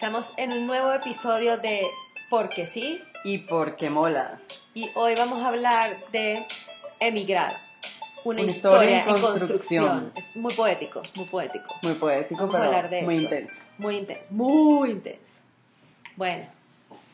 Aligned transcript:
Estamos 0.00 0.32
en 0.38 0.50
un 0.52 0.66
nuevo 0.66 0.90
episodio 0.94 1.58
de 1.58 1.82
Porque 2.30 2.66
sí 2.66 3.02
Y 3.22 3.36
porque 3.36 3.90
mola. 3.90 4.38
y 4.72 4.88
hoy 4.94 5.14
vamos 5.14 5.42
a 5.42 5.48
hablar 5.48 5.98
de 6.10 6.46
emigrar. 7.00 7.60
Una, 8.24 8.40
Una 8.40 8.50
historia, 8.50 9.00
historia 9.00 9.00
en 9.00 9.20
construcción. 9.20 9.84
construcción. 9.84 10.12
Es 10.16 10.36
muy 10.36 10.54
poético, 10.54 11.02
muy 11.16 11.26
poético. 11.26 11.74
Muy 11.82 11.92
poético, 11.94 12.40
Vamos 12.46 12.54
a 12.56 12.64
hablar 12.64 12.88
de 12.88 13.02
muy 13.02 13.16
esto. 13.16 13.34
intenso. 13.34 13.62
Muy 13.76 13.96
intenso, 13.98 14.32
muy 14.32 14.90
intenso. 14.90 15.42
Bueno, 16.16 16.46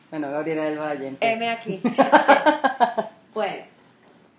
Bueno, 0.09 0.31
Gabriela 0.31 0.63
del 0.63 0.79
Valle. 0.79 1.17
M 1.19 1.49
aquí. 1.49 1.81
bueno, 3.33 3.63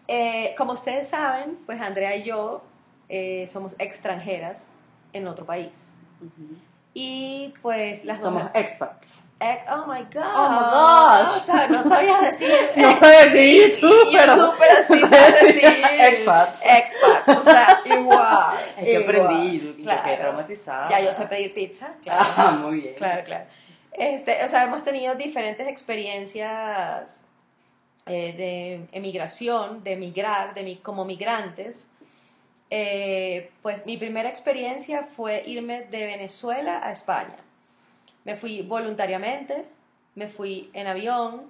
eh, 0.08 0.54
como 0.56 0.72
ustedes 0.72 1.06
saben, 1.06 1.58
pues 1.66 1.78
Andrea 1.82 2.16
y 2.16 2.22
yo 2.24 2.62
eh, 3.10 3.46
somos 3.46 3.74
extranjeras 3.78 4.74
en 5.12 5.28
otro 5.28 5.44
país. 5.44 5.90
Ujú. 6.22 6.56
Y 6.94 7.54
pues 7.62 8.04
las 8.04 8.20
dos- 8.20 8.28
Somos 8.32 8.50
expats. 8.54 9.22
Oh 9.70 9.86
my 9.86 10.00
god. 10.12 10.34
Oh 10.34 10.50
my 10.50 10.58
gosh. 10.58 11.36
O 11.36 11.40
sea, 11.44 11.68
no 11.68 11.84
sabías 11.88 12.22
decir. 12.22 12.50
No 12.76 12.96
sé 12.96 13.30
decir 13.30 13.76
tú, 13.80 13.86
Y 13.86 14.12
yo 14.12 14.18
pero... 14.18 14.32
así, 14.80 15.00
sabes 15.08 15.42
decir. 15.42 15.64
Expats. 15.64 16.60
Expats. 16.64 17.28
O 17.38 17.42
sea, 17.44 17.80
igual. 17.84 18.56
Es 18.78 18.84
que 18.84 18.92
igual. 19.00 19.04
aprendí, 19.04 19.60
yo 19.60 19.82
Claro. 19.84 20.02
quedé 20.02 20.16
traumatizada. 20.16 20.88
Ya 20.90 21.00
yo 21.00 21.12
sé 21.12 21.26
pedir 21.26 21.54
pizza. 21.54 21.90
Claro. 22.02 22.24
Ah, 22.36 22.50
muy 22.50 22.80
bien. 22.80 22.94
Claro, 22.94 23.22
claro. 23.24 23.44
Este, 23.92 24.42
o 24.44 24.48
sea, 24.48 24.64
hemos 24.64 24.82
tenido 24.82 25.14
diferentes 25.14 25.68
experiencias 25.68 27.24
eh, 28.06 28.32
de 28.36 28.88
emigración, 28.96 29.84
de 29.84 29.92
emigrar, 29.92 30.52
de 30.54 30.62
mi, 30.64 30.76
como 30.76 31.04
migrantes. 31.04 31.88
Eh, 32.70 33.50
pues 33.62 33.86
mi 33.86 33.96
primera 33.96 34.28
experiencia 34.28 35.04
fue 35.04 35.42
irme 35.46 35.84
de 35.84 36.06
Venezuela 36.06 36.86
a 36.86 36.92
España. 36.92 37.36
Me 38.24 38.36
fui 38.36 38.62
voluntariamente, 38.62 39.64
me 40.14 40.28
fui 40.28 40.70
en 40.74 40.86
avión 40.86 41.42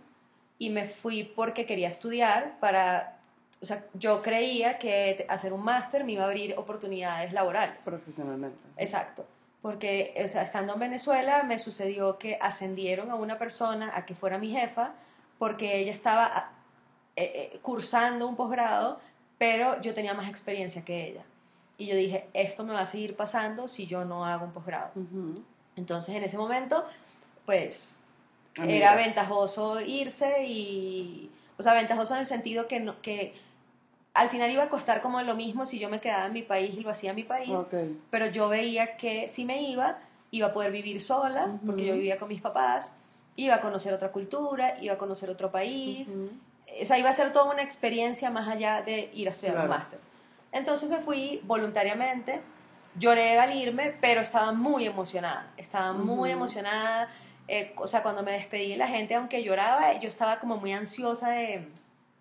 y 0.59 0.71
me 0.71 0.87
fui 0.87 1.25
porque 1.25 1.67
quería 1.67 1.89
estudiar 1.89 2.59
para, 2.61 3.17
o 3.61 3.67
sea, 3.67 3.85
yo 3.95 4.23
creía 4.23 4.79
que 4.79 5.27
hacer 5.29 5.53
un 5.53 5.65
máster 5.65 6.05
me 6.05 6.13
iba 6.13 6.23
a 6.23 6.27
abrir 6.27 6.55
oportunidades 6.57 7.33
laborales. 7.33 7.79
Profesionalmente. 7.85 8.59
Exacto. 8.77 9.27
Porque, 9.61 10.15
o 10.25 10.29
sea, 10.29 10.43
estando 10.43 10.75
en 10.75 10.81
Venezuela 10.81 11.43
me 11.43 11.59
sucedió 11.59 12.17
que 12.17 12.39
ascendieron 12.41 13.11
a 13.11 13.17
una 13.17 13.39
persona 13.39 13.91
a 13.95 14.07
que 14.07 14.15
fuera 14.15 14.39
mi 14.39 14.53
jefa 14.53 14.93
porque 15.39 15.79
ella 15.79 15.93
estaba 15.93 16.51
eh, 17.17 17.51
eh, 17.55 17.59
cursando 17.63 18.29
un 18.29 18.37
posgrado, 18.37 19.01
pero 19.39 19.81
yo 19.81 19.95
tenía 19.95 20.15
más 20.15 20.29
experiencia 20.29 20.85
que 20.85 21.09
ella. 21.09 21.23
Y 21.79 21.87
yo 21.87 21.95
dije, 21.95 22.29
esto 22.35 22.65
me 22.65 22.75
va 22.75 22.81
a 22.81 22.87
seguir 22.87 23.15
pasando 23.15 23.69
si 23.69 23.87
yo 23.87 24.05
no 24.05 24.27
hago 24.27 24.45
un 24.45 24.53
posgrado. 24.53 24.91
Entonces, 25.77 26.17
en 26.17 26.25
ese 26.25 26.37
momento, 26.37 26.85
pues, 27.47 28.01
era 28.57 28.97
ventajoso 28.97 29.81
irse 29.81 30.45
y, 30.45 31.31
o 31.57 31.63
sea, 31.63 31.75
ventajoso 31.75 32.15
en 32.15 32.21
el 32.21 32.27
sentido 32.27 32.67
que, 32.67 32.81
no, 32.81 33.01
que 33.01 33.33
al 34.15 34.29
final 34.31 34.51
iba 34.51 34.65
a 34.65 34.69
costar 34.69 35.01
como 35.01 35.23
lo 35.23 35.37
mismo 35.37 35.65
si 35.65 35.79
yo 35.79 35.89
me 35.89 36.01
quedaba 36.01 36.27
en 36.27 36.33
mi 36.33 36.43
país 36.43 36.75
y 36.77 36.81
lo 36.81 36.91
hacía 36.91 37.11
en 37.11 37.17
mi 37.17 37.23
país, 37.23 37.61
pero 38.11 38.27
yo 38.27 38.49
veía 38.49 38.97
que 38.97 39.29
si 39.29 39.45
me 39.45 39.63
iba, 39.63 40.01
iba 40.33 40.49
a 40.49 40.53
poder 40.53 40.73
vivir 40.73 41.01
sola, 41.01 41.61
porque 41.65 41.87
yo 41.87 41.95
vivía 41.95 42.19
con 42.19 42.29
mis 42.29 42.41
papás, 42.41 42.99
iba 43.37 43.55
a 43.55 43.61
conocer 43.61 43.95
otra 43.95 44.11
cultura, 44.11 44.77
iba 44.81 44.95
a 44.95 44.99
conocer 44.99 45.31
otro 45.31 45.53
país. 45.53 46.19
O 46.81 46.87
sea, 46.87 46.99
iba 46.99 47.11
a 47.11 47.13
ser 47.13 47.33
toda 47.33 47.53
una 47.53 47.63
experiencia 47.63 48.31
más 48.31 48.49
allá 48.49 48.83
de 48.83 49.11
ir 49.15 49.29
a 49.29 49.31
estudiar 49.31 49.59
un 49.59 49.69
máster. 49.69 49.99
Entonces 50.53 50.89
me 50.89 50.99
fui 50.99 51.41
voluntariamente, 51.45 52.41
lloré 52.99 53.39
al 53.39 53.55
irme, 53.57 53.95
pero 54.01 54.21
estaba 54.21 54.53
muy 54.53 54.87
emocionada, 54.87 55.47
estaba 55.57 55.93
muy 55.93 56.31
emocionada, 56.31 57.09
eh, 57.47 57.73
o 57.77 57.87
sea, 57.87 58.03
cuando 58.03 58.23
me 58.23 58.33
despedí 58.33 58.71
de 58.71 58.77
la 58.77 58.89
gente, 58.89 59.15
aunque 59.15 59.43
lloraba, 59.43 59.99
yo 59.99 60.09
estaba 60.09 60.39
como 60.39 60.57
muy 60.57 60.73
ansiosa 60.73 61.31
de 61.31 61.69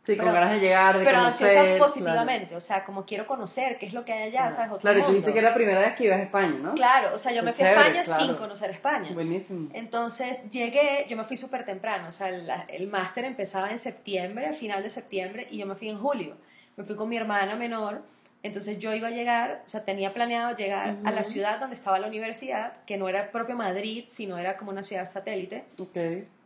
Sí, 0.08 0.14
Pero- 0.16 0.28
con 0.28 0.36
ganas 0.36 0.52
de 0.54 0.60
llegar, 0.62 0.98
de 0.98 1.04
pero 1.04 1.18
conocer. 1.18 1.48
ansiosa 1.50 1.66
claro. 1.66 1.84
positivamente, 1.84 2.56
o 2.56 2.60
sea, 2.62 2.86
como 2.86 3.06
quiero 3.06 3.28
conocer 3.28 3.78
qué 3.78 3.88
es 3.88 3.94
lo 3.94 4.06
que 4.06 4.14
hay 4.14 4.30
allá, 4.30 4.50
¿sabes? 4.52 4.70
Otro 4.72 4.80
Claro, 4.80 5.00
y 5.00 5.02
tú 5.02 5.08
dijiste 5.10 5.34
que 5.34 5.40
era 5.40 5.50
la 5.50 5.54
primera 5.56 5.82
vez 5.82 5.96
que 5.96 6.06
ibas 6.06 6.20
a 6.20 6.24
España, 6.24 6.56
¿no? 6.64 6.76
Claro, 6.76 7.14
o 7.14 7.18
sea, 7.18 7.34
yo 7.34 7.42
Qué 7.42 7.46
me 7.48 7.52
fui 7.54 7.66
a 7.66 7.70
chévere, 7.72 7.88
España 7.90 8.04
claro. 8.06 8.26
sin 8.26 8.36
conocer 8.36 8.70
España. 8.70 9.10
Buenísimo. 9.14 9.70
Entonces 9.74 10.50
llegué, 10.50 11.06
yo 11.10 11.18
me 11.18 11.26
fui 11.26 11.36
súper 11.36 11.66
temprano, 11.66 12.08
o 12.08 12.12
sea, 12.12 12.30
el, 12.30 12.50
el 12.70 12.88
máster 12.88 13.26
empezaba 13.26 13.70
en 13.70 13.80
septiembre, 13.80 14.46
a 14.46 14.54
final 14.54 14.82
de 14.82 14.90
septiembre, 14.90 15.46
y 15.52 15.58
yo 15.58 15.66
me 15.66 15.76
fui 15.76 15.90
en 15.90 16.00
julio. 16.00 16.38
Me 16.78 16.86
fui 16.86 16.96
con 16.96 17.10
mi 17.10 17.18
hermana 17.18 17.58
menor, 17.58 18.02
entonces 18.44 18.80
yo 18.80 18.94
iba 18.94 19.10
a 19.10 19.12
llegar, 19.12 19.64
o 19.66 19.68
sea, 19.70 19.84
tenía 19.84 20.14
planeado 20.14 20.56
llegar 20.56 20.96
a 21.04 21.12
la 21.12 21.24
ciudad 21.24 21.60
donde 21.60 21.76
estaba 21.76 22.00
la 22.00 22.08
universidad, 22.08 22.72
que 22.86 22.96
no 22.98 23.10
era 23.10 23.30
propio 23.32 23.58
Madrid, 23.58 24.06
sino 24.08 24.38
era 24.38 24.56
como 24.56 24.72
una 24.72 24.84
ciudad 24.84 25.06
satélite. 25.06 25.66
Ok. 25.82 25.98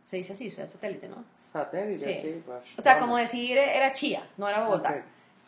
Se 0.04 0.16
dice 0.16 0.32
así, 0.34 0.50
ciudad 0.50 0.68
satélite, 0.68 1.08
¿no? 1.08 1.24
Satélite, 1.38 1.96
Sí. 1.98 2.18
sí. 2.22 2.42
pues, 2.44 2.58
O 2.76 2.82
sea, 2.82 2.98
como 2.98 3.16
decir, 3.16 3.56
era 3.56 3.92
Chía, 3.92 4.26
no 4.36 4.48
era 4.48 4.64
Bogotá. 4.64 4.90
Ok. 4.90 4.96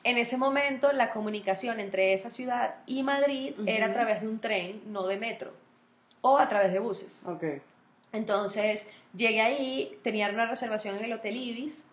En 0.04 0.19
ese 0.19 0.37
momento 0.37 0.92
la 0.92 1.10
comunicación 1.10 1.81
entre 1.81 2.12
esa 2.12 2.28
ciudad 2.31 2.75
y 2.87 3.03
Madrid 3.03 3.54
era 3.66 3.87
a 3.87 3.92
través 3.92 4.20
de 4.20 4.28
un 4.28 4.38
tren, 4.38 4.82
no 4.87 5.06
de 5.06 5.16
metro, 5.16 5.53
o 6.20 6.38
a 6.38 6.48
través 6.48 6.72
de 6.72 6.78
buses. 6.78 7.22
Ok. 7.26 7.44
Entonces 8.12 8.87
llegué 9.15 9.41
ahí, 9.42 9.98
tenía 10.03 10.28
una 10.28 10.47
reservación 10.47 10.97
en 10.97 11.04
el 11.04 11.12
Hotel 11.15 11.36
Ibis, 11.36 11.86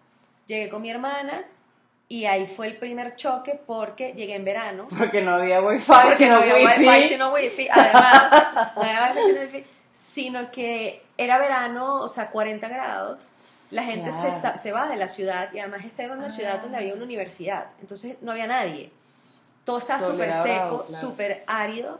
llegué 0.45 0.69
con 0.69 0.81
mi 0.81 0.91
hermana 0.91 1.43
y 2.07 2.25
ahí 2.25 2.45
fue 2.47 2.67
el 2.67 2.77
primer 2.77 3.15
choque 3.15 3.59
porque 3.65 4.13
llegué 4.13 4.35
en 4.35 4.43
verano. 4.45 4.87
Porque 4.97 5.21
no 5.21 5.33
había 5.35 5.61
wifi, 5.61 5.85
Porque 5.87 6.17
sino 6.17 6.35
no 6.35 6.41
había 6.41 6.55
wifi. 6.55 6.87
wifi, 6.87 7.07
sino 7.07 7.33
wifi. 7.33 7.67
Además, 7.71 8.31
no 8.75 8.81
había 8.81 9.13
wifi, 9.15 9.21
sino 9.29 9.41
wifi, 9.41 9.65
sino 9.91 10.51
que 10.51 11.03
era 11.17 11.37
verano, 11.37 12.01
o 12.01 12.07
sea, 12.07 12.29
40 12.31 12.67
grados. 12.67 13.29
La 13.71 13.83
gente 13.83 14.11
se, 14.11 14.27
Claro. 14.29 14.59
se 14.59 14.71
va 14.71 14.87
de 14.89 14.97
la 14.97 15.07
ciudad 15.07 15.51
y 15.53 15.59
además 15.59 15.85
esta 15.85 16.03
era 16.03 16.13
una 16.13 16.25
Ah. 16.25 16.29
ciudad 16.29 16.61
donde 16.61 16.77
había 16.77 16.93
una 16.93 17.03
universidad. 17.03 17.67
Entonces 17.79 18.17
no 18.21 18.31
había 18.31 18.47
nadie. 18.47 18.91
Todo 19.63 19.77
estaba 19.79 19.99
súper 19.99 20.33
seco, 20.33 20.85
claro. 20.87 21.07
súper 21.07 21.43
árido. 21.47 21.99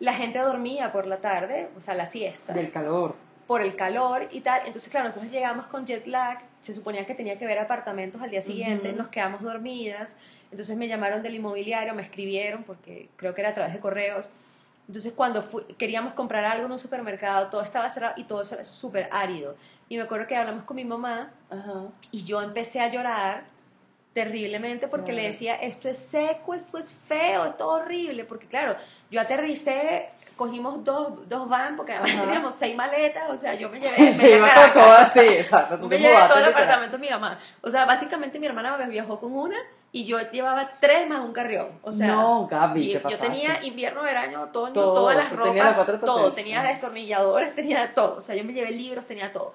La 0.00 0.14
gente 0.14 0.38
dormía 0.38 0.90
por 0.92 1.06
la 1.06 1.18
tarde, 1.18 1.68
o 1.76 1.80
sea, 1.80 1.94
la 1.94 2.06
siesta 2.06 2.52
Del 2.52 2.70
calor. 2.72 3.14
por 3.46 3.60
el 3.60 3.76
calor 3.76 4.28
y 4.30 4.40
tal. 4.40 4.62
Entonces, 4.66 4.90
claro, 4.90 5.06
nosotros 5.08 5.30
llegamos 5.30 5.66
con 5.66 5.84
jet 5.84 6.06
lag, 6.06 6.38
se 6.62 6.72
suponía 6.72 7.04
que 7.06 7.14
tenía 7.14 7.36
que 7.38 7.44
ver 7.46 7.58
apartamentos 7.58 8.22
al 8.22 8.30
día 8.30 8.40
siguiente, 8.40 8.88
Ujú. 8.90 8.98
nos 8.98 9.08
quedamos 9.08 9.42
dormidas, 9.42 10.16
entonces 10.50 10.76
me 10.76 10.86
llamaron 10.88 11.22
del 11.22 11.34
inmobiliario, 11.34 11.92
me 11.94 12.02
escribieron, 12.02 12.62
porque 12.62 13.08
creo 13.16 13.34
que 13.34 13.40
era 13.42 13.50
a 13.50 13.54
través 13.54 13.72
de 13.74 13.80
correos. 13.80 14.30
Entonces, 14.88 15.12
cuando 15.12 15.48
queríamos 15.78 16.12
comprar 16.14 16.44
algo 16.44 16.66
en 16.66 16.72
un 16.72 16.78
supermercado, 16.78 17.48
todo 17.48 17.62
estaba 17.62 17.88
cerrado 17.88 18.14
y 18.16 18.24
todo 18.24 18.42
eso 18.42 18.54
era 18.56 18.64
súper 18.64 19.08
árido. 19.12 19.56
Y 19.88 19.96
me 19.96 20.02
acuerdo 20.02 20.26
que 20.26 20.36
hablamos 20.36 20.64
con 20.64 20.76
mi 20.76 20.84
mamá 20.84 21.30
Ajá. 21.50 21.84
y 22.10 22.24
yo 22.24 22.42
empecé 22.42 22.80
a 22.80 22.88
llorar 22.88 23.44
terriblemente 24.12 24.88
porque 24.88 25.12
le 25.12 25.22
decía, 25.22 25.54
esto 25.54 25.88
es 25.88 25.98
seco, 25.98 26.54
esto 26.54 26.78
es 26.78 26.92
feo, 26.92 27.46
esto 27.46 27.64
es 27.76 27.82
horrible, 27.82 28.24
porque 28.24 28.46
claro, 28.46 28.76
yo 29.10 29.20
aterricé, 29.20 30.10
cogimos 30.36 30.84
dos, 30.84 31.28
dos 31.28 31.48
van, 31.48 31.76
porque 31.76 31.92
además 31.92 32.12
Ajá. 32.12 32.24
teníamos 32.24 32.54
seis 32.54 32.76
maletas, 32.76 33.30
o 33.30 33.36
sea, 33.36 33.54
yo 33.54 33.70
me 33.70 33.80
llevé, 33.80 33.98
me 33.98 34.14
Se 34.14 34.22
llevé 34.22 34.36
iba 34.38 34.54
con 34.54 34.72
todo 34.74 34.92
así, 34.92 35.20
exacto. 35.20 35.78
Tú 35.78 35.88
me 35.88 35.98
llevé 35.98 36.16
todo 36.28 36.38
el 36.38 36.46
apartamento 36.46 36.96
de 36.96 37.00
mi 37.00 37.10
mamá. 37.10 37.38
O 37.62 37.70
sea, 37.70 37.86
básicamente 37.86 38.38
mi 38.38 38.46
hermana 38.46 38.76
me 38.76 38.86
viajó 38.88 39.18
con 39.18 39.32
una 39.32 39.56
y 39.94 40.04
yo 40.06 40.18
llevaba 40.30 40.70
tres 40.80 41.06
más 41.08 41.20
un 41.20 41.32
carrión. 41.32 41.68
O 41.82 41.92
sea, 41.92 42.08
no, 42.08 42.46
Gaby, 42.46 42.92
yo 43.10 43.18
tenía 43.18 43.62
invierno, 43.62 44.02
verano, 44.02 44.42
otoño, 44.44 44.72
Todo, 44.72 44.94
todas 44.94 45.16
las 45.16 45.30
ropas, 45.30 45.74
cuatro 45.74 46.00
todo. 46.00 46.32
Tenía 46.32 46.60
Ajá. 46.60 46.68
destornilladores, 46.70 47.54
tenía 47.54 47.92
todo. 47.94 48.16
O 48.16 48.20
sea, 48.22 48.34
yo 48.34 48.42
me 48.44 48.52
llevé 48.54 48.70
libros, 48.70 49.04
tenía 49.06 49.32
todo. 49.32 49.52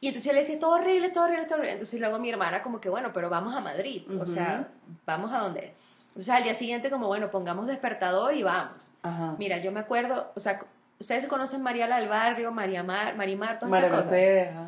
Y 0.00 0.08
entonces 0.08 0.30
yo 0.30 0.34
le 0.34 0.40
decía, 0.40 0.60
todo 0.60 0.72
horrible, 0.72 1.08
todo 1.08 1.24
horrible, 1.24 1.46
todo 1.46 1.54
horrible. 1.54 1.72
Entonces 1.72 1.98
luego 1.98 2.18
mi 2.18 2.28
hermana 2.30 2.60
como 2.62 2.78
que, 2.78 2.90
bueno, 2.90 3.10
pero 3.14 3.30
vamos 3.30 3.54
a 3.56 3.60
Madrid. 3.60 4.02
O 4.20 4.26
sea, 4.26 4.68
vamos 5.06 5.32
a 5.32 5.38
donde. 5.38 5.72
Entonces 6.08 6.28
al 6.28 6.42
día 6.44 6.54
siguiente 6.54 6.90
como, 6.90 7.06
bueno, 7.06 7.30
pongamos 7.30 7.66
despertador 7.66 8.34
y 8.34 8.42
vamos. 8.42 8.90
Ajá. 9.02 9.34
Mira, 9.38 9.56
yo 9.58 9.72
me 9.72 9.80
acuerdo, 9.80 10.30
o 10.36 10.40
sea, 10.40 10.60
ustedes 11.00 11.26
conocen 11.26 11.62
Mariala 11.62 11.96
del 11.96 12.08
Barrio, 12.10 12.52
María 12.52 12.82
Mar, 12.82 13.16
Marimar, 13.16 13.58
todas 13.58 13.70
María 13.70 13.86
esas 13.86 13.98
cosas 14.00 14.12
Mercedes, 14.12 14.48
ajá. 14.50 14.66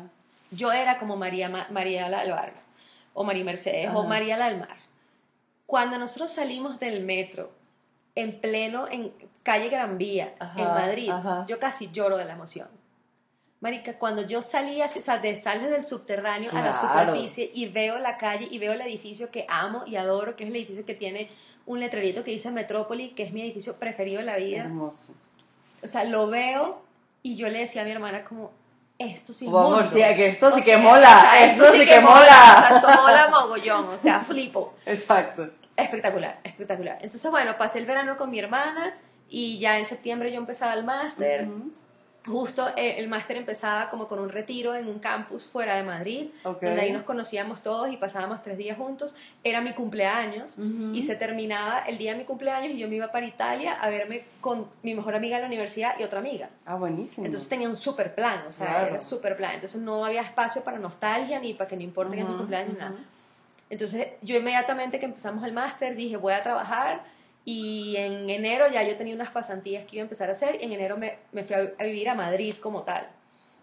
yo 0.51 0.71
era 0.71 0.97
como 0.97 1.15
María, 1.17 1.47
Ma- 1.49 1.67
Mariela 1.69 2.21
del 2.21 2.31
Barrio, 2.31 2.57
o 3.13 3.23
María 3.23 3.45
Mercedes, 3.45 3.91
o 3.93 3.99
Ajá. 3.99 4.09
Mariela 4.09 4.47
del 4.49 4.57
Mar. 4.59 4.75
Cuando 5.67 5.99
nosotros 5.99 6.31
salimos 6.31 6.79
del 6.79 7.03
metro, 7.03 7.51
en 8.15 8.39
pleno, 8.41 8.87
en 8.87 9.13
calle 9.43 9.69
Gran 9.69 9.99
Vía, 9.99 10.33
Ajá, 10.39 10.59
en 10.59 10.65
Madrid, 10.65 11.09
ajá. 11.11 11.45
yo 11.47 11.59
casi 11.59 11.91
lloro 11.91 12.17
de 12.17 12.25
la 12.25 12.33
emoción. 12.33 12.67
Marica, 13.59 13.97
cuando 13.97 14.21
yo 14.21 14.41
salí, 14.41 14.81
así, 14.81 14.99
o 14.99 15.01
sea, 15.01 15.17
de, 15.17 15.35
sales 15.37 15.69
del 15.69 15.83
subterráneo 15.83 16.51
a 16.51 16.61
la 16.61 16.73
superficie 16.73 17.51
y 17.53 17.67
veo 17.67 17.97
la 17.97 18.17
calle 18.17 18.47
y 18.49 18.59
veo 18.59 18.73
el 18.73 18.81
edificio 18.81 19.29
que 19.29 19.45
amo 19.49 19.83
y 19.85 19.95
adoro, 19.95 20.35
que 20.35 20.43
es 20.43 20.49
el 20.49 20.55
edificio 20.55 20.85
que 20.85 20.95
tiene 20.95 21.29
un 21.65 21.79
letrerito 21.79 22.23
que 22.23 22.31
dice 22.31 22.51
Metrópoli, 22.51 23.09
que 23.09 23.23
es 23.23 23.33
mi 23.33 23.41
edificio 23.41 23.77
preferido 23.77 24.19
de 24.19 24.25
la 24.25 24.37
vida. 24.37 24.63
Hermoso. 24.63 25.13
O 25.83 25.87
sea, 25.87 26.03
lo 26.03 26.27
veo 26.27 26.81
y 27.23 27.35
yo 27.35 27.49
le 27.49 27.59
decía 27.59 27.81
a 27.81 27.85
mi 27.85 27.91
hermana 27.91 28.23
como, 28.23 28.51
esto 28.99 29.33
sí 29.33 29.45
Vamos, 29.45 29.81
mundo. 29.81 29.89
tía, 29.91 30.15
que 30.15 30.27
esto 30.27 30.51
sí 30.51 30.61
que 30.61 30.77
mola, 30.77 31.17
o 31.17 31.21
sea, 31.21 31.45
esto 31.45 31.71
sí 31.71 31.85
que 31.85 31.99
mola. 32.01 32.25
sea, 32.25 32.69
esto 32.75 33.01
mola 33.01 33.27
mogollón, 33.29 33.89
o 33.89 33.97
sea, 33.97 34.19
flipo. 34.21 34.73
Exacto. 34.85 35.49
Espectacular, 35.75 36.39
espectacular. 36.43 36.97
Entonces, 37.01 37.29
bueno, 37.29 37.55
pasé 37.57 37.79
el 37.79 37.85
verano 37.85 38.17
con 38.17 38.31
mi 38.31 38.39
hermana 38.39 38.97
y 39.29 39.59
ya 39.59 39.77
en 39.77 39.85
septiembre 39.85 40.31
yo 40.31 40.37
empezaba 40.37 40.73
el 40.73 40.83
máster. 40.83 41.47
Ujú. 41.47 41.71
Justo 42.27 42.67
eh, 42.75 42.95
el 42.99 43.07
máster 43.07 43.37
empezaba 43.37 43.89
como 43.89 44.07
con 44.07 44.19
un 44.19 44.29
retiro 44.29 44.75
en 44.75 44.87
un 44.87 44.99
campus 44.99 45.47
fuera 45.47 45.75
de 45.75 45.83
Madrid, 45.83 46.27
donde 46.43 46.81
ahí 46.81 46.91
nos 46.91 47.03
conocíamos 47.03 47.63
todos 47.63 47.91
y 47.91 47.97
pasábamos 47.97 48.41
tres 48.43 48.57
días 48.57 48.77
juntos. 48.77 49.15
Era 49.43 49.61
mi 49.61 49.73
cumpleaños 49.73 50.57
y 50.93 51.01
se 51.03 51.15
terminaba 51.15 51.79
el 51.87 51.97
día 51.97 52.11
de 52.11 52.19
mi 52.19 52.25
cumpleaños 52.25 52.71
y 52.73 52.77
yo 52.77 52.87
me 52.87 52.95
iba 52.95 53.11
para 53.11 53.25
Italia 53.25 53.73
a 53.81 53.89
verme 53.89 54.25
con 54.41 54.67
mi 54.83 54.93
mejor 54.93 55.15
amiga 55.15 55.37
de 55.37 55.43
la 55.43 55.47
universidad 55.47 55.97
y 55.97 56.03
otra 56.03 56.19
amiga. 56.19 56.49
Ah, 56.65 56.75
buenísimo. 56.75 57.25
Entonces 57.25 57.47
tenía 57.49 57.69
un 57.69 57.75
super 57.75 58.13
plan, 58.13 58.43
o 58.45 58.51
sea, 58.51 58.67
Claro. 58.67 58.87
era 58.87 58.99
super 58.99 59.35
plan. 59.37 59.53
Entonces 59.55 59.81
no 59.81 60.05
había 60.05 60.21
espacio 60.21 60.63
para 60.63 60.77
nostalgia 60.77 61.39
ni 61.39 61.53
para 61.53 61.67
que 61.69 61.75
no 61.77 61.83
importe 61.83 62.15
que 62.15 62.21
es 62.21 62.27
mi 62.27 62.35
cumpleaños 62.35 62.73
ni 62.73 62.79
ujú. 62.79 62.83
nada. 62.83 62.97
Entonces 63.69 64.07
yo 64.21 64.37
inmediatamente 64.37 64.99
que 64.99 65.05
empezamos 65.05 65.43
el 65.43 65.53
máster 65.53 65.95
dije 65.95 66.17
voy 66.17 66.33
a 66.33 66.43
trabajar 66.43 67.01
y 67.49 67.95
en 67.95 68.29
enero 68.29 68.69
ya 68.69 68.83
yo 68.83 68.97
tenía 68.97 69.15
unas 69.15 69.29
pasantías 69.29 69.85
que 69.85 69.95
iba 69.95 70.01
a 70.01 70.03
empezar 70.03 70.27
a 70.27 70.33
hacer 70.33 70.57
y 70.59 70.65
en 70.65 70.73
enero 70.73 70.97
me, 70.97 71.17
me 71.31 71.45
fui 71.45 71.55
a, 71.55 71.59
a 71.79 71.83
vivir 71.85 72.09
a 72.09 72.13
Madrid 72.13 72.55
como 72.59 72.83
tal, 72.83 73.07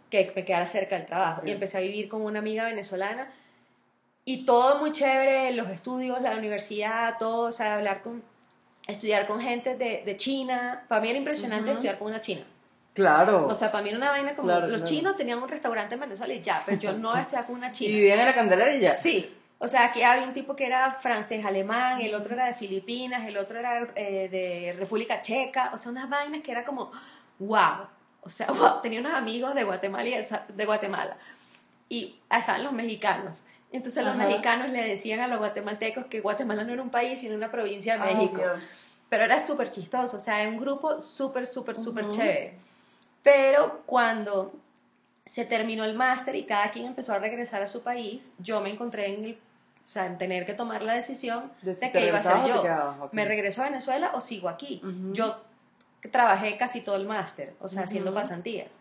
que 0.09 0.33
me 0.35 0.43
quedara 0.43 0.65
cerca 0.65 0.97
del 0.97 1.05
trabajo 1.05 1.43
Ok. 1.43 1.49
y 1.49 1.51
empecé 1.51 1.77
a 1.77 1.81
vivir 1.83 2.09
con 2.09 2.23
una 2.23 2.39
amiga 2.39 2.65
venezolana 2.65 3.31
y 4.25 4.47
todo 4.47 4.79
muy 4.79 4.91
chévere, 4.93 5.53
los 5.53 5.69
estudios, 5.69 6.19
la 6.23 6.35
universidad, 6.35 7.19
todo, 7.19 7.49
o 7.49 7.53
sea, 7.53 7.75
hablar 7.75 8.01
con, 8.01 8.23
estudiar 8.87 9.27
con 9.27 9.39
gente 9.43 9.77
de, 9.77 10.03
de 10.03 10.17
China, 10.17 10.85
para 10.89 11.03
mí 11.03 11.11
era 11.11 11.19
impresionante 11.19 11.65
Ujú. 11.65 11.73
estudiar 11.73 11.99
con 11.99 12.09
una 12.09 12.23
china. 12.23 12.41
Claro. 12.95 13.49
O 13.49 13.55
sea, 13.55 13.71
para 13.71 13.83
mí 13.85 13.91
era 13.91 13.99
una 13.99 14.09
vaina 14.13 14.35
como 14.35 14.49
Claro, 14.49 14.69
los 14.69 14.77
claro. 14.81 14.85
chinos 14.87 15.17
tenían 15.19 15.43
un 15.43 15.49
restaurante 15.51 15.93
en 15.95 16.01
Venezuela 16.01 16.33
y 16.33 16.41
ya, 16.41 16.63
pero 16.65 16.81
yo 16.81 16.93
no 16.93 17.09
Exacto. 17.11 17.19
estudiaba 17.21 17.47
con 17.49 17.57
una 17.57 17.69
y 17.69 17.73
china. 17.73 17.95
vivían 17.97 18.21
en 18.21 18.25
la 18.27 18.35
Candelaria 18.35 18.77
y 18.77 18.81
ya. 18.81 18.95
Sí, 18.95 19.31
o 19.59 19.69
sea, 19.69 19.87
aquí 19.87 20.03
había 20.03 20.27
un 20.27 20.35
tipo 20.35 20.57
que 20.57 20.67
era 20.67 20.99
francés-alemán, 21.01 22.01
el 22.01 22.15
otro 22.15 22.35
era 22.35 22.47
de 22.47 22.55
Filipinas, 22.55 23.27
el 23.27 23.37
otro 23.37 23.59
era 23.59 23.89
eh, 23.95 24.29
de 24.29 24.75
República 24.79 25.23
Checa, 25.23 25.71
o 25.73 25.77
sea, 25.77 25.93
unas 25.93 26.09
vainas 26.11 26.43
que 26.43 26.53
era 26.53 26.65
como, 26.65 26.91
wow, 27.39 27.87
o 28.21 28.29
sea, 28.29 28.47
wow, 28.53 28.81
tenía 28.83 29.01
unos 29.01 29.15
amigos 29.15 29.55
de 29.55 29.65
Guatemala 29.65 30.09
y 30.09 30.15
de 30.53 30.67
Guatemala, 30.67 31.17
y 31.89 32.19
estaban 32.31 32.65
los 32.65 32.73
mexicanos. 32.73 33.45
Entonces 33.71 34.05
los 34.05 34.15
mexicanos 34.15 34.69
le 34.69 34.87
decían 34.87 35.19
a 35.19 35.27
los 35.27 35.39
guatemaltecos 35.39 36.07
que 36.07 36.21
Guatemala 36.21 36.63
no 36.63 36.73
era 36.73 36.83
un 36.83 36.91
país, 36.91 37.19
sino 37.19 37.35
una 37.35 37.51
provincia 37.51 37.99
de 37.99 38.15
México. 38.15 38.37
Dios. 38.37 38.63
Pero 39.09 39.25
era 39.25 39.41
súper 39.41 39.71
chistoso, 39.73 40.17
o 40.17 40.21
sea, 40.21 40.43
era 40.43 40.49
un 40.49 40.59
grupo 40.59 41.03
súper, 41.03 41.45
súper, 41.45 41.77
súper 41.77 42.05
Ujú. 42.05 42.13
chévere. 42.13 42.55
Pero 43.25 43.83
cuando 43.85 44.53
se 45.25 45.45
terminó 45.45 45.85
el 45.85 45.95
máster 45.95 46.37
y 46.37 46.45
cada 46.45 46.71
quien 46.71 46.87
empezó 46.87 47.13
a 47.13 47.19
regresar 47.19 47.63
a 47.63 47.67
su 47.67 47.83
país, 47.83 48.35
yo 48.39 48.61
me 48.61 48.71
encontré 48.71 49.15
en, 49.15 49.25
el, 49.25 49.33
o 49.33 49.89
sea, 49.89 50.07
en 50.07 50.19
tener 50.19 50.47
que 50.47 50.55
tomar 50.55 50.83
la 50.83 50.95
decisión 50.95 51.51
De 51.63 51.75
si 51.75 51.91
qué 51.91 52.07
iba 52.07 52.19
a 52.19 52.21
hacer 52.21 52.37
o 52.37 52.47
yo. 52.47 53.09
¿Me 53.13 53.25
regreso 53.25 53.63
a 53.63 53.67
Venezuela 53.67 54.13
o 54.15 54.21
sigo 54.21 54.49
aquí? 54.49 54.83
Yo 55.13 55.43
trabajé 56.11 56.57
casi 56.59 56.83
todo 56.83 56.97
el 56.97 57.07
máster, 57.07 57.55
o 57.61 57.69
sea, 57.69 57.83
haciendo 57.83 58.13
pasantías. 58.13 58.79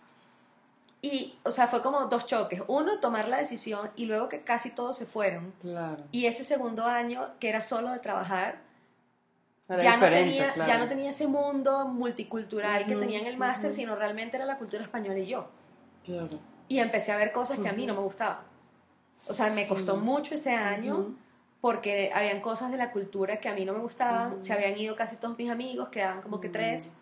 Y, 1.01 1.36
o 1.44 1.51
sea, 1.51 1.68
fue 1.68 1.81
como 1.81 2.06
dos 2.06 2.25
choques. 2.28 2.62
Uno, 2.68 3.00
tomar 3.00 3.28
la 3.28 3.38
decisión 3.38 3.92
y 3.98 4.06
luego 4.06 4.30
que 4.30 4.39
casi 4.39 4.69
todos 4.69 4.96
se 4.96 5.06
fueron. 5.06 5.54
Claro. 5.62 6.01
Y 6.12 6.28
ese 6.28 6.46
segundo 6.46 6.86
año, 6.86 7.28
que 7.42 7.50
era 7.50 7.60
solo 7.60 7.92
de 7.92 8.00
trabajar, 8.00 8.60
ya 9.68 9.98
no, 9.98 10.07
tenía, 10.07 10.54
claro. 10.54 10.72
ya 10.72 10.78
no 10.78 10.88
tenía 10.88 11.10
ese 11.10 11.28
mundo 11.28 11.88
multicultural 11.88 12.86
que 12.86 12.96
tenía 12.96 13.19
en 13.19 13.28
el 13.28 13.38
máster, 13.38 13.74
sino 13.74 13.96
realmente 13.96 14.38
era 14.38 14.46
la 14.46 14.57
cultura 14.57 14.81
española 14.81 15.19
y 15.19 15.28
yo. 15.28 15.50
Claro. 16.03 16.39
Y 16.67 16.79
empecé 16.79 17.11
a 17.11 17.17
ver 17.17 17.31
cosas 17.31 17.59
que 17.59 17.69
a 17.69 17.73
mí 17.73 17.85
no 17.85 17.94
me 17.94 18.01
gustaban. 18.01 18.39
O 19.27 19.33
sea, 19.33 19.50
me 19.51 19.67
costó 19.67 19.97
mucho 19.97 20.35
ese 20.35 20.51
año 20.51 21.15
porque 21.61 22.11
habían 22.13 22.41
cosas 22.41 22.71
de 22.71 22.77
la 22.77 22.91
cultura 22.91 23.38
que 23.38 23.47
a 23.47 23.53
mí 23.53 23.63
no 23.63 23.73
me 23.73 23.79
gustaban. 23.79 24.41
Se 24.44 24.53
habían 24.53 24.77
ido 24.77 24.95
casi 24.95 25.15
todos 25.15 25.38
mis 25.38 25.50
amigos, 25.50 25.89
quedaban 25.89 26.21
como 26.21 26.41
que 26.41 26.50
tres. 26.50 26.94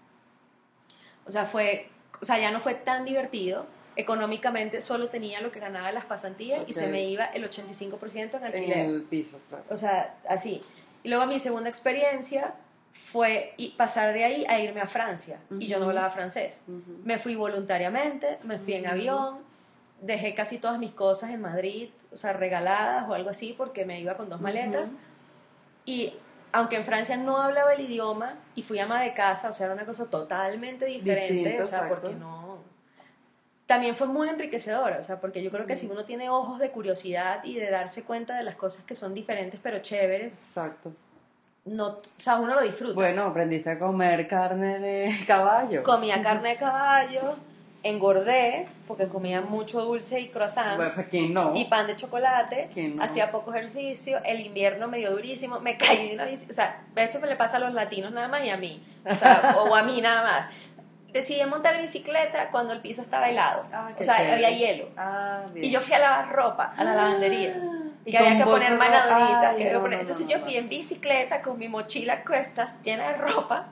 O 1.25 1.31
sea, 1.31 1.45
fue, 1.45 1.89
o 2.21 2.25
sea, 2.25 2.37
ya 2.39 2.51
no 2.51 2.59
fue 2.59 2.75
tan 2.75 3.05
divertido. 3.05 3.65
Económicamente 3.95 4.81
solo 4.81 5.09
tenía 5.09 5.41
lo 5.41 5.51
que 5.51 5.59
ganaba 5.59 5.91
las 5.91 6.05
pasantías 6.05 6.63
y 6.67 6.73
se 6.73 6.87
me 6.87 7.09
iba 7.09 7.25
el 7.25 7.49
85% 7.49 8.15
en 8.15 8.35
En 8.35 8.43
alquiler. 8.43 8.77
el 8.85 9.03
piso, 9.03 9.39
claro. 9.49 9.65
O 9.69 9.77
sea, 9.77 10.15
así. 10.29 10.61
Y 11.03 11.09
luego 11.09 11.25
mi 11.25 11.39
segunda 11.39 11.69
experiencia 11.69 12.53
fue 12.93 13.55
pasar 13.77 14.13
de 14.13 14.23
ahí 14.23 14.45
a 14.47 14.59
irme 14.59 14.81
a 14.81 14.87
Francia. 14.87 15.39
Y 15.59 15.67
yo 15.67 15.79
no 15.79 15.85
hablaba 15.85 16.09
francés. 16.09 16.63
Me 17.03 17.19
fui 17.19 17.35
voluntariamente, 17.35 18.37
me 18.43 18.57
fui 18.57 18.73
en 18.73 18.87
avión, 18.87 19.39
dejé 20.01 20.33
casi 20.33 20.57
todas 20.57 20.79
mis 20.79 20.91
cosas 20.91 21.31
en 21.31 21.41
Madrid, 21.41 21.89
o 22.11 22.17
sea, 22.17 22.33
regaladas 22.33 23.07
o 23.09 23.13
algo 23.13 23.29
así, 23.29 23.53
porque 23.57 23.85
me 23.85 23.99
iba 23.99 24.15
con 24.15 24.29
dos 24.29 24.41
maletas. 24.41 24.93
Y 25.85 26.13
aunque 26.51 26.75
en 26.75 26.85
Francia 26.85 27.17
no 27.17 27.37
hablaba 27.37 27.73
el 27.73 27.81
idioma 27.81 28.35
y 28.55 28.63
fui 28.63 28.79
ama 28.79 29.01
de 29.01 29.13
casa, 29.13 29.49
o 29.49 29.53
sea, 29.53 29.67
era 29.67 29.75
una 29.75 29.85
cosa 29.85 30.05
totalmente 30.05 30.85
diferente, 30.85 31.33
Distinto, 31.33 31.63
o 31.63 31.65
sea, 31.65 31.79
exacto. 31.79 32.01
porque 32.01 32.15
no... 32.17 32.59
También 33.65 33.95
fue 33.95 34.07
muy 34.07 34.27
enriquecedora, 34.27 34.99
o 34.99 35.03
sea, 35.03 35.21
porque 35.21 35.41
yo 35.41 35.49
creo 35.49 35.65
que 35.65 35.77
si 35.77 35.87
uno 35.87 36.03
tiene 36.03 36.29
ojos 36.29 36.59
de 36.59 36.71
curiosidad 36.71 37.41
y 37.45 37.55
de 37.55 37.69
darse 37.69 38.03
cuenta 38.03 38.35
de 38.35 38.43
las 38.43 38.55
cosas 38.55 38.83
que 38.83 38.95
son 38.95 39.13
diferentes 39.13 39.61
pero 39.63 39.79
chéveres, 39.79 40.33
Exacto. 40.33 40.91
No, 41.65 41.87
o 41.87 42.01
sea, 42.17 42.37
uno 42.37 42.55
lo 42.55 42.61
disfruta. 42.61 42.93
Bueno, 42.95 43.23
aprendiste 43.25 43.69
a 43.71 43.79
comer 43.79 44.27
carne 44.27 44.79
de 44.79 45.15
caballo. 45.27 45.83
Comía 45.83 46.21
carne 46.21 46.49
de 46.49 46.55
caballo, 46.57 47.35
engordé, 47.83 48.67
porque 48.87 49.07
comía 49.07 49.41
mucho 49.41 49.81
dulce 49.81 50.19
y 50.19 50.29
croissant. 50.29 50.75
Bueno, 50.77 50.91
pues 50.95 51.07
quién 51.09 51.33
no. 51.33 51.55
y 51.55 51.65
pan 51.65 51.87
de 51.87 51.95
chocolate, 51.95 52.69
¿Quién 52.73 52.95
no? 52.97 53.03
hacía 53.03 53.31
poco 53.31 53.53
ejercicio, 53.53 54.19
el 54.25 54.41
invierno 54.41 54.87
me 54.87 54.97
dio 54.97 55.11
durísimo, 55.11 55.59
me 55.59 55.77
caí 55.77 56.09
de 56.09 56.15
una 56.15 56.25
bici, 56.25 56.49
o 56.49 56.53
sea, 56.53 56.81
esto 56.95 57.19
me 57.19 57.27
le 57.27 57.35
pasa 57.35 57.57
a 57.57 57.59
los 57.59 57.73
latinos 57.73 58.11
nada 58.11 58.27
más 58.27 58.43
y 58.43 58.49
a 58.49 58.57
mí, 58.57 58.83
o, 59.05 59.13
sea, 59.15 59.55
o 59.69 59.75
a 59.75 59.83
mí 59.83 60.01
nada 60.01 60.23
más. 60.23 60.47
Decidí 61.13 61.43
montar 61.45 61.79
bicicleta 61.81 62.47
cuando 62.51 62.71
el 62.71 62.79
piso 62.79 63.01
estaba 63.01 63.29
helado, 63.29 63.63
Ah, 63.73 63.91
o 63.99 64.03
sea, 64.03 64.15
chévere. 64.15 64.33
había 64.33 64.49
hielo. 64.51 64.85
Ah. 64.95 65.41
Y 65.55 65.69
yo 65.69 65.81
fui 65.81 65.93
a 65.93 65.99
lavar 65.99 66.31
ropa 66.31 66.73
a 66.77 66.83
la 66.85 66.95
lavandería. 66.95 67.49
y 67.49 67.80
Que 68.05 68.17
había 68.17 68.37
que 68.37 68.43
poner 68.43 68.77
manadoritas, 68.77 69.43
Ay, 69.51 69.57
que 69.57 69.63
había 69.63 69.67
que 69.67 69.73
no, 69.73 69.81
poner- 69.81 69.97
no, 69.97 70.01
Entonces 70.01 70.25
no, 70.25 70.31
yo 70.31 70.39
fui 70.39 70.55
en 70.57 70.69
bicicleta 70.69 71.41
con 71.41 71.59
mi 71.59 71.67
mochila 71.67 72.13
a 72.13 72.23
cuestas 72.23 72.81
llena 72.81 73.09
de 73.09 73.13
ropa. 73.17 73.67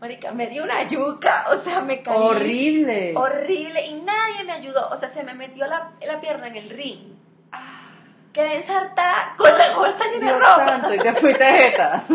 Marica, 0.00 0.32
me 0.32 0.46
dio 0.48 0.64
una 0.64 0.82
yuca, 0.88 1.46
o 1.50 1.56
sea, 1.56 1.80
me 1.80 2.02
caí. 2.02 2.16
Horrible. 2.16 3.14
Horrible. 3.16 3.86
Y 3.86 3.94
nadie 3.94 4.44
me 4.44 4.52
ayudó. 4.52 4.88
O 4.90 4.96
sea, 4.96 5.08
se 5.08 5.22
me 5.24 5.32
metió 5.34 5.66
la, 5.66 5.90
la 6.04 6.20
pierna 6.20 6.48
en 6.48 6.56
el 6.56 6.70
ring. 6.70 7.12
Quedé 8.32 8.56
ensartada 8.56 9.34
con 9.36 9.56
la 9.56 9.74
bolsa 9.76 10.04
llena 10.12 10.26
de 10.32 10.38
ropa. 10.38 10.64
santo, 10.66 10.94
y 10.94 10.98
te 10.98 11.12
fuiste 11.14 11.44
jeta. 11.44 12.04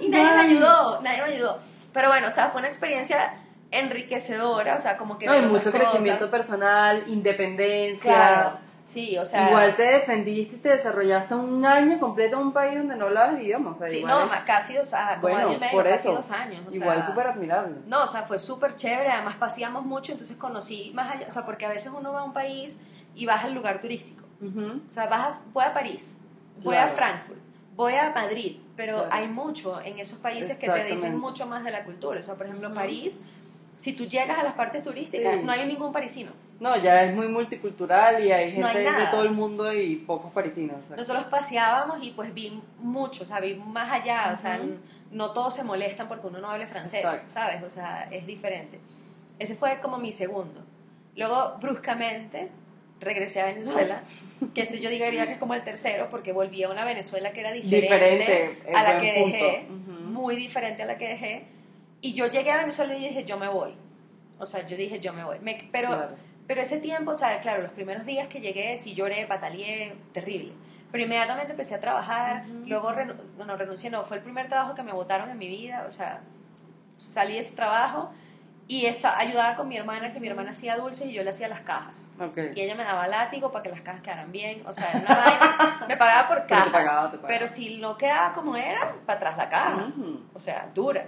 Y 0.00 0.08
nadie 0.08 0.24
me 0.24 0.40
Ay. 0.42 0.50
ayudó, 0.50 1.00
nadie 1.00 1.22
me 1.22 1.32
ayudó. 1.32 1.58
Pero 1.92 2.08
bueno, 2.08 2.28
o 2.28 2.30
sea, 2.30 2.50
fue 2.50 2.60
una 2.60 2.68
experiencia 2.68 3.34
enriquecedora, 3.72 4.76
o 4.76 4.80
sea, 4.80 4.96
como 4.96 5.18
que... 5.18 5.26
No, 5.26 5.34
y 5.34 5.40
ver 5.40 5.48
mucho 5.50 5.72
cosas. 5.72 5.88
crecimiento 5.90 6.30
personal, 6.30 7.02
independencia. 7.08 8.00
Claro, 8.14 8.58
sí, 8.86 9.18
o 9.18 9.24
sea... 9.24 9.48
Igual 9.48 9.74
te 9.76 9.82
defendiste 9.82 10.56
y 10.56 10.58
te 10.60 10.68
desarrollaste 10.70 11.34
un 11.34 11.64
año 11.66 11.98
completo 11.98 12.36
en 12.36 12.42
un 12.42 12.52
país 12.52 12.78
donde 12.78 12.96
no 12.96 13.06
hablabas 13.06 13.34
el 13.34 13.42
idioma. 13.42 13.70
O 13.70 13.74
sea, 13.74 13.88
Sí, 13.88 13.98
igual 13.98 14.28
no, 14.28 14.34
es- 14.34 14.40
casi 14.44 14.74
dos 14.76 14.94
años, 14.94 15.20
como 15.20 15.32
Bueno, 15.32 15.48
año 15.48 15.56
y 15.56 15.60
medio, 15.60 15.72
por 15.72 15.84
casi 15.88 16.08
dos 16.08 16.30
años. 16.30 16.64
o 16.70 16.74
Igual 16.74 17.02
súper 17.02 17.26
admirable. 17.26 17.74
No, 17.86 18.04
o 18.04 18.06
sea, 18.06 18.22
fue 18.22 18.38
súper 18.38 18.76
chévere, 18.76 19.10
además 19.10 19.36
paseamos 19.36 19.84
mucho, 19.84 20.12
entonces 20.12 20.36
conocí 20.36 20.92
más 20.94 21.16
allá, 21.16 21.26
o 21.28 21.30
sea, 21.32 21.44
porque 21.44 21.66
a 21.66 21.68
veces 21.70 21.92
uno 21.96 22.12
va 22.12 22.20
a 22.20 22.24
un 22.24 22.32
país 22.32 22.80
y 23.14 23.26
vas 23.26 23.44
al 23.44 23.54
lugar 23.54 23.80
turístico. 23.80 24.24
Ujú. 24.40 24.80
O 24.88 24.92
sea, 24.92 25.06
vas 25.06 25.20
a- 25.20 25.40
voy 25.52 25.64
a 25.64 25.74
París, 25.74 26.20
voy 26.62 26.74
Claro. 26.74 26.92
a 26.92 26.94
Frankfurt, 26.94 27.38
voy 27.74 27.94
a 27.94 28.10
Madrid, 28.14 28.58
pero 28.76 28.94
Claro. 28.98 29.08
hay 29.12 29.28
mucho 29.28 29.80
en 29.80 29.98
esos 29.98 30.18
países 30.18 30.56
que 30.58 30.68
te 30.68 30.84
dicen 30.84 31.18
mucho 31.18 31.46
más 31.46 31.64
de 31.64 31.70
la 31.72 31.82
cultura. 31.84 32.20
O 32.20 32.22
sea, 32.22 32.34
por 32.36 32.46
ejemplo. 32.46 32.72
París, 32.72 33.20
si 33.76 33.92
tú 33.92 34.06
llegas 34.06 34.38
a 34.38 34.42
las 34.42 34.54
partes 34.54 34.82
turísticas, 34.82 35.36
Sí. 35.36 35.44
no 35.44 35.52
hay 35.52 35.66
ningún 35.66 35.92
parisino. 35.92 36.32
No, 36.58 36.76
ya 36.82 37.02
es 37.04 37.14
muy 37.14 37.28
multicultural 37.28 38.24
y 38.24 38.32
hay 38.32 38.56
No 38.58 38.66
gente 38.68 38.88
hay 38.88 39.00
de 39.04 39.06
todo 39.10 39.22
el 39.22 39.30
mundo 39.32 39.70
y 39.72 39.96
pocos 39.96 40.32
parisinos. 40.32 40.76
o 40.84 40.88
sea. 40.88 40.96
Nosotros 40.96 41.24
paseábamos 41.26 42.02
y 42.02 42.10
pues 42.12 42.32
vi 42.32 42.60
mucho, 42.78 43.24
o 43.24 43.26
sea, 43.26 43.40
vi 43.40 43.54
más 43.54 43.92
allá, 43.92 44.30
o 44.32 44.36
sea, 44.36 44.54
Ujú. 44.56 44.64
n- 44.64 44.76
no 45.10 45.32
todos 45.32 45.54
se 45.54 45.62
molestan 45.62 46.08
porque 46.08 46.26
uno 46.26 46.40
no 46.40 46.50
hable 46.50 46.66
francés, 46.66 47.00
Exacto. 47.04 47.28
¿sabes? 47.30 47.62
O 47.62 47.68
sea, 47.70 48.08
es 48.10 48.26
diferente. 48.26 48.80
Ese 49.38 49.54
fue 49.54 49.78
como 49.80 49.98
mi 49.98 50.12
segundo. 50.12 50.62
Luego, 51.14 51.56
bruscamente, 51.60 52.48
regresé 53.00 53.42
a 53.42 53.46
Venezuela, 53.46 54.02
que 54.54 54.62
ese 54.62 54.80
yo 54.80 54.88
diría 54.88 55.26
que 55.26 55.32
es 55.34 55.38
como 55.38 55.52
el 55.52 55.62
tercero, 55.62 56.08
porque 56.10 56.32
volví 56.32 56.62
a 56.62 56.70
una 56.70 56.84
Venezuela 56.86 57.32
que 57.34 57.40
era 57.40 57.52
diferente, 57.52 57.82
Diferente, 57.82 58.58
a 58.74 58.82
la 58.82 58.98
que 58.98 59.12
punto. 59.20 59.36
dejé, 59.36 59.66
Ujú. 59.68 59.92
muy 60.08 60.36
diferente 60.36 60.82
a 60.82 60.86
la 60.86 60.96
que 60.96 61.08
dejé. 61.08 61.42
Y 62.00 62.12
yo 62.14 62.26
llegué 62.26 62.52
a 62.52 62.58
Venezuela 62.58 62.94
y 62.94 63.00
dije, 63.08 63.24
yo 63.24 63.36
me 63.38 63.48
voy. 63.48 63.74
O 64.38 64.46
sea, 64.46 64.66
yo 64.66 64.76
dije, 64.76 65.00
yo 65.00 65.12
me 65.12 65.24
voy. 65.24 65.38
Me- 65.40 65.68
pero 65.72 65.88
Claro. 65.88 66.16
pero 66.46 66.60
ese 66.60 66.78
tiempo, 66.78 67.12
o 67.12 67.14
sea, 67.14 67.38
claro, 67.38 67.62
los 67.62 67.72
primeros 67.72 68.04
días 68.04 68.28
que 68.28 68.40
llegué, 68.40 68.76
sí 68.78 68.94
lloré, 68.94 69.26
pataleé, 69.26 69.96
terrible. 70.12 70.52
Pero 70.92 71.02
inmediatamente 71.04 71.52
empecé 71.52 71.74
a 71.74 71.80
trabajar, 71.80 72.44
luego, 72.66 72.90
renu- 72.92 73.16
no, 73.44 73.56
renuncié, 73.56 73.90
no, 73.90 74.04
fue 74.04 74.18
el 74.18 74.22
primer 74.22 74.48
trabajo 74.48 74.74
que 74.74 74.82
me 74.82 74.92
votaron 74.92 75.28
en 75.30 75.38
mi 75.38 75.48
vida, 75.48 75.84
o 75.86 75.90
sea, 75.90 76.20
salí 76.98 77.34
de 77.34 77.40
ese 77.40 77.56
trabajo 77.56 78.10
y 78.68 78.86
esta, 78.86 79.18
ayudaba 79.18 79.56
con 79.56 79.68
mi 79.68 79.76
hermana, 79.76 80.12
que 80.12 80.20
mi 80.20 80.28
hermana 80.28 80.50
hacía 80.52 80.76
dulces 80.76 81.06
y 81.08 81.12
yo 81.12 81.22
le 81.22 81.30
hacía 81.30 81.48
las 81.48 81.60
cajas. 81.60 82.12
Ok. 82.20 82.38
Y 82.54 82.60
ella 82.60 82.74
me 82.74 82.84
daba 82.84 83.06
látigo 83.08 83.50
para 83.52 83.62
que 83.64 83.68
las 83.70 83.80
cajas 83.80 84.00
quedaran 84.02 84.30
bien, 84.32 84.62
o 84.66 84.72
sea, 84.72 84.90
una 84.94 85.14
vaina, 85.16 85.84
me 85.88 85.96
pagaba 85.96 86.28
por 86.28 86.36
Pero 86.46 86.64
te 86.64 86.70
cajas. 86.70 86.72
pagaba, 86.72 87.10
te 87.10 87.16
pagaba. 87.18 87.28
Pero 87.28 87.48
si 87.48 87.78
no 87.78 87.96
quedaba 87.96 88.32
como 88.32 88.56
era, 88.56 88.94
para 89.06 89.18
atrás 89.18 89.36
la 89.36 89.48
caja 89.48 89.92
o 90.34 90.38
sea, 90.38 90.68
dura. 90.74 91.06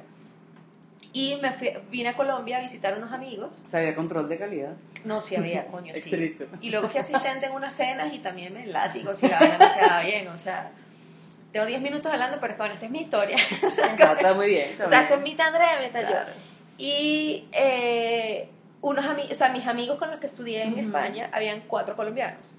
Y 1.19 1.37
me 1.43 1.53
fui- 1.53 1.73
vine 1.91 2.11
a 2.11 2.17
Colombia 2.17 2.59
a 2.59 2.61
visitar 2.61 2.97
unos 2.97 3.13
amigos. 3.13 3.63
O 3.65 3.69
sea, 3.69 3.81
había 3.81 3.97
control 3.97 4.29
de 4.29 4.39
calidad. 4.39 4.75
No, 5.05 5.21
sí 5.21 5.35
había, 5.35 5.67
coño, 5.67 5.93
sí. 5.97 6.37
Y 6.61 6.71
luego 6.71 6.89
fui 6.89 7.01
asistente 7.01 7.47
en 7.47 7.53
unas 7.53 7.73
cenas 7.75 8.13
y 8.13 8.21
también 8.21 8.55
me 8.55 8.65
látigo 8.67 9.13
si 9.17 9.27
la 9.27 9.41
vaina 9.41 9.59
no 9.59 9.75
quedaba 9.75 10.03
bien. 10.03 10.29
O 10.29 10.39
sea, 10.39 10.71
tengo 11.51 11.67
10 11.67 11.81
minutos 11.81 12.13
hablando, 12.13 12.39
pero 12.41 12.53
es 12.53 12.57
que 12.57 12.63
bueno, 12.63 12.75
esta 12.75 12.87
es 12.87 12.93
mi 12.93 13.01
historia. 13.01 13.37
o 13.67 13.69
sea, 13.71 13.95
O 13.95 13.97
sea, 13.97 14.13
está 14.13 14.35
muy 14.35 14.47
bien. 14.47 14.69
está 14.71 14.85
o 14.85 14.89
sea, 14.89 15.03
esta 15.03 15.15
es 15.17 15.21
mitad 15.23 15.53
yo. 16.03 16.07
Claro. 16.09 16.31
Y 16.79 17.49
eh, 17.51 18.49
unos 18.81 19.05
amigos, 19.05 19.33
o 19.33 19.35
sea, 19.35 19.49
mis 19.49 19.67
amigos 19.67 19.99
con 19.99 20.13
los 20.13 20.21
que 20.21 20.29
estudié 20.29 20.63
en 20.63 20.75
Ujú. 20.75 20.81
España, 20.83 21.31
habían 21.33 21.63
cuatro 21.67 21.97
colombianos. 21.97 22.55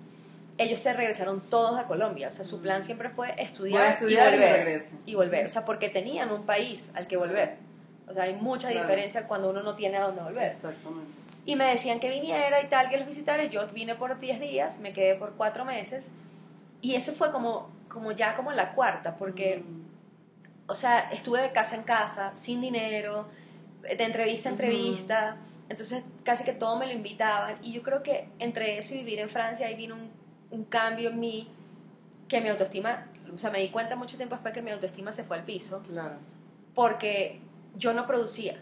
Ellos 0.58 0.82
se 0.82 0.92
regresaron 0.92 1.40
todos 1.50 1.80
a 1.80 1.84
Colombia, 1.86 2.28
o 2.28 2.32
sea, 2.32 2.44
su 2.44 2.62
plan 2.62 2.84
siempre 2.84 3.08
fue 3.10 3.34
estudiar, 3.42 3.94
estudiar 3.94 4.34
y 4.34 4.36
y 4.36 4.40
volver. 4.40 4.54
regreso. 4.66 4.96
y 5.06 5.16
volver, 5.16 5.46
o 5.46 5.48
sea, 5.48 5.64
porque 5.64 5.88
tenían 5.88 6.30
un 6.34 6.46
país 6.46 6.92
al 6.96 7.08
que 7.08 7.16
volver. 7.16 7.69
O 8.10 8.14
sea, 8.14 8.24
hay 8.24 8.36
mucha 8.36 8.70
Claro. 8.70 8.88
diferencia 8.88 9.28
cuando 9.28 9.50
uno 9.50 9.62
no 9.62 9.76
tiene 9.76 9.98
a 9.98 10.02
dónde 10.08 10.22
volver. 10.24 10.52
Exactamente. 10.54 11.12
Y 11.46 11.56
me 11.56 11.66
decían 11.66 12.00
que 12.00 12.10
viniera 12.10 12.62
y 12.62 12.68
tal, 12.68 12.90
que 12.90 12.98
los 12.98 13.08
visitara. 13.08 13.44
Yo 13.46 13.66
vine 13.68 13.96
por 13.96 14.20
10 14.20 14.40
días, 14.40 14.80
me 14.80 14.94
quedé 14.94 15.16
por 15.16 15.34
4 15.34 15.64
meses. 15.66 16.12
Y 16.82 16.96
ese 16.96 17.12
fue 17.12 17.32
como, 17.32 17.70
como 17.88 18.12
ya 18.12 18.36
como 18.36 18.52
la 18.52 18.74
cuarta, 18.74 19.16
porque, 19.16 19.58
Mm. 19.66 19.84
o 20.72 20.76
sea, 20.76 21.10
estuve 21.12 21.42
de 21.42 21.52
casa 21.52 21.76
en 21.76 21.84
casa, 21.84 22.36
sin 22.36 22.62
dinero, 22.62 23.28
de 23.82 24.04
entrevista 24.04 24.50
a 24.50 24.52
entrevista. 24.54 25.38
Entonces, 25.70 26.04
casi 26.24 26.44
que 26.44 26.52
todo 26.54 26.78
me 26.78 26.88
lo 26.88 26.94
invitaban. 26.94 27.58
Y 27.62 27.72
yo 27.74 27.84
creo 27.84 28.02
que 28.04 28.28
entre 28.40 28.78
eso 28.78 28.94
y 28.96 29.00
vivir 29.00 29.20
en 29.20 29.30
Francia, 29.30 29.68
ahí 29.68 29.76
vino 29.76 29.96
un, 29.96 30.10
un 30.52 30.64
cambio 30.66 31.10
en 31.10 31.20
mí 31.20 31.48
que 32.28 32.42
mi 32.42 32.50
autoestima, 32.50 33.06
o 33.34 33.38
sea, 33.38 33.50
me 33.52 33.60
di 33.60 33.70
cuenta 33.70 33.96
mucho 33.96 34.18
tiempo 34.18 34.36
después 34.36 34.54
que 34.54 34.62
mi 34.62 34.72
autoestima 34.72 35.12
se 35.12 35.24
fue 35.24 35.38
al 35.38 35.44
piso 35.44 35.82
Claro. 35.88 36.16
porque 36.76 37.40
yo 37.80 37.94
no 37.94 38.06
producía. 38.06 38.58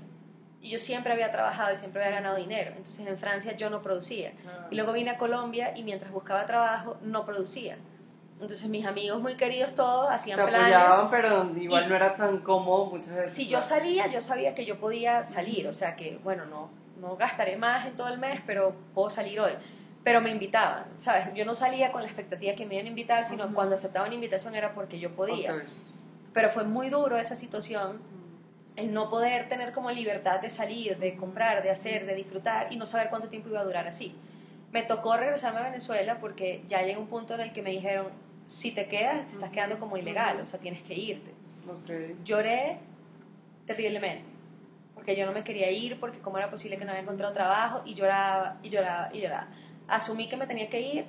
Y 0.61 0.69
yo 0.69 0.79
siempre 0.79 1.13
había 1.13 1.31
trabajado 1.31 1.73
y 1.73 1.75
siempre 1.77 2.03
había 2.03 2.17
ganado 2.17 2.35
dinero. 2.37 2.69
Entonces 2.71 3.05
en 3.05 3.17
Francia 3.17 3.55
yo 3.57 3.69
no 3.69 3.81
producía. 3.81 4.31
Y 4.71 4.75
luego 4.75 4.93
vine 4.93 5.11
a 5.11 5.17
Colombia 5.17 5.73
y 5.75 5.83
mientras 5.83 6.11
buscaba 6.11 6.45
trabajo 6.45 6.97
no 7.01 7.25
producía. 7.25 7.77
Entonces 8.39 8.67
mis 8.69 8.85
amigos 8.85 9.19
muy 9.21 9.35
queridos 9.35 9.73
todos 9.73 10.09
hacían 10.11 10.37
Te 10.39 10.45
planes. 10.47 10.75
apoyaban, 10.75 11.09
pero 11.09 11.51
igual 11.59 11.85
Y- 11.85 11.89
no 11.89 11.95
era 11.95 12.15
tan 12.15 12.39
cómodo 12.39 12.85
muchas 12.85 13.15
veces. 13.15 13.31
Si 13.33 13.47
yo 13.47 13.61
salía, 13.61 14.07
yo 14.07 14.21
sabía 14.21 14.53
que 14.55 14.65
yo 14.65 14.79
podía 14.79 15.23
salir. 15.23 15.67
O 15.67 15.73
sea 15.73 15.95
que, 15.95 16.19
bueno, 16.23 16.45
no, 16.45 16.69
no 17.01 17.15
gastaré 17.17 17.55
más 17.57 17.85
en 17.87 17.95
todo 17.95 18.07
el 18.09 18.17
mes, 18.19 18.41
pero 18.45 18.75
puedo 18.93 19.09
salir 19.09 19.39
hoy. 19.39 19.53
Pero 20.03 20.21
me 20.21 20.29
invitaban, 20.31 20.85
¿sabes? 20.97 21.33
Yo 21.33 21.45
no 21.45 21.53
salía 21.53 21.91
con 21.91 22.01
la 22.01 22.07
expectativa 22.07 22.53
que 22.55 22.65
me 22.65 22.75
iban 22.75 22.85
a 22.85 22.89
invitar, 22.89 23.25
sino 23.25 23.45
Ujú. 23.45 23.53
cuando 23.55 23.75
aceptaban 23.75 24.13
invitación 24.13 24.53
era 24.55 24.73
porque 24.73 24.99
yo 24.99 25.11
podía. 25.11 25.55
Pero 26.33 26.49
fue 26.49 26.63
muy 26.63 26.89
duro 26.89 27.17
esa 27.17 27.35
situación 27.35 27.99
el 28.77 28.93
no 28.93 29.09
poder 29.09 29.49
tener 29.49 29.73
como 29.73 29.91
libertad 29.91 30.39
de 30.39 30.49
salir, 30.49 30.97
de 30.97 31.15
comprar, 31.15 31.63
de 31.63 31.71
hacer, 31.71 32.05
de 32.05 32.13
disfrutar 32.15 32.71
y 32.71 32.77
no 32.77 32.85
saber 32.85 33.09
cuánto 33.09 33.27
tiempo 33.27 33.49
iba 33.49 33.59
a 33.59 33.63
durar 33.63 33.87
así. 33.87 34.15
Me 34.71 34.83
tocó 34.83 35.17
regresarme 35.17 35.59
a 35.59 35.63
Venezuela 35.63 36.19
porque 36.19 36.61
ya 36.67 36.83
llegó 36.83 37.01
un 37.01 37.07
punto 37.07 37.33
en 37.33 37.41
el 37.41 37.53
que 37.53 37.63
me 37.63 37.71
dijeron, 37.71 38.07
si 38.45 38.71
te 38.71 38.87
quedas, 38.87 39.27
te 39.27 39.33
estás 39.33 39.49
quedando 39.49 39.79
como 39.79 39.97
ilegal, 39.97 40.39
o 40.39 40.45
sea, 40.45 40.59
tienes 40.59 40.83
que 40.83 40.93
irte. 40.93 41.33
Lloré 42.23 42.77
terriblemente, 43.65 44.25
porque 44.93 45.15
yo 45.15 45.25
no 45.25 45.31
me 45.31 45.43
quería 45.43 45.71
ir, 45.71 45.99
porque 45.99 46.19
cómo 46.19 46.37
era 46.37 46.49
posible 46.49 46.77
que 46.77 46.85
no 46.85 46.91
había 46.91 47.01
encontrado 47.01 47.33
trabajo, 47.33 47.81
y 47.83 47.95
lloraba, 47.95 48.57
y 48.61 48.69
lloraba, 48.69 49.09
y 49.11 49.21
lloraba. 49.21 49.47
Asumí 49.87 50.29
que 50.29 50.37
me 50.37 50.45
tenía 50.45 50.69
que 50.69 50.81
ir, 50.81 51.05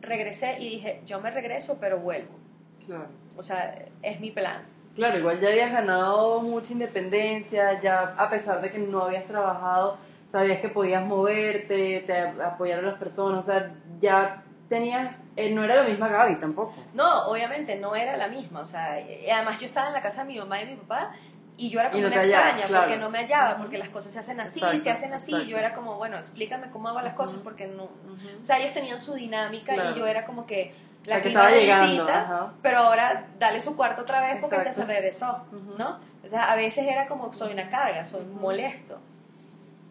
regresé 0.00 0.60
y 0.60 0.68
dije, 0.70 1.02
yo 1.04 1.20
me 1.20 1.30
regreso, 1.30 1.78
pero 1.80 1.98
vuelvo. 1.98 2.38
Claro. 2.86 3.08
O 3.36 3.42
sea, 3.42 3.86
es 4.02 4.20
mi 4.20 4.30
plan. 4.30 4.77
Claro, 4.98 5.16
igual 5.16 5.38
ya 5.38 5.50
habías 5.50 5.70
ganado 5.70 6.40
mucha 6.42 6.72
independencia, 6.72 7.80
ya 7.80 8.16
a 8.18 8.28
pesar 8.28 8.60
de 8.60 8.68
que 8.68 8.78
no 8.78 9.04
habías 9.04 9.26
trabajado, 9.26 9.96
sabías 10.26 10.58
que 10.58 10.70
podías 10.70 11.04
moverte, 11.04 12.02
te 12.04 12.18
apoyar 12.42 12.80
a 12.80 12.82
las 12.82 12.98
personas, 12.98 13.44
o 13.44 13.46
sea, 13.46 13.72
ya 14.00 14.42
tenías, 14.68 15.22
eh, 15.36 15.52
no 15.54 15.62
era 15.62 15.76
la 15.76 15.82
misma 15.84 16.08
Gaby 16.08 16.40
tampoco. 16.40 16.74
No, 16.94 17.28
obviamente 17.28 17.76
no 17.76 17.94
era 17.94 18.16
la 18.16 18.26
misma, 18.26 18.58
o 18.58 18.66
sea, 18.66 19.00
y 19.00 19.30
además 19.30 19.60
yo 19.60 19.66
estaba 19.66 19.86
en 19.86 19.92
la 19.92 20.02
casa 20.02 20.24
de 20.24 20.32
mi 20.32 20.38
mamá 20.40 20.60
y 20.62 20.64
de 20.64 20.70
mi 20.72 20.76
papá 20.78 21.12
y 21.56 21.70
yo 21.70 21.78
era 21.78 21.90
como 21.90 22.02
no 22.02 22.08
una 22.08 22.16
hallaba, 22.16 22.42
extraña 22.46 22.66
claro. 22.66 22.84
porque 22.86 22.98
no 22.98 23.10
me 23.10 23.18
hallaba, 23.18 23.56
porque 23.58 23.78
las 23.78 23.90
cosas 23.90 24.12
se 24.12 24.18
hacen 24.18 24.40
así, 24.40 24.58
Exacto, 24.58 24.82
se 24.82 24.90
hacen 24.90 25.12
así, 25.12 25.30
exacto. 25.30 25.48
y 25.48 25.50
yo 25.52 25.58
era 25.58 25.74
como, 25.74 25.94
bueno, 25.96 26.18
explícame 26.18 26.70
cómo 26.70 26.88
hago 26.88 27.02
las 27.02 27.14
cosas 27.14 27.38
porque 27.44 27.68
no, 27.68 27.84
o 27.84 28.44
sea, 28.44 28.58
ellos 28.58 28.74
tenían 28.74 28.98
su 28.98 29.14
dinámica 29.14 29.74
Claro. 29.74 29.96
y 29.96 29.98
yo 30.00 30.08
era 30.08 30.26
como 30.26 30.44
que 30.44 30.74
la, 31.04 31.22
que 31.22 31.28
estaba 31.28 31.50
llegando, 31.50 31.86
visita, 31.86 32.52
pero 32.62 32.78
ahora 32.78 33.26
dale 33.38 33.60
su 33.60 33.76
cuarto 33.76 34.02
otra 34.02 34.20
vez 34.20 34.38
porque 34.40 34.56
Exacto. 34.56 34.80
ya 34.80 34.86
se 34.86 34.92
regresó. 34.92 35.44
¿no? 35.78 35.98
O 36.24 36.28
sea, 36.28 36.52
a 36.52 36.56
veces 36.56 36.86
era 36.86 37.06
como 37.06 37.32
soy 37.32 37.52
una 37.52 37.70
carga, 37.70 38.04
soy 38.04 38.24
molesto. 38.24 38.98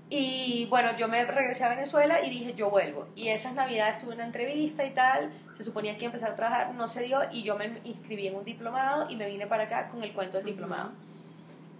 Y 0.10 0.68
bueno, 0.70 0.96
yo 0.96 1.10
me 1.10 1.26
regresé 1.26 1.66
a 1.66 1.70
Venezuela 1.70 2.22
y 2.24 2.30
dije, 2.30 2.54
yo 2.54 2.70
vuelvo. 2.70 3.08
Y 3.16 3.28
esas 3.28 3.54
navidades 3.56 4.00
tuve 4.00 4.14
una 4.14 4.24
entrevista 4.24 4.86
y 4.86 4.92
tal, 4.92 5.34
se 5.54 5.64
suponía 5.64 5.94
que 5.94 6.06
iba 6.06 6.06
a 6.06 6.14
empezar 6.14 6.32
a 6.32 6.36
trabajar, 6.36 6.74
no 6.76 6.88
se 6.88 7.04
dio 7.04 7.20
y 7.32 7.44
yo 7.44 7.58
me 7.58 7.80
inscribí 7.84 8.28
en 8.28 8.36
un 8.36 8.46
diplomado 8.46 9.10
y 9.10 9.18
me 9.18 9.28
vine 9.28 9.48
para 9.48 9.64
acá 9.64 9.90
con 9.90 10.04
el 10.04 10.14
cuento 10.14 10.38
del 10.38 10.46
diplomado. 10.46 10.92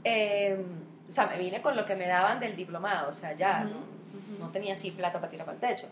Eh, 0.04 0.62
o 1.08 1.12
sea, 1.12 1.28
me 1.28 1.38
vine 1.38 1.62
con 1.62 1.76
lo 1.76 1.86
que 1.86 1.96
me 1.96 2.08
daban 2.08 2.40
del 2.40 2.56
diplomado, 2.56 3.10
o 3.10 3.14
sea, 3.14 3.34
ya 3.34 3.64
no, 3.64 3.78
no 4.40 4.50
tenía 4.52 4.74
así 4.74 4.92
plata 4.92 5.20
para 5.20 5.30
tirar 5.30 5.46
para 5.46 5.56
el 5.56 5.62
techo. 5.62 5.88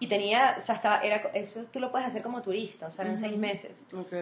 Y 0.00 0.06
tenía, 0.06 0.54
o 0.58 0.60
sea, 0.60 0.76
estaba, 0.76 1.00
era, 1.00 1.16
eso 1.34 1.64
tú 1.72 1.80
lo 1.80 1.90
puedes 1.90 2.06
hacer 2.06 2.22
como 2.22 2.40
turista, 2.42 2.86
o 2.86 2.90
sea, 2.90 3.04
eran 3.04 3.16
Ujú. 3.16 3.26
seis 3.26 3.36
meses. 3.36 3.84
Ok. 3.94 4.12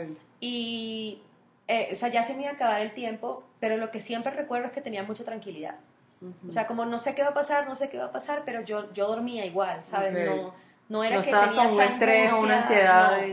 Y, 0.40 1.21
eh, 1.68 1.90
o 1.92 1.97
sea, 1.97 2.09
ya 2.09 2.23
se 2.23 2.35
me 2.35 2.42
iba 2.42 2.50
a 2.50 2.54
acabar 2.54 2.80
el 2.80 2.95
tiempo, 2.95 3.42
pero 3.61 3.76
lo 3.76 3.90
que 3.90 4.00
siempre 4.00 4.33
recuerdo 4.33 4.66
es 4.66 4.73
que 4.73 4.80
tenía 4.80 5.02
mucha 5.02 5.25
tranquilidad. 5.25 5.76
Ujú. 6.21 6.49
O 6.49 6.50
sea, 6.50 6.66
como 6.66 6.87
no 6.87 6.99
sé 6.99 7.14
qué 7.14 7.23
va 7.23 7.30
a 7.30 7.35
pasar, 7.35 7.68
no 7.68 7.75
sé 7.75 7.90
qué 7.90 7.99
va 7.99 8.06
a 8.06 8.12
pasar, 8.12 8.42
pero 8.47 8.62
yo, 8.62 8.92
yo 8.95 9.06
dormía 9.06 9.45
igual, 9.45 9.80
¿sabes? 9.85 10.14
Ok. 10.14 10.35
No, 10.35 10.54
no 10.88 11.04
era 11.04 11.16
no 11.16 11.23
que 11.23 11.30
tenía 11.30 11.66
con 11.66 11.75
un 11.75 11.83
estrés 11.83 12.33
o 12.33 12.40
una 12.40 12.62
ansiedad. 12.62 13.26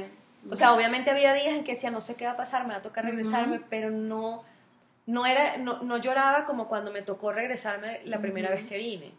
no. 0.43 0.53
O 0.53 0.55
sea, 0.57 0.73
obviamente 0.73 1.09
había 1.09 1.33
días 1.33 1.53
en 1.53 1.63
que 1.63 1.73
decía, 1.73 1.91
no 1.91 2.01
sé 2.01 2.15
qué 2.15 2.25
va 2.25 2.31
a 2.31 2.37
pasar, 2.37 2.67
me 2.67 2.73
va 2.73 2.79
a 2.79 2.81
tocar 2.81 3.05
regresarme, 3.05 3.61
pero 3.69 3.89
no, 3.89 4.43
no, 5.05 5.25
era, 5.25 5.55
no, 5.57 5.81
no 5.83 5.97
lloraba 5.97 6.43
como 6.43 6.67
cuando 6.67 6.91
me 6.91 7.01
tocó 7.01 7.31
regresarme 7.31 8.01
la 8.03 8.19
primera 8.19 8.49
vez 8.49 8.65
que 8.65 8.77
vine. 8.77 9.13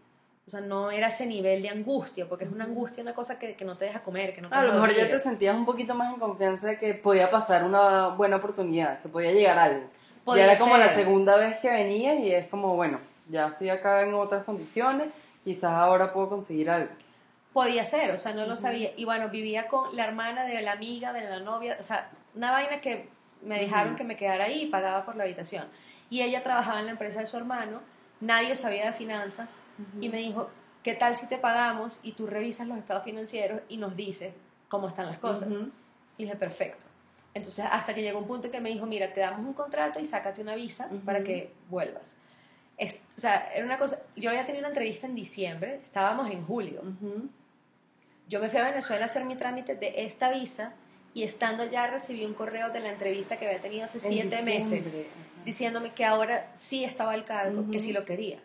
O 0.47 0.51
sea, 0.51 0.61
no 0.61 0.91
era 0.91 1.09
ese 1.09 1.25
nivel 1.25 1.63
de 1.63 1.71
angustia, 1.71 2.27
porque 2.29 2.45
es 2.45 2.53
una 2.53 2.65
angustia, 2.65 3.03
una 3.03 3.15
cosa 3.15 3.39
que, 3.39 3.55
que 3.55 3.65
no 3.65 3.79
te 3.79 3.87
deja 3.87 4.01
comer, 4.01 4.35
que 4.35 4.43
no 4.43 4.51
te 4.51 4.55
A 4.55 4.65
lo 4.65 4.75
mejor 4.75 4.95
ya 4.95 5.09
te 5.09 5.19
sentías 5.19 5.57
un 5.57 5.65
poquito 5.65 5.95
más 5.95 6.13
en 6.13 6.21
confianza 6.21 6.67
de 6.67 6.79
que 6.79 6.93
podía 6.93 7.31
pasar 7.31 7.65
una 7.65 8.09
buena 8.09 8.37
oportunidad, 8.37 9.01
que 9.01 9.09
podía 9.09 9.33
llegar 9.33 9.59
algo. 9.59 9.87
Podía 10.23 10.45
ya 10.47 10.53
era 10.53 10.61
como 10.61 10.77
la 10.77 10.89
ser. 10.89 10.97
segunda 11.05 11.37
vez 11.37 11.59
que 11.61 11.71
venías 11.71 12.19
y 12.21 12.31
es 12.35 12.47
como, 12.49 12.77
bueno, 12.77 12.99
ya 13.31 13.49
estoy 13.49 13.71
acá 13.71 14.03
en 14.03 14.13
otras 14.15 14.45
condiciones, 14.45 15.09
quizás 15.45 15.73
ahora 15.73 16.13
puedo 16.13 16.29
conseguir 16.29 16.69
algo. 16.69 16.91
Podía 17.55 17.85
ser, 17.85 18.11
o 18.11 18.19
sea, 18.19 18.35
no 18.35 18.47
lo 18.47 18.57
sabía. 18.57 18.91
Y 18.97 19.05
bueno, 19.07 19.29
vivía 19.31 19.69
con 19.69 19.97
la 19.97 20.05
hermana 20.05 20.45
de 20.45 20.61
la 20.61 20.73
amiga, 20.73 21.13
de 21.15 21.23
la 21.23 21.41
novia, 21.41 21.77
o 21.81 21.83
sea, 21.83 22.11
una 22.35 22.51
vaina 22.51 22.81
que 22.81 23.09
me 23.43 23.61
dejaron 23.61 23.91
Ujú. 23.95 23.99
que 23.99 24.05
me 24.05 24.17
quedara 24.17 24.45
ahí 24.45 24.65
y 24.65 24.67
pagaba 24.67 25.07
por 25.07 25.17
la 25.17 25.25
habitación. 25.25 25.65
Y 26.11 26.21
ella 26.23 26.43
trabajaba 26.43 26.81
en 26.81 26.87
la 26.87 26.93
empresa 26.93 27.21
de 27.21 27.27
su 27.27 27.37
hermano, 27.37 27.81
nadie 28.25 28.57
sabía 28.57 28.87
de 28.87 28.93
finanzas 28.93 29.61
y 30.01 30.09
me 30.09 30.19
dijo, 30.19 30.51
¿qué 30.83 30.95
tal 30.95 31.15
si 31.15 31.27
te 31.29 31.39
pagamos 31.39 32.01
y 32.03 32.13
tú 32.13 32.27
revisas 32.27 32.67
los 32.67 32.79
estados 32.79 33.05
financieros 33.05 33.61
y 33.69 33.77
nos 33.77 33.95
dices 33.97 34.33
cómo 34.69 34.89
están 34.89 35.07
las 35.07 35.19
cosas? 35.19 35.49
Y 36.19 36.25
dije, 36.25 36.37
perfecto. 36.37 36.83
Entonces, 37.35 37.65
hasta 37.71 37.95
que 37.95 38.03
llegó 38.03 38.19
un 38.21 38.27
punto 38.27 38.51
que 38.51 38.61
me 38.61 38.71
dijo, 38.71 38.87
mira, 38.87 39.13
te 39.13 39.21
damos 39.21 39.41
un 39.47 39.55
contrato 39.55 39.99
y 40.01 40.05
sácate 40.07 40.41
una 40.43 40.55
visa 40.55 40.89
para 41.05 41.19
que 41.25 41.51
vuelvas. 41.69 42.17
Es- 42.77 43.01
o 43.17 43.21
sea, 43.21 43.53
era 43.55 43.65
una 43.65 43.79
cosa, 43.79 43.99
yo 44.17 44.31
había 44.31 44.45
tenido 44.47 44.61
una 44.61 44.69
entrevista 44.69 45.07
en 45.07 45.15
diciembre, 45.15 45.81
estábamos 45.83 46.31
en 46.31 46.45
julio. 46.45 46.83
Yo 48.29 48.41
me 48.41 48.49
fui 48.49 48.59
a 48.59 48.65
Venezuela 48.65 49.03
a 49.05 49.07
hacer 49.07 49.25
mi 49.25 49.37
trámite 49.37 49.75
de 49.77 50.05
esta 50.05 50.31
visa 50.31 50.73
y 51.15 51.23
estando 51.23 51.63
allá 51.63 51.87
recibí 51.87 52.25
un 52.25 52.35
correo 52.35 52.71
de 52.71 52.81
la 52.81 52.91
entrevista 52.91 53.37
que 53.37 53.47
había 53.47 53.61
tenido 53.61 53.85
hace 53.85 53.99
En 53.99 54.03
siete 54.03 54.25
diciembre, 54.25 54.55
meses 54.59 54.97
ajá. 54.97 55.45
diciéndome 55.45 55.93
que 55.93 56.05
ahora 56.05 56.51
sí 56.55 56.85
estaba 56.85 57.13
al 57.13 57.25
cargo, 57.25 57.71
que 57.71 57.79
sí 57.79 57.93
lo 57.93 58.05
quería. 58.05 58.41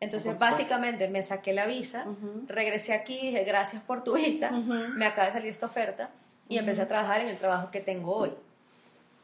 Entonces, 0.00 0.38
básicamente 0.38 1.08
me 1.08 1.22
saqué 1.22 1.52
la 1.52 1.66
visa, 1.66 2.06
regresé 2.48 2.94
aquí, 2.94 3.18
dije 3.20 3.44
gracias 3.44 3.82
por 3.82 4.02
tu 4.02 4.14
visa, 4.14 4.50
me 4.50 5.06
acaba 5.06 5.28
de 5.28 5.34
salir 5.34 5.50
esta 5.52 5.66
oferta 5.66 6.10
y 6.48 6.58
empecé 6.58 6.82
a 6.82 6.88
trabajar 6.88 7.20
en 7.20 7.28
el 7.28 7.38
trabajo 7.38 7.70
que 7.70 7.80
tengo 7.80 8.14
hoy. 8.16 8.32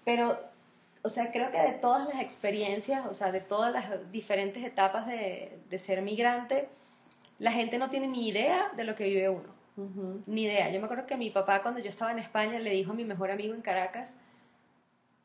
Pero, 0.04 0.38
o 1.02 1.08
sea, 1.08 1.32
creo 1.32 1.50
que 1.50 1.58
de 1.58 1.72
todas 1.72 2.06
las 2.06 2.22
experiencias, 2.22 3.04
o 3.06 3.14
sea, 3.14 3.32
de 3.32 3.40
todas 3.40 3.72
las 3.72 4.12
diferentes 4.12 4.62
etapas 4.62 5.06
de, 5.08 5.58
de 5.68 5.78
ser 5.78 6.02
migrante, 6.02 6.68
la 7.40 7.50
gente 7.50 7.78
no 7.78 7.90
tiene 7.90 8.06
ni 8.06 8.28
idea 8.28 8.70
de 8.76 8.84
lo 8.84 8.94
que 8.94 9.04
vive 9.04 9.28
uno. 9.28 9.55
Ni 10.26 10.44
idea. 10.44 10.70
Yo 10.70 10.80
me 10.80 10.86
acuerdo 10.86 11.06
que 11.06 11.16
mi 11.16 11.30
papá, 11.30 11.62
cuando 11.62 11.80
yo 11.80 11.90
estaba 11.90 12.10
en 12.12 12.18
España, 12.18 12.58
le 12.58 12.70
dijo 12.70 12.92
a 12.92 12.94
mi 12.94 13.04
mejor 13.04 13.30
amigo 13.30 13.54
en 13.54 13.60
Caracas, 13.60 14.18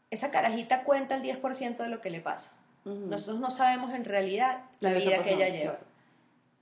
esa 0.09 0.29
carajita 0.29 0.83
cuenta 0.83 1.15
el 1.15 1.23
10% 1.23 1.77
de 1.77 1.87
lo 1.87 2.01
que 2.01 2.09
le 2.09 2.19
pasa. 2.19 2.51
Nosotros 2.83 3.39
no 3.39 3.49
sabemos 3.49 3.93
en 3.93 4.05
realidad 4.05 4.63
la 4.79 4.91
vida 4.93 5.23
que 5.23 5.33
ella 5.33 5.49
lleva. 5.49 5.77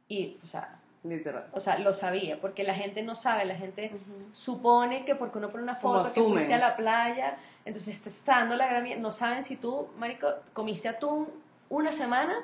Y, 0.08 0.38
o 0.44 0.46
sea, 0.46 0.80
Literal. 1.04 1.48
o 1.54 1.60
sea, 1.62 1.80
lo 1.80 1.94
sabía, 1.94 2.42
porque 2.42 2.64
la 2.64 2.74
gente 2.74 3.02
no 3.02 3.16
sabe, 3.16 3.46
la 3.46 3.56
gente 3.56 3.92
supone 4.32 5.06
que 5.06 5.16
porque 5.16 5.38
uno 5.38 5.50
pone 5.50 5.64
una 5.64 5.76
foto 5.76 6.12
que 6.12 6.22
fuiste 6.22 6.54
a 6.54 6.58
la 6.58 6.76
playa, 6.76 7.38
entonces 7.64 8.06
está 8.06 8.40
dando 8.40 8.58
la 8.58 8.68
gran... 8.68 9.02
No 9.02 9.10
saben 9.10 9.44
si 9.44 9.56
tú, 9.56 9.88
marico, 9.98 10.28
comiste 10.52 10.90
atún 10.90 11.30
una 11.70 11.94
semana 11.94 12.36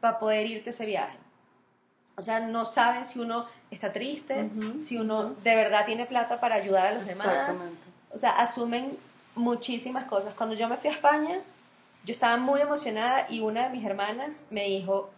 para 0.00 0.18
poder 0.18 0.46
irte 0.46 0.70
a 0.70 0.72
ese 0.72 0.86
viaje. 0.86 1.16
O 2.16 2.22
sea, 2.22 2.40
no 2.40 2.64
saben 2.64 3.04
si 3.04 3.18
uno 3.18 3.46
está 3.70 3.92
triste, 3.92 4.48
si 4.80 4.98
uno 4.98 5.34
de 5.42 5.56
verdad 5.56 5.84
tiene 5.84 6.06
plata 6.06 6.38
para 6.40 6.54
ayudar 6.56 6.86
a 6.88 6.94
los 6.94 7.06
demás. 7.06 7.64
O 8.12 8.18
sea, 8.18 8.30
asumen 8.38 8.96
muchísimas 9.34 10.04
cosas. 10.04 10.34
Cuando 10.34 10.54
yo 10.54 10.68
me 10.68 10.76
fui 10.76 10.90
a 10.90 10.92
España, 10.92 11.40
yo 12.04 12.12
estaba 12.12 12.36
muy 12.36 12.60
emocionada 12.60 13.26
y 13.28 13.40
una 13.40 13.64
de 13.64 13.70
mis 13.70 13.84
hermanas 13.84 14.46
me 14.50 14.64
dijo, 14.64 15.10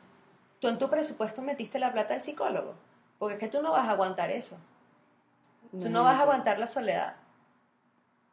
tú 0.61 0.69
en 0.69 0.79
tu 0.79 0.89
presupuesto 0.89 1.43
metiste 1.43 1.79
la 1.79 1.93
plata 1.93 2.15
del 2.15 2.23
psicólogo, 2.23 2.75
porque 3.19 3.35
es 3.35 3.41
que 3.41 3.49
tú 3.49 3.61
no 3.61 3.73
vas 3.73 3.87
a 3.89 3.91
aguantar 3.91 4.31
eso. 4.31 4.57
Tú 5.73 5.91
no 5.91 6.05
vas 6.05 6.19
a 6.19 6.23
aguantar 6.23 6.59
la 6.59 6.67
soledad. 6.67 7.15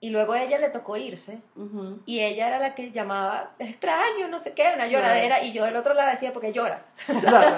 Y 0.03 0.10
luego 0.10 0.33
a 0.33 0.41
ella 0.43 0.57
le 0.57 0.67
tocó 0.67 0.98
irse 0.98 1.39
Ujú. 1.55 1.98
y 2.05 2.19
ella 2.19 2.50
era 2.50 2.60
la 2.60 2.75
que 2.75 2.91
llamaba, 2.91 3.51
extraño, 3.57 4.27
no 4.27 4.38
sé 4.38 4.53
qué, 4.53 4.69
una 4.75 4.86
lloradera, 4.86 5.41
y 5.41 5.53
yo 5.53 5.63
del 5.63 5.77
otro 5.77 5.93
lado 5.93 6.10
decía, 6.10 6.33
porque 6.33 6.51
llora. 6.51 6.83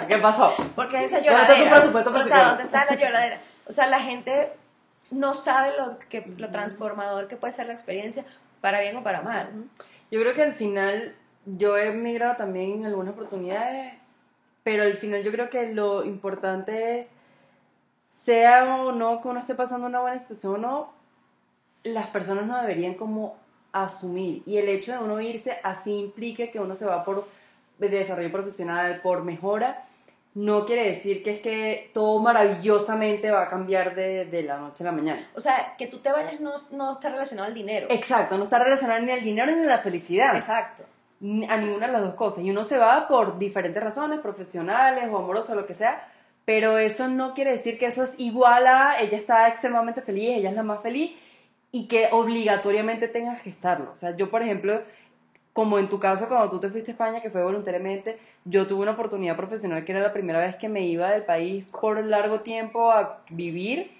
¿Qué 0.08 0.20
pasó? 0.20 0.54
Porque 0.76 1.04
esa 1.04 1.22
¿Dónde 1.22 1.32
está 1.32 1.48
tu 1.48 1.54
lloradera. 1.54 1.76
presupuesto 1.76 2.12
para 2.14 2.24
o 2.24 2.28
sea? 2.28 2.48
¿dónde 2.50 2.64
está 2.66 2.86
la 2.86 2.96
lloradera? 2.96 3.42
O 3.66 3.74
sea, 3.74 3.88
la 3.88 4.00
gente 4.00 4.54
no 5.10 5.34
sabe 5.34 5.76
lo, 5.76 5.98
que, 5.98 6.24
lo 6.38 6.52
transformador 6.52 7.28
que 7.28 7.36
puede 7.36 7.52
ser 7.52 7.66
la 7.66 7.74
experiencia, 7.74 8.24
para 8.62 8.80
bien 8.80 8.96
o 8.96 9.02
para 9.02 9.24
mal. 9.24 9.50
Yo 10.12 10.22
creo 10.22 10.36
que 10.36 10.44
al 10.44 10.54
final, 10.54 11.16
yo 11.48 11.78
he 11.78 11.94
migrado 11.94 12.36
también 12.36 12.74
en 12.74 12.86
algunas 12.86 13.16
oportunidades, 13.16 13.92
pero 14.62 14.84
al 14.84 14.98
final 14.98 15.24
yo 15.24 15.32
creo 15.32 15.50
que 15.50 15.74
lo 15.74 16.06
importante 16.06 17.00
es, 17.00 17.10
sea 18.08 18.66
o 18.66 18.92
no 18.92 19.20
que 19.20 19.30
uno 19.30 19.40
esté 19.40 19.56
pasando 19.56 19.88
una 19.88 20.00
buena 20.00 20.20
situación 20.20 20.54
o 20.54 20.58
no, 20.60 20.95
las 21.86 22.08
personas 22.08 22.46
no 22.46 22.60
deberían 22.60 22.96
como 22.96 23.38
asumir. 23.72 24.44
Y 24.46 24.58
el 24.58 24.68
hecho 24.70 24.92
de 24.92 25.00
uno 25.00 25.22
irse 25.22 25.58
así 25.64 25.94
implica 25.94 26.48
que 26.48 26.60
uno 26.60 26.76
se 26.76 26.86
va 26.86 27.04
por 27.04 27.28
desarrollo 27.78 28.32
profesional, 28.32 29.02
por 29.02 29.24
mejora, 29.24 29.86
no 30.34 30.66
quiere 30.66 30.88
decir 30.88 31.24
que 31.24 31.32
es 31.32 31.40
que 31.40 31.92
todo 31.94 32.20
maravillosamente 32.22 33.32
va 33.32 33.44
a 33.44 33.50
cambiar 33.50 33.96
de, 33.96 34.26
de 34.26 34.44
la 34.44 34.58
noche 34.58 34.84
a 34.84 34.88
la 34.88 34.92
mañana. 34.92 35.30
O 35.36 35.42
sea, 35.42 35.76
que 35.78 35.88
tú 35.88 36.00
te 36.00 36.12
vayas 36.12 36.42
no, 36.42 36.54
no 36.72 36.94
está 36.94 37.10
relacionado 37.10 37.48
al 37.48 37.54
dinero. 37.54 37.88
Exacto, 37.90 38.38
no 38.38 38.44
está 38.44 38.60
relacionado 38.60 39.02
ni 39.02 39.12
al 39.12 39.24
dinero 39.24 39.56
ni 39.56 39.64
a 39.64 39.70
la 39.70 39.78
felicidad. 39.78 40.36
Exacto. 40.36 40.84
A 41.50 41.58
ninguna 41.58 41.88
de 41.88 41.94
las 41.94 42.02
dos 42.02 42.16
cosas. 42.16 42.44
Y 42.44 42.52
uno 42.52 42.66
se 42.66 42.78
va 42.78 43.08
por 43.08 43.38
diferentes 43.40 43.82
razones, 43.82 44.20
profesionales 44.20 45.08
o 45.10 45.18
amorosas, 45.18 45.56
lo 45.56 45.66
que 45.66 45.74
sea, 45.74 46.06
pero 46.44 46.78
eso 46.78 47.08
no 47.08 47.34
quiere 47.34 47.52
decir 47.52 47.80
que 47.80 47.86
eso 47.86 48.04
es 48.04 48.20
igual 48.20 48.68
a 48.68 49.00
ella 49.00 49.18
está 49.18 49.48
extremadamente 49.48 50.02
feliz, 50.02 50.38
ella 50.38 50.50
es 50.50 50.56
la 50.56 50.64
más 50.64 50.82
feliz 50.82 51.16
y 51.72 51.88
que 51.88 52.10
obligatoriamente 52.12 53.08
tengas 53.08 53.42
que 53.42 53.50
estarlo. 53.50 53.92
O 53.92 53.96
sea, 53.96 54.16
yo, 54.16 54.30
por 54.30 54.42
ejemplo, 54.42 54.82
como 55.54 55.80
en 55.80 55.88
tu 55.88 56.00
caso, 56.00 56.28
cuando 56.28 56.50
tú 56.50 56.60
te 56.60 56.70
fuiste 56.70 56.92
a 56.92 56.94
España, 56.94 57.22
que 57.22 57.30
fue 57.30 57.44
voluntariamente, 57.44 58.18
yo 58.44 58.68
tuve 58.68 58.84
una 58.84 58.92
oportunidad 58.92 59.36
profesional 59.36 59.86
que 59.86 59.92
era 59.94 60.02
la 60.02 60.14
primera 60.14 60.40
vez 60.40 60.56
que 60.56 60.70
me 60.70 60.82
iba 60.82 61.12
del 61.12 61.24
país 61.24 61.66
por 61.72 62.04
largo 62.04 62.42
tiempo 62.42 62.92
a 62.92 63.20
vivir 63.30 63.92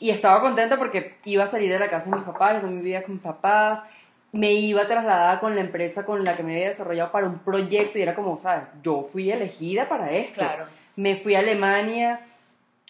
y 0.00 0.10
estaba 0.10 0.40
contenta 0.40 0.78
porque 0.78 1.14
iba 1.24 1.44
a 1.44 1.46
salir 1.46 1.70
de 1.70 1.78
la 1.78 1.88
casa 1.88 2.10
de 2.10 2.16
mis 2.16 2.24
papás, 2.24 2.62
yo 2.62 2.68
vivía 2.68 3.02
con 3.02 3.14
mis 3.14 3.22
papás, 3.22 3.80
me 4.32 4.52
iba 4.52 4.86
trasladada 4.86 5.40
con 5.40 5.54
la 5.54 5.60
empresa 5.60 6.04
con 6.04 6.24
la 6.24 6.36
que 6.36 6.42
me 6.42 6.54
había 6.54 6.68
desarrollado 6.68 7.12
para 7.12 7.26
un 7.26 7.38
proyecto 7.38 7.98
y 7.98 8.02
era 8.02 8.14
como, 8.14 8.36
¿sabes? 8.36 8.64
Yo 8.82 9.02
fui 9.02 9.30
elegida 9.30 9.88
para 9.88 10.10
esto. 10.12 10.40
Claro. 10.40 10.66
Me 10.96 11.16
fui 11.16 11.34
a 11.34 11.40
Alemania, 11.40 12.20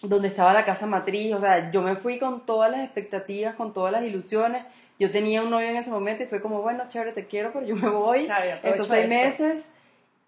donde 0.03 0.27
estaba 0.27 0.53
la 0.53 0.65
casa 0.65 0.85
matriz, 0.87 1.33
o 1.33 1.39
sea, 1.39 1.71
yo 1.71 1.81
me 1.81 1.95
fui 1.95 2.17
con 2.19 2.45
todas 2.45 2.71
las 2.71 2.81
expectativas, 2.81 3.55
con 3.55 3.73
todas 3.73 3.91
las 3.91 4.03
ilusiones. 4.03 4.63
Yo 4.99 5.11
tenía 5.11 5.41
un 5.41 5.49
novio 5.49 5.67
en 5.67 5.77
ese 5.77 5.89
momento 5.91 6.23
y 6.23 6.27
fue 6.27 6.41
como, 6.41 6.61
bueno, 6.61 6.83
chévere, 6.87 7.11
te 7.11 7.25
quiero, 7.27 7.51
pero 7.53 7.65
yo 7.65 7.75
me 7.75 7.89
voy 7.89 8.25
Claro, 8.25 8.45
estos 8.63 8.87
seis 8.87 9.05
esto. 9.11 9.43
meses. 9.43 9.69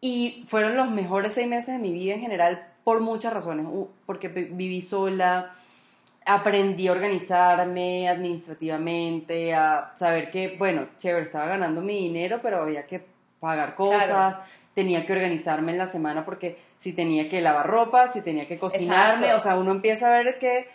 Y 0.02 0.44
fueron 0.48 0.76
los 0.76 0.90
mejores 0.92 1.34
seis 1.34 1.48
meses 1.48 1.68
de 1.76 1.80
mi 1.80 1.94
vida 1.94 2.14
en 2.16 2.22
general 2.22 2.68
por 2.84 3.00
muchas 3.00 3.34
razones. 3.34 3.66
Porque 4.06 4.28
vi- 4.28 4.50
viví 4.52 4.82
sola, 4.82 5.52
aprendí 6.26 6.88
a 6.88 6.92
organizarme 6.92 8.10
administrativamente, 8.10 9.54
a 9.54 9.94
saber 9.98 10.32
que, 10.32 10.56
bueno, 10.58 10.88
chévere, 10.98 11.26
estaba 11.26 11.46
ganando 11.48 11.82
mi 11.82 11.98
dinero, 12.00 12.40
pero 12.42 12.62
había 12.64 12.86
que 12.86 13.02
pagar 13.40 13.76
cosas, 13.76 14.08
Claro. 14.08 14.38
tenía 14.74 15.06
que 15.06 15.14
organizarme 15.14 15.72
en 15.72 15.78
la 15.78 15.88
semana 15.88 16.26
porque 16.26 16.58
si 16.84 16.92
tenía 16.92 17.30
que 17.30 17.40
lavar 17.40 17.66
ropa, 17.68 18.12
si 18.12 18.22
tenía 18.22 18.46
que 18.46 18.60
cocinarme, 18.60 19.28
Exacto. 19.28 19.38
o 19.38 19.40
sea, 19.52 19.58
uno 19.58 19.72
empieza 19.72 20.08
a 20.08 20.12
ver 20.22 20.38
que 20.38 20.68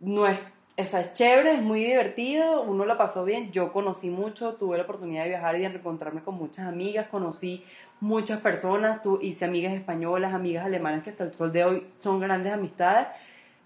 no 0.00 0.26
es, 0.26 0.36
o 0.76 0.84
sea, 0.86 1.00
es 1.02 1.12
chévere, 1.12 1.52
es 1.54 1.62
muy 1.62 1.84
divertido, 1.84 2.62
uno 2.62 2.84
la 2.84 2.98
pasó 2.98 3.24
bien, 3.24 3.52
yo 3.52 3.72
conocí 3.72 4.10
mucho, 4.10 4.54
tuve 4.56 4.76
la 4.76 4.82
oportunidad 4.82 5.22
de 5.22 5.28
viajar 5.28 5.54
y 5.54 5.60
de 5.60 5.68
reencontrarme 5.68 6.22
con 6.22 6.34
muchas 6.34 6.66
amigas, 6.66 7.06
conocí 7.12 7.64
muchas 8.00 8.40
personas, 8.40 9.02
tu- 9.02 9.20
hice 9.22 9.44
amigas 9.44 9.72
españolas, 9.72 10.34
amigas 10.34 10.66
alemanas 10.66 11.04
que 11.04 11.10
hasta 11.10 11.22
el 11.22 11.32
sol 11.32 11.52
de 11.52 11.62
hoy 11.64 11.86
son 11.96 12.18
grandes 12.18 12.52
amistades, 12.52 13.06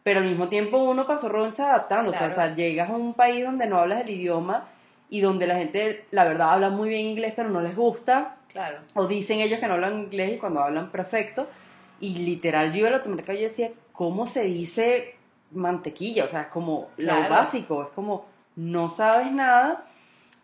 pero 0.03 0.21
al 0.21 0.27
mismo 0.27 0.49
tiempo 0.49 0.77
uno 0.77 1.07
pasó 1.07 1.31
roncha 1.31 1.71
adaptándose, 1.71 2.19
Claro. 2.19 2.33
o 2.33 2.35
sea, 2.37 2.55
llegas 2.55 2.91
a 2.91 2.93
un 2.93 3.15
país 3.15 3.43
donde 3.43 3.67
no 3.67 3.79
hablas 3.79 4.03
el 4.03 4.11
idioma 4.11 4.69
y 5.09 5.23
donde 5.23 5.47
la 5.47 5.55
gente, 5.57 6.05
la 6.11 6.25
verdad, 6.25 6.53
habla 6.53 6.69
muy 6.69 6.91
bien 6.91 7.07
inglés, 7.07 7.33
pero 7.35 7.49
no 7.49 7.63
les 7.63 7.75
gusta, 7.75 8.37
Claro. 8.53 8.81
o 8.93 9.07
dicen 9.07 9.41
ellos 9.41 9.61
que 9.61 9.67
no 9.67 9.75
hablan 9.75 9.99
inglés 10.01 10.35
y 10.35 10.37
cuando 10.37 10.61
hablan 10.63 10.91
perfecto, 10.91 11.49
y 12.01 12.19
literal 12.19 12.73
yo 12.73 12.79
iba 12.79 12.89
a 12.89 12.91
la 12.93 12.97
automercado 12.99 13.39
y 13.39 13.43
decía, 13.43 13.71
¿cómo 13.93 14.27
se 14.27 14.45
dice 14.45 15.15
mantequilla? 15.53 16.25
O 16.25 16.29
sea, 16.29 16.43
es 16.43 16.47
como 16.49 16.89
Claro. 16.97 17.25
lo 17.25 17.29
básico, 17.31 17.83
es 17.83 17.89
como, 17.95 18.27
no 18.57 18.89
sabes 18.91 19.31
nada. 19.33 19.85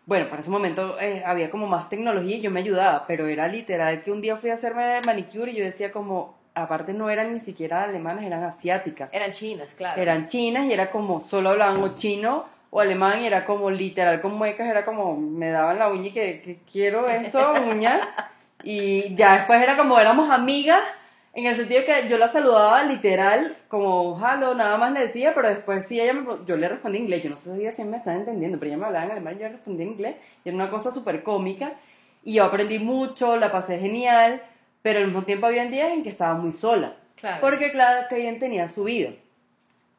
Bueno, 0.05 0.27
para 0.29 0.41
ese 0.41 0.49
momento 0.51 0.99
eh, 0.99 1.23
había 1.25 1.49
como 1.49 1.67
más 1.67 1.87
tecnología 1.89 2.35
y 2.37 2.41
yo 2.41 2.51
me 2.51 2.59
ayudaba, 2.59 3.05
pero 3.07 3.27
era 3.27 3.47
literal 3.47 4.03
que 4.03 4.11
un 4.11 4.21
día 4.21 4.35
fui 4.35 4.49
a 4.49 4.55
hacerme 4.55 4.99
manicure 5.05 5.51
y 5.51 5.55
yo 5.55 5.63
decía 5.63 5.91
como, 5.91 6.35
aparte 6.55 6.93
no 6.93 7.09
eran 7.09 7.33
ni 7.33 7.39
siquiera 7.39 7.83
alemanas, 7.83 8.23
eran 8.25 8.43
asiáticas. 8.43 9.13
Eran 9.13 9.31
chinas, 9.31 9.73
claro. 9.75 10.01
Eran 10.01 10.27
chinas 10.27 10.65
y 10.65 10.73
era 10.73 10.91
como, 10.91 11.19
solo 11.21 11.49
hablaban 11.51 11.81
o 11.81 11.95
chino 11.95 12.45
o 12.69 12.79
alemán 12.81 13.21
y 13.21 13.27
era 13.27 13.45
como 13.45 13.69
literal 13.69 14.19
con 14.19 14.33
muecas, 14.33 14.67
era 14.67 14.83
como, 14.83 15.15
me 15.15 15.49
daban 15.49 15.79
la 15.79 15.89
uña 15.89 16.07
y 16.07 16.11
que, 16.11 16.41
que 16.41 16.59
quiero 16.71 17.07
esto, 17.09 17.53
uña. 17.69 18.01
Y 18.65 19.13
ya 19.15 19.33
después 19.39 19.61
era 19.61 19.75
como, 19.75 19.99
éramos 19.99 20.29
amigas, 20.31 20.79
en 21.33 21.47
el 21.47 21.55
sentido 21.55 21.83
que 21.83 22.07
yo 22.07 22.17
la 22.17 22.27
saludaba 22.27 22.83
literal, 22.83 23.57
como, 23.67 24.17
hello, 24.19 24.53
nada 24.53 24.77
más 24.77 24.91
le 24.91 25.01
decía, 25.01 25.33
pero 25.33 25.49
después 25.49 25.87
sí, 25.87 25.99
ella 25.99 26.13
me, 26.13 26.25
yo 26.45 26.57
le 26.57 26.69
respondí 26.69 26.97
en 26.97 27.03
inglés, 27.05 27.23
yo 27.23 27.29
no 27.31 27.37
sé 27.37 27.71
si 27.71 27.83
me 27.83 27.97
estaba 27.97 28.17
entendiendo, 28.17 28.59
pero 28.59 28.69
ella 28.69 28.77
me 28.77 28.85
hablaba 28.85 29.05
en 29.05 29.11
alemán 29.11 29.35
y 29.35 29.39
yo 29.39 29.45
le 29.45 29.53
respondí 29.53 29.81
en 29.81 29.89
inglés, 29.89 30.15
y 30.45 30.49
era 30.49 30.55
una 30.55 30.69
cosa 30.69 30.91
súper 30.91 31.23
cómica, 31.23 31.73
y 32.23 32.35
yo 32.35 32.43
aprendí 32.43 32.77
mucho, 32.77 33.35
la 33.37 33.51
pasé 33.51 33.79
genial, 33.79 34.43
pero 34.83 34.99
al 34.99 35.05
mismo 35.05 35.23
tiempo 35.23 35.47
había 35.47 35.65
días 35.65 35.91
en 35.91 36.03
que 36.03 36.09
estaba 36.09 36.35
muy 36.35 36.53
sola. 36.53 36.95
Claro. 37.19 37.41
Porque 37.41 37.71
cada 37.71 38.07
quien 38.07 38.37
tenía 38.37 38.67
su 38.67 38.83
vida. 38.83 39.11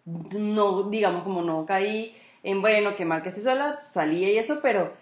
No, 0.05 0.85
digamos, 0.85 1.25
como 1.25 1.43
no 1.43 1.67
caí 1.67 2.15
en, 2.43 2.61
bueno, 2.61 2.95
qué 2.95 3.05
mal 3.05 3.23
que 3.23 3.31
estoy 3.31 3.43
sola, 3.43 3.81
salía 3.83 4.31
y 4.31 4.39
eso, 4.39 4.61
pero 4.63 4.93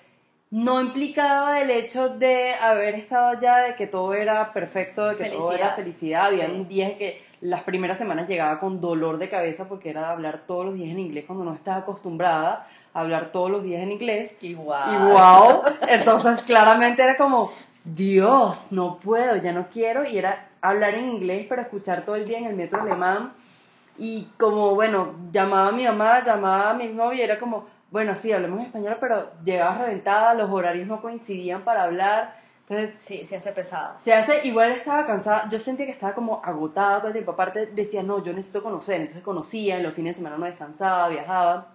no 0.52 0.82
implicaba 0.82 1.62
el 1.62 1.70
hecho 1.70 2.10
de 2.10 2.54
haber 2.54 2.94
estado 2.94 3.28
allá, 3.28 3.56
de 3.56 3.74
que 3.74 3.86
todo 3.86 4.12
era 4.12 4.52
perfecto, 4.52 5.06
de 5.08 5.16
que 5.16 5.30
todo 5.30 5.52
era 5.52 5.70
Felicidad. 5.70 6.26
Habían 6.26 6.50
Sí. 6.50 6.64
días 6.64 6.92
que 6.92 7.24
las 7.40 7.62
primeras 7.62 7.96
semanas 7.96 8.28
llegaba 8.28 8.60
con 8.60 8.78
dolor 8.78 9.16
de 9.16 9.30
cabeza 9.30 9.66
porque 9.66 9.88
era 9.88 10.10
hablar 10.10 10.42
todos 10.46 10.66
los 10.66 10.74
días 10.74 10.90
en 10.90 10.98
inglés 10.98 11.24
cuando 11.26 11.42
no 11.42 11.54
estaba 11.54 11.78
acostumbrada 11.78 12.68
a 12.92 13.00
hablar 13.00 13.32
todos 13.32 13.50
los 13.50 13.62
días 13.64 13.82
en 13.82 13.92
inglés. 13.92 14.36
Igual. 14.42 14.90
Y 14.92 15.12
wow, 15.12 15.62
entonces 15.88 16.42
claramente 16.42 17.02
era 17.02 17.16
como, 17.16 17.50
Dios, 17.82 18.66
no 18.72 18.98
puedo, 18.98 19.36
ya 19.36 19.52
no 19.52 19.68
quiero. 19.72 20.04
Y 20.04 20.18
era 20.18 20.48
hablar 20.60 20.94
en 20.94 21.08
inglés, 21.08 21.46
pero 21.48 21.62
escuchar 21.62 22.04
todo 22.04 22.16
el 22.16 22.28
día 22.28 22.36
en 22.36 22.44
el 22.44 22.54
metro 22.54 22.82
alemán. 22.82 23.32
Y 23.98 24.28
como, 24.38 24.74
bueno, 24.74 25.14
llamaba 25.32 25.68
a 25.68 25.72
mi 25.72 25.84
mamá, 25.84 26.22
llamaba 26.22 26.70
a 26.70 26.74
mi 26.74 26.84
exnovio 26.84 27.18
y 27.18 27.22
era 27.22 27.38
como, 27.38 27.64
bueno, 27.92 28.14
sí, 28.14 28.32
hablemos 28.32 28.64
español, 28.64 28.96
pero 28.98 29.30
llegabas 29.44 29.82
reventada, 29.82 30.32
los 30.34 30.50
horarios 30.50 30.88
no 30.88 31.02
coincidían 31.02 31.62
para 31.62 31.84
hablar. 31.84 32.40
Entonces, 32.66 32.98
Sí, 32.98 33.24
se 33.26 33.36
hace 33.36 33.52
pesado. 33.52 33.98
se 34.00 34.14
hace, 34.14 34.46
igual 34.46 34.72
estaba 34.72 35.04
cansada, 35.04 35.46
yo 35.50 35.58
sentía 35.58 35.84
que 35.84 35.92
estaba 35.92 36.14
como 36.14 36.40
agotada 36.42 36.98
todo 36.98 37.08
el 37.08 37.12
tiempo, 37.12 37.32
aparte 37.32 37.66
decía, 37.66 38.02
no, 38.02 38.24
yo 38.24 38.32
necesito 38.32 38.62
conocer, 38.62 39.00
entonces 39.02 39.22
conocía, 39.22 39.76
en 39.76 39.82
los 39.82 39.92
fines 39.92 40.14
de 40.14 40.18
semana 40.20 40.38
no 40.38 40.46
descansaba, 40.46 41.08
viajaba, 41.08 41.74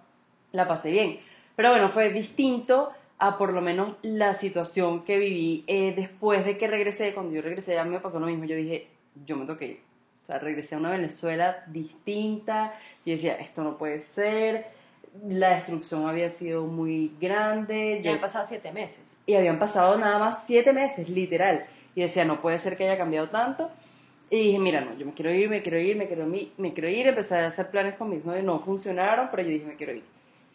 la 0.50 0.66
pasé 0.66 0.90
bien. 0.90 1.20
Pero 1.54 1.70
bueno, 1.70 1.90
fue 1.90 2.10
distinto 2.10 2.90
a 3.18 3.38
por 3.38 3.52
lo 3.52 3.60
menos 3.60 3.96
la 4.02 4.34
situación 4.34 5.04
que 5.04 5.18
viví 5.18 5.64
eh, 5.68 5.92
después 5.94 6.44
de 6.44 6.56
que 6.56 6.66
regresé, 6.66 7.14
cuando 7.14 7.32
yo 7.32 7.42
regresé 7.42 7.74
ya 7.74 7.84
me 7.84 8.00
pasó 8.00 8.18
lo 8.18 8.26
mismo, 8.26 8.44
yo 8.44 8.56
dije, 8.56 8.88
yo 9.24 9.36
me 9.36 9.46
toqué. 9.46 9.82
O 10.22 10.26
sea, 10.26 10.38
regresé 10.40 10.74
a 10.74 10.78
una 10.78 10.90
Venezuela 10.90 11.62
distinta, 11.68 12.74
y 13.04 13.12
decía, 13.12 13.34
esto 13.34 13.62
no 13.62 13.78
puede 13.78 14.00
ser, 14.00 14.66
la 15.26 15.56
destrucción 15.56 16.08
había 16.08 16.30
sido 16.30 16.64
muy 16.66 17.12
grande, 17.20 18.00
Ya 18.02 18.12
han 18.12 18.18
pasado 18.18 18.46
siete 18.46 18.72
meses. 18.72 19.02
y 19.26 19.34
habían 19.34 19.58
pasado 19.58 19.96
nada 19.98 20.18
más 20.18 20.44
siete 20.46 20.72
meses, 20.72 21.08
literal. 21.08 21.64
Y 21.94 22.02
decía, 22.02 22.24
no 22.24 22.40
puede 22.40 22.58
ser 22.58 22.76
que 22.76 22.84
haya 22.84 22.96
cambiado 22.98 23.28
tanto. 23.28 23.70
Y 24.30 24.36
dije, 24.38 24.58
mira, 24.58 24.80
no, 24.82 24.96
yo 24.96 25.06
me 25.06 25.14
quiero 25.14 25.32
ir, 25.32 25.48
me 25.48 25.62
quiero 25.62 25.78
ir, 25.80 25.96
me 25.96 26.06
quiero, 26.06 26.26
me 26.26 26.72
quiero 26.72 26.88
ir. 26.88 27.06
Empecé 27.06 27.36
a 27.36 27.46
hacer 27.46 27.70
planes 27.70 27.94
con 27.94 28.10
mis 28.10 28.24
novios, 28.24 28.44
no 28.44 28.58
funcionaron, 28.60 29.28
pero 29.30 29.42
yo 29.42 29.48
dije, 29.48 29.66
me 29.66 29.74
quiero 29.76 29.94
ir. 29.94 30.04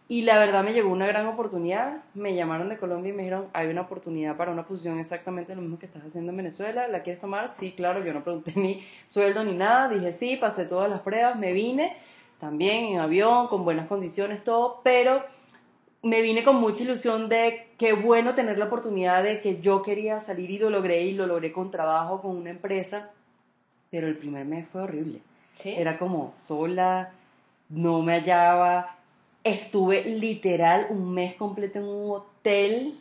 Y 0.08 0.24
la 0.24 0.38
verdad 0.38 0.64
me 0.64 0.74
llegó 0.74 0.90
una 0.92 1.08
gran 1.08 1.26
oportunidad. 1.28 1.98
Me 2.14 2.36
llamaron 2.36 2.70
de 2.70 2.78
Colombia 2.78 3.10
y 3.10 3.14
me 3.16 3.24
dijeron, 3.24 3.48
hay 3.54 3.68
una 3.68 3.82
oportunidad 3.82 4.38
para 4.38 4.52
una 4.52 4.64
posición 4.66 5.00
exactamente 5.00 5.56
lo 5.56 5.62
mismo 5.62 5.80
que 5.80 5.86
estás 5.88 6.04
haciendo 6.06 6.32
en 6.32 6.38
Venezuela. 6.38 6.88
¿La 6.88 7.02
quieres 7.04 7.20
tomar? 7.22 7.50
Sí, 7.50 7.72
claro. 7.72 8.04
Yo 8.06 8.14
no 8.14 8.24
pregunté 8.24 8.54
ni 8.60 8.84
sueldo 9.08 9.44
ni 9.44 9.54
nada. 9.54 9.88
Dije 9.90 10.12
sí, 10.12 10.36
pasé 10.36 10.66
todas 10.66 10.90
las 10.90 11.02
pruebas, 11.02 11.38
me 11.38 11.52
vine 11.54 11.96
también 12.44 12.88
en 12.88 13.00
avión, 13.00 13.48
con 13.48 13.64
buenas 13.64 13.88
condiciones, 13.88 14.44
todo. 14.44 14.82
Pero 14.84 15.24
me 16.02 16.22
vine 16.22 16.44
con 16.44 16.58
mucha 16.58 16.84
ilusión 16.84 17.30
de 17.30 17.68
qué 17.78 17.94
bueno 17.94 18.36
tener 18.36 18.58
la 18.58 18.66
oportunidad 18.66 19.24
de 19.24 19.40
que 19.40 19.62
yo 19.62 19.82
quería 19.82 20.20
salir 20.20 20.52
y 20.52 20.58
lo 20.58 20.70
logré 20.70 21.04
y 21.04 21.14
lo 21.14 21.26
logré 21.26 21.54
con 21.54 21.72
trabajo, 21.72 22.22
con 22.22 22.36
una 22.36 22.50
empresa. 22.50 23.12
Pero 23.90 24.08
el 24.08 24.18
primer 24.18 24.46
mes 24.46 24.68
fue 24.74 24.82
horrible. 24.82 25.22
Era 25.64 25.98
como 25.98 26.34
sola, 26.34 27.14
no 27.70 28.02
me 28.02 28.20
hallaba 28.20 28.98
Estuve 29.46 30.04
literal 30.04 30.88
un 30.90 31.14
mes 31.14 31.36
completo 31.36 31.80
en 31.80 31.86
un 31.86 32.12
hotel 32.12 33.00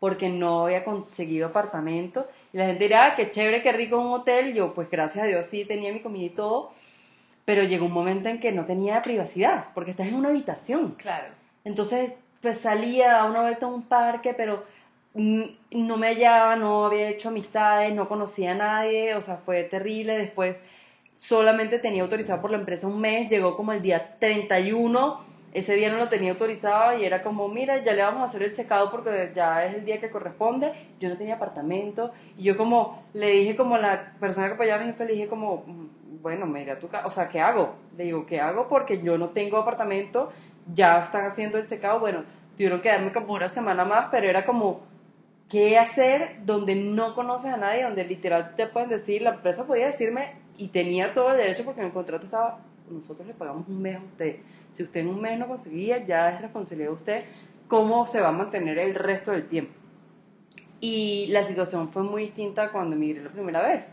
porque 0.00 0.28
no 0.28 0.64
había 0.64 0.84
conseguido 0.84 1.48
apartamento. 1.48 2.28
Y 2.52 2.58
la 2.58 2.66
gente 2.66 2.84
dirá, 2.84 3.06
ah, 3.06 3.14
qué 3.16 3.30
chévere, 3.30 3.62
qué 3.62 3.72
rico 3.72 3.98
un 3.98 4.12
hotel. 4.12 4.48
Y 4.48 4.54
yo, 4.54 4.74
pues 4.74 4.90
gracias 4.90 5.24
a 5.24 5.28
Dios 5.28 5.46
sí 5.46 5.64
tenía 5.64 5.92
mi 5.92 6.00
comida 6.00 6.24
y 6.26 6.30
todo. 6.30 6.70
Pero 7.46 7.62
llegó 7.62 7.86
un 7.86 7.92
momento 7.92 8.28
en 8.28 8.38
que 8.38 8.52
no 8.52 8.66
tenía 8.66 9.00
privacidad, 9.00 9.68
porque 9.74 9.92
estás 9.92 10.08
en 10.08 10.16
una 10.16 10.28
habitación. 10.28 10.96
Claro. 10.98 11.28
Entonces, 11.64 12.12
pues 12.42 12.58
salía 12.58 13.18
a 13.18 13.24
una 13.24 13.40
vuelta 13.40 13.64
a 13.64 13.70
un 13.70 13.84
parque, 13.84 14.34
pero 14.34 14.64
no 15.14 15.96
me 15.96 16.08
hallaba, 16.08 16.56
no 16.56 16.84
había 16.84 17.08
hecho 17.08 17.30
amistades, 17.30 17.94
no 17.94 18.06
conocía 18.06 18.52
a 18.52 18.56
nadie, 18.56 19.14
o 19.14 19.22
sea, 19.22 19.38
fue 19.38 19.64
terrible. 19.64 20.18
Después 20.18 20.60
solamente 21.14 21.78
tenía 21.78 22.02
autorizado 22.02 22.42
por 22.42 22.50
la 22.50 22.58
empresa 22.58 22.86
un 22.86 23.00
mes, 23.00 23.30
llegó 23.30 23.56
como 23.56 23.72
el 23.72 23.80
día 23.80 24.18
31 24.18 25.24
ese 25.56 25.74
día 25.74 25.90
no 25.90 25.96
lo 25.96 26.10
tenía 26.10 26.32
autorizado 26.32 26.98
y 26.98 27.06
era 27.06 27.22
como, 27.22 27.48
mira, 27.48 27.82
ya 27.82 27.94
le 27.94 28.02
vamos 28.02 28.20
a 28.20 28.24
hacer 28.24 28.42
el 28.42 28.52
checado 28.52 28.90
porque 28.90 29.32
ya 29.34 29.64
es 29.64 29.74
el 29.74 29.86
día 29.86 29.98
que 29.98 30.10
corresponde. 30.10 30.70
Yo 31.00 31.08
no 31.08 31.16
tenía 31.16 31.36
apartamento 31.36 32.12
y 32.36 32.42
yo 32.42 32.58
como 32.58 33.02
le 33.14 33.30
dije 33.30 33.56
como 33.56 33.78
la 33.78 34.12
persona 34.20 34.48
que 34.48 34.52
apoyaba 34.52 34.82
a 34.82 34.84
mi 34.84 34.92
jefe, 34.92 35.06
le 35.06 35.14
dije 35.14 35.28
como, 35.28 35.64
bueno, 36.22 36.46
mira, 36.46 36.78
tú, 36.78 36.88
o 37.04 37.10
sea, 37.10 37.28
¿qué 37.28 37.40
hago? 37.40 37.76
Le 37.96 38.04
digo, 38.04 38.26
¿qué 38.26 38.40
hago? 38.40 38.68
Porque 38.68 39.00
yo 39.02 39.18
no 39.18 39.30
tengo 39.30 39.58
apartamento, 39.58 40.30
ya 40.72 41.04
están 41.04 41.26
haciendo 41.26 41.58
el 41.58 41.66
checado, 41.66 42.00
bueno, 42.00 42.24
tuvieron 42.56 42.80
que 42.80 42.88
darme 42.88 43.12
como 43.12 43.34
una 43.34 43.48
semana 43.48 43.84
más, 43.84 44.08
pero 44.10 44.28
era 44.28 44.44
como, 44.44 44.80
¿qué 45.48 45.78
hacer 45.78 46.40
donde 46.44 46.74
no 46.74 47.14
conoces 47.14 47.52
a 47.52 47.56
nadie, 47.56 47.84
donde 47.84 48.04
literal 48.04 48.54
te 48.54 48.66
pueden 48.66 48.88
decir, 48.88 49.22
la 49.22 49.34
empresa 49.34 49.66
podía 49.66 49.86
decirme 49.86 50.34
y 50.56 50.68
tenía 50.68 51.12
todo 51.12 51.32
el 51.32 51.38
derecho 51.38 51.64
porque 51.64 51.80
en 51.80 51.86
el 51.86 51.92
contrato 51.92 52.24
estaba, 52.24 52.58
nosotros 52.90 53.26
le 53.26 53.34
pagamos 53.34 53.68
un 53.68 53.82
mes 53.82 53.96
a 53.96 54.00
usted 54.00 54.36
si 54.76 54.82
usted 54.82 55.00
en 55.00 55.08
un 55.08 55.22
mes 55.22 55.38
no 55.38 55.48
conseguía, 55.48 56.04
ya 56.04 56.30
es 56.30 56.42
responsabilidad 56.42 56.90
de 56.90 56.94
usted 56.94 57.24
cómo 57.66 58.06
se 58.06 58.20
va 58.20 58.28
a 58.28 58.32
mantener 58.32 58.78
el 58.78 58.94
resto 58.94 59.32
del 59.32 59.48
tiempo. 59.48 59.72
Y 60.80 61.28
la 61.30 61.42
situación 61.42 61.88
fue 61.88 62.02
muy 62.02 62.24
distinta 62.24 62.70
cuando 62.70 62.94
emigré 62.94 63.24
la 63.24 63.30
primera 63.30 63.62
vez. 63.62 63.88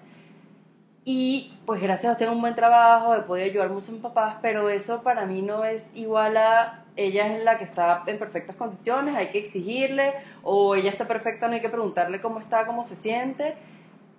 Y 1.05 1.53
pues 1.65 1.81
gracias 1.81 2.09
a 2.09 2.11
usted 2.13 2.29
un 2.29 2.39
buen 2.39 2.55
trabajo, 2.55 3.13
he 3.13 3.21
podido 3.21 3.45
ayudar 3.45 3.69
mucho 3.69 3.89
a 3.89 3.93
mis 3.93 4.01
papás, 4.01 4.37
pero 4.41 4.69
eso 4.69 5.03
para 5.03 5.25
mí 5.25 5.41
no 5.41 5.65
es 5.65 5.89
igual 5.95 6.37
a 6.37 6.83
ella 6.95 7.35
es 7.35 7.43
la 7.43 7.57
que 7.57 7.65
está 7.65 8.03
en 8.05 8.19
perfectas 8.19 8.55
condiciones, 8.55 9.15
hay 9.15 9.27
que 9.27 9.39
exigirle, 9.39 10.13
o 10.43 10.75
ella 10.75 10.89
está 10.89 11.07
perfecta, 11.07 11.47
no 11.47 11.55
hay 11.55 11.61
que 11.61 11.69
preguntarle 11.69 12.21
cómo 12.21 12.39
está, 12.39 12.65
cómo 12.65 12.83
se 12.83 12.95
siente, 12.95 13.55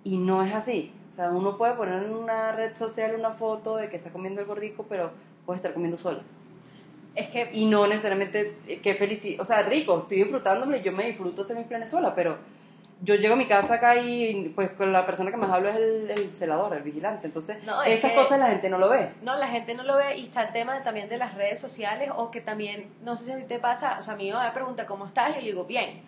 y 0.03 0.17
no 0.17 0.43
es 0.43 0.53
así. 0.53 0.91
O 1.09 1.13
sea, 1.13 1.29
uno 1.31 1.57
puede 1.57 1.73
poner 1.73 2.03
en 2.03 2.13
una 2.13 2.51
red 2.51 2.75
social 2.75 3.15
una 3.17 3.31
foto 3.31 3.77
de 3.77 3.89
que 3.89 3.97
está 3.97 4.11
comiendo 4.11 4.41
algo 4.41 4.53
rico, 4.53 4.85
pero 4.87 5.11
puede 5.45 5.57
estar 5.57 5.73
comiendo 5.73 5.97
sola. 5.97 6.21
Es 7.15 7.29
que... 7.29 7.49
Y 7.53 7.65
no 7.65 7.87
necesariamente, 7.87 8.57
eh, 8.67 8.81
qué 8.83 8.93
felicidad, 8.93 9.41
o 9.41 9.45
sea, 9.45 9.63
rico, 9.63 10.01
estoy 10.03 10.17
disfrutándome, 10.17 10.81
yo 10.81 10.91
me 10.91 11.07
disfruto 11.07 11.43
ser 11.43 11.57
mi 11.57 11.63
Venezuela, 11.63 12.13
pero 12.13 12.37
yo 13.01 13.15
llego 13.15 13.33
a 13.33 13.37
mi 13.37 13.45
casa 13.45 13.75
acá 13.75 13.97
y 13.97 14.49
pues 14.55 14.71
con 14.71 14.93
la 14.93 15.05
persona 15.05 15.29
que 15.29 15.37
más 15.37 15.51
hablo 15.51 15.69
es 15.69 15.75
el, 15.75 16.33
celador, 16.33 16.75
el 16.75 16.83
vigilante. 16.83 17.27
Entonces, 17.27 17.57
esas 17.85 18.11
cosas 18.13 18.39
la 18.39 18.47
gente 18.47 18.69
no 18.69 18.77
lo 18.77 18.89
ve. 18.89 19.11
No, 19.21 19.35
la 19.35 19.47
gente 19.47 19.75
no 19.75 19.83
lo 19.83 19.97
ve 19.97 20.17
y 20.17 20.27
está 20.27 20.43
el 20.43 20.53
tema 20.53 20.81
también 20.83 21.09
de 21.09 21.17
las 21.17 21.35
redes 21.35 21.59
sociales 21.59 22.09
o 22.15 22.31
que 22.31 22.41
también, 22.41 22.89
no 23.03 23.15
sé 23.15 23.25
si 23.25 23.31
a 23.31 23.37
ti 23.37 23.43
te 23.43 23.59
pasa, 23.59 23.97
o 23.99 24.01
sea, 24.01 24.13
a 24.13 24.17
mí 24.17 24.31
me 24.31 24.51
pregunta 24.51 24.85
cómo 24.85 25.05
estás 25.05 25.31
y 25.37 25.41
le 25.41 25.47
digo, 25.47 25.65
bien. 25.65 26.01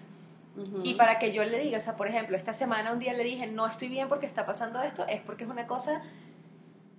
Y 0.83 0.95
para 0.95 1.19
que 1.19 1.31
yo 1.31 1.43
le 1.43 1.59
diga, 1.59 1.77
o 1.77 1.79
sea, 1.79 1.95
por 1.95 2.07
ejemplo, 2.07 2.35
esta 2.35 2.51
semana 2.51 2.91
un 2.91 2.97
día 2.97 3.13
le 3.13 3.23
dije, 3.23 3.45
no 3.45 3.67
estoy 3.67 3.89
bien 3.89 4.09
porque 4.09 4.25
está 4.25 4.47
pasando 4.47 4.81
esto, 4.81 5.05
es 5.07 5.21
porque 5.21 5.43
es 5.43 5.49
una 5.49 5.67
cosa 5.67 6.01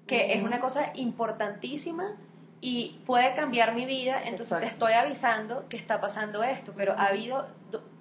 que 0.06 0.32
es 0.32 0.42
una 0.42 0.60
cosa 0.60 0.92
importantísima 0.94 2.16
y 2.60 3.00
puede 3.04 3.34
cambiar 3.34 3.74
mi 3.74 3.84
vida, 3.84 4.22
entonces 4.24 4.60
te 4.60 4.66
estoy 4.66 4.92
avisando 4.92 5.68
que 5.68 5.76
está 5.76 6.00
pasando 6.00 6.42
esto, 6.44 6.72
pero 6.76 6.92
ha 6.92 7.06
habido 7.06 7.46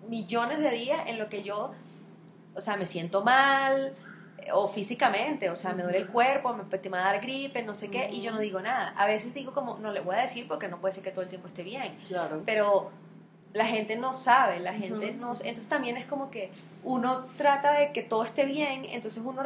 millones 0.08 0.60
de 0.60 0.72
días 0.72 1.02
en 1.08 1.18
los 1.18 1.28
que 1.28 1.44
yo, 1.44 1.72
o 2.56 2.62
sea, 2.62 2.78
me 2.78 2.86
siento 2.86 3.24
mal, 3.24 3.94
eh, 4.38 4.52
o 4.54 4.68
físicamente, 4.68 5.50
o 5.50 5.56
sea, 5.56 5.74
me 5.74 5.84
duele 5.84 6.00
el 6.00 6.08
cuerpo, 6.08 6.54
me, 6.54 6.64
me 6.64 6.90
va 6.90 7.10
a 7.10 7.14
dar 7.14 7.22
gripe, 7.22 7.64
no 7.64 7.74
sé 7.74 7.90
qué, 7.90 8.10
y 8.12 8.22
yo 8.22 8.32
no 8.32 8.40
digo 8.40 8.60
nada. 8.62 8.94
A 8.98 9.06
veces 9.06 9.34
digo 9.34 9.54
como, 9.54 9.78
no 9.80 9.92
le 9.92 10.00
voy 10.00 10.16
a 10.16 10.22
decir 10.22 10.48
porque 10.48 10.68
no 10.68 10.80
puede 10.80 10.94
ser 10.94 11.04
que 11.04 11.12
todo 11.12 11.22
el 11.22 11.30
tiempo 11.30 11.48
esté 11.48 11.64
bien. 11.64 11.98
Claro. 12.08 12.44
Pero 12.46 12.92
la 13.54 13.66
gente 13.66 13.96
no 13.96 14.14
sabe, 14.14 14.60
la 14.60 14.74
gente 14.74 15.14
no... 15.14 15.34
Entonces 15.34 15.68
también 15.68 15.98
es 15.98 16.06
como 16.06 16.30
que 16.30 16.52
uno 16.84 17.26
trata 17.38 17.74
de 17.74 17.92
que 17.92 18.04
todo 18.04 18.24
esté 18.24 18.46
bien, 18.46 18.86
entonces 18.86 19.24
uno 19.26 19.44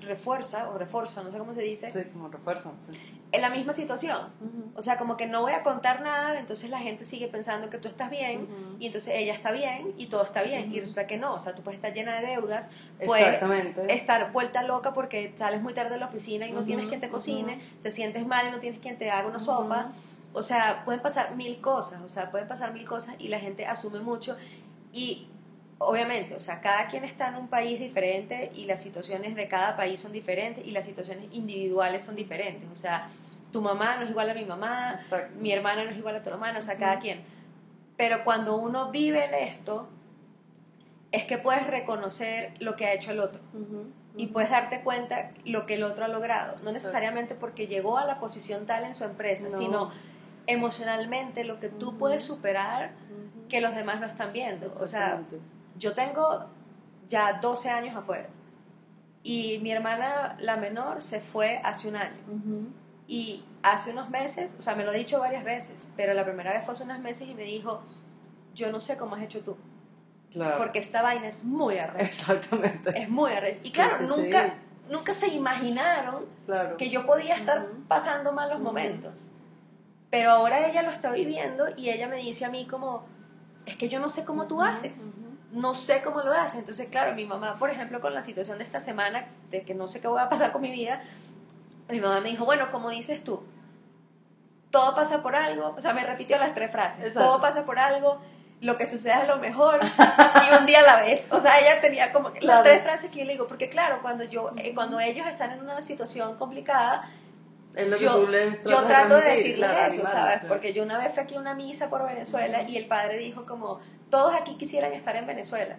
refuerza 0.00 0.68
o 0.70 0.78
refuerza, 0.78 1.22
no 1.22 1.30
sé 1.30 1.38
cómo 1.38 1.52
se 1.52 1.62
dice. 1.62 1.90
Sí, 1.90 2.10
como 2.12 2.28
refuerza, 2.28 2.70
sí. 2.86 2.92
En 3.34 3.40
la 3.40 3.50
misma 3.50 3.72
situación. 3.72 4.28
O 4.76 4.82
sea, 4.82 4.96
como 4.96 5.16
que 5.16 5.26
no 5.26 5.42
voy 5.42 5.52
a 5.52 5.62
contar 5.62 6.02
nada, 6.02 6.38
entonces 6.38 6.70
la 6.70 6.78
gente 6.78 7.04
sigue 7.04 7.26
pensando 7.26 7.68
que 7.68 7.78
tú 7.78 7.88
estás 7.88 8.08
bien 8.10 8.46
y 8.78 8.86
entonces 8.86 9.14
ella 9.16 9.34
está 9.34 9.50
bien 9.50 9.92
y 9.96 10.06
todo 10.06 10.22
está 10.22 10.42
bien. 10.42 10.72
Y 10.72 10.78
resulta 10.78 11.08
que 11.08 11.16
no, 11.16 11.34
o 11.34 11.40
sea, 11.40 11.54
tú 11.54 11.62
puedes 11.62 11.78
estar 11.78 11.92
llena 11.92 12.20
de 12.20 12.28
deudas, 12.28 12.70
puedes 13.04 13.42
estar 13.88 14.30
vuelta 14.32 14.62
loca 14.62 14.92
porque 14.94 15.32
sales 15.36 15.60
muy 15.62 15.74
tarde 15.74 15.90
de 15.90 15.98
la 15.98 16.06
oficina 16.06 16.46
y 16.46 16.52
no 16.52 16.62
tienes 16.62 16.86
quien 16.86 17.00
te 17.00 17.08
cocine, 17.08 17.60
te 17.82 17.90
sientes 17.90 18.24
mal 18.24 18.46
y 18.46 18.50
no 18.52 18.60
tienes 18.60 18.78
quien 18.78 18.98
te 18.98 19.10
haga 19.10 19.26
una 19.26 19.40
sopa. 19.40 19.90
O 20.32 20.42
sea, 20.42 20.82
pueden 20.84 21.00
pasar 21.00 21.34
mil 21.34 21.60
cosas, 21.60 22.02
o 22.02 22.08
sea, 22.08 22.30
pueden 22.30 22.46
pasar 22.46 22.72
mil 22.72 22.84
cosas 22.84 23.16
y 23.18 23.28
la 23.28 23.38
gente 23.38 23.66
asume 23.66 24.00
mucho 24.00 24.36
y 24.92 25.28
obviamente, 25.78 26.34
o 26.34 26.40
sea, 26.40 26.60
cada 26.60 26.86
quien 26.88 27.04
está 27.04 27.28
en 27.28 27.36
un 27.36 27.48
país 27.48 27.78
diferente 27.78 28.50
y 28.54 28.64
las 28.64 28.82
situaciones 28.82 29.34
de 29.34 29.48
cada 29.48 29.76
país 29.76 30.00
son 30.00 30.12
diferentes 30.12 30.64
y 30.66 30.70
las 30.70 30.84
situaciones 30.84 31.26
individuales 31.32 32.04
son 32.04 32.16
diferentes. 32.16 32.68
O 32.70 32.74
sea, 32.74 33.08
tu 33.54 33.62
mamá 33.62 33.94
no 33.98 34.02
es 34.02 34.10
igual 34.10 34.28
a 34.28 34.34
mi 34.34 34.44
mamá, 34.44 34.96
mi 35.38 35.52
hermana 35.52 35.84
no 35.84 35.90
es 35.90 35.96
igual 35.96 36.16
a 36.16 36.22
tu 36.24 36.28
hermana, 36.28 36.58
o 36.58 36.60
sea, 36.60 36.76
cada 36.76 36.98
quien. 36.98 37.22
Pero 37.96 38.24
cuando 38.24 38.56
uno 38.56 38.90
vive 38.90 39.28
esto, 39.46 39.88
es 41.12 41.24
que 41.24 41.38
puedes 41.38 41.64
reconocer 41.68 42.54
lo 42.58 42.74
que 42.74 42.86
ha 42.86 42.92
hecho 42.92 43.12
el 43.12 43.20
otro. 43.20 43.40
Y 44.16 44.26
puedes 44.26 44.50
darte 44.50 44.80
cuenta 44.80 45.30
lo 45.44 45.66
que 45.66 45.74
el 45.74 45.84
otro 45.84 46.04
ha 46.04 46.08
logrado. 46.08 46.56
No 46.64 46.72
necesariamente 46.72 47.36
porque 47.36 47.68
llegó 47.68 47.96
a 47.96 48.04
la 48.04 48.18
posición 48.18 48.66
tal 48.66 48.82
en 48.82 48.96
su 48.96 49.04
empresa, 49.04 49.56
sino 49.56 49.92
emocionalmente 50.48 51.44
lo 51.44 51.60
que 51.60 51.68
tú 51.68 51.96
puedes 51.96 52.24
superar 52.24 52.90
que 53.48 53.60
los 53.60 53.72
demás 53.76 54.00
no 54.00 54.06
están 54.06 54.32
viendo. 54.32 54.66
O 54.66 54.86
sea, 54.88 55.22
yo 55.78 55.94
tengo 55.94 56.46
ya 57.06 57.34
12 57.34 57.70
años 57.70 57.94
afuera 57.94 58.26
y 59.22 59.60
mi 59.62 59.70
hermana, 59.70 60.36
la 60.40 60.56
menor, 60.56 61.02
se 61.02 61.20
fue 61.20 61.60
hace 61.62 61.86
un 61.86 61.94
año. 61.94 62.20
Y 63.06 63.44
hace 63.62 63.90
unos 63.90 64.10
meses, 64.10 64.56
o 64.58 64.62
sea, 64.62 64.74
me 64.74 64.84
lo 64.84 64.90
ha 64.90 64.94
dicho 64.94 65.20
varias 65.20 65.44
veces, 65.44 65.88
pero 65.96 66.14
la 66.14 66.24
primera 66.24 66.52
vez 66.52 66.64
fue 66.64 66.74
hace 66.74 66.84
unos 66.84 66.98
meses 67.00 67.28
y 67.28 67.34
me 67.34 67.42
dijo, 67.42 67.82
yo 68.54 68.72
no 68.72 68.80
sé 68.80 68.96
cómo 68.96 69.16
has 69.16 69.22
hecho 69.22 69.40
tú. 69.40 69.56
Claro. 70.30 70.58
Porque 70.58 70.78
esta 70.78 71.02
vaina 71.02 71.28
es 71.28 71.44
muy 71.44 71.78
arrecha. 71.78 72.04
Exactamente. 72.04 72.98
Es 72.98 73.08
muy 73.08 73.32
arrecha. 73.32 73.60
Y 73.62 73.70
claro, 73.70 74.00
nunca, 74.00 74.54
nunca 74.90 75.14
se 75.14 75.28
imaginaron 75.28 76.24
que 76.78 76.90
yo 76.90 77.06
podía 77.06 77.36
estar 77.36 77.66
pasando 77.88 78.32
malos 78.32 78.60
momentos. 78.60 79.30
Pero 80.10 80.30
ahora 80.30 80.66
ella 80.66 80.82
lo 80.82 80.90
está 80.90 81.10
viviendo 81.10 81.66
y 81.76 81.90
ella 81.90 82.08
me 82.08 82.16
dice 82.16 82.44
a 82.44 82.48
mí 82.48 82.66
como, 82.66 83.04
es 83.66 83.76
que 83.76 83.88
yo 83.88 84.00
no 84.00 84.08
sé 84.08 84.24
cómo 84.24 84.46
tú 84.46 84.62
haces 84.62 85.12
no 85.54 85.74
sé 85.74 86.02
cómo 86.02 86.20
lo 86.20 86.32
haces. 86.32 86.58
Entonces, 86.58 86.88
claro, 86.88 87.14
mi 87.14 87.24
mamá, 87.24 87.58
por 87.58 87.70
ejemplo, 87.70 88.00
con 88.00 88.12
la 88.12 88.22
situación 88.22 88.58
de 88.58 88.64
esta 88.64 88.80
semana, 88.80 89.28
de 89.50 89.62
que 89.62 89.74
no 89.74 89.86
sé 89.86 90.00
qué 90.00 90.08
voy 90.08 90.20
a 90.20 90.28
pasar 90.28 90.52
con 90.52 90.62
mi 90.62 90.70
vida, 90.70 91.02
mi 91.88 92.00
mamá 92.00 92.20
me 92.20 92.30
dijo, 92.30 92.44
bueno, 92.44 92.70
como 92.70 92.90
dices 92.90 93.22
tú, 93.24 93.42
todo 94.70 94.94
pasa 94.94 95.22
por 95.22 95.36
algo, 95.36 95.74
o 95.76 95.80
sea, 95.80 95.94
me 95.94 96.04
repitió 96.04 96.38
las 96.38 96.54
tres 96.54 96.70
frases, 96.70 97.14
todo 97.14 97.40
pasa 97.40 97.64
por 97.64 97.78
algo, 97.78 98.20
lo 98.60 98.76
que 98.76 98.86
suceda 98.86 99.22
es 99.22 99.28
lo 99.28 99.38
mejor 99.38 99.80
y 100.50 100.58
un 100.58 100.66
día 100.66 100.80
a 100.80 100.82
la 100.82 101.00
vez. 101.02 101.28
O 101.30 101.40
sea, 101.40 101.60
ella 101.60 101.80
tenía 101.80 102.12
como 102.12 102.30
las 102.40 102.62
tres 102.62 102.82
frases 102.82 103.10
que 103.10 103.20
yo 103.20 103.24
le 103.24 103.32
digo, 103.32 103.46
porque 103.46 103.68
claro, 103.68 104.00
cuando 104.02 104.24
yo, 104.24 104.50
eh, 104.56 104.74
cuando 104.74 104.98
ellos 105.00 105.26
están 105.26 105.52
en 105.52 105.60
una 105.60 105.80
situación 105.82 106.36
complicada, 106.36 107.08
yo, 108.00 108.30
yo 108.64 108.82
trato 108.86 109.16
de 109.16 109.30
decirle 109.30 109.86
eso, 109.86 110.02
¿sabes? 110.06 110.40
Porque 110.48 110.72
yo 110.72 110.82
una 110.82 110.98
vez 110.98 111.12
fui 111.12 111.24
aquí 111.24 111.34
a 111.34 111.40
una 111.40 111.54
misa 111.54 111.90
por 111.90 112.06
Venezuela 112.06 112.62
y 112.62 112.76
el 112.76 112.86
padre 112.86 113.18
dijo 113.18 113.44
como, 113.46 113.80
todos 114.10 114.34
aquí 114.34 114.56
quisieran 114.56 114.92
estar 114.92 115.16
en 115.16 115.26
Venezuela, 115.26 115.76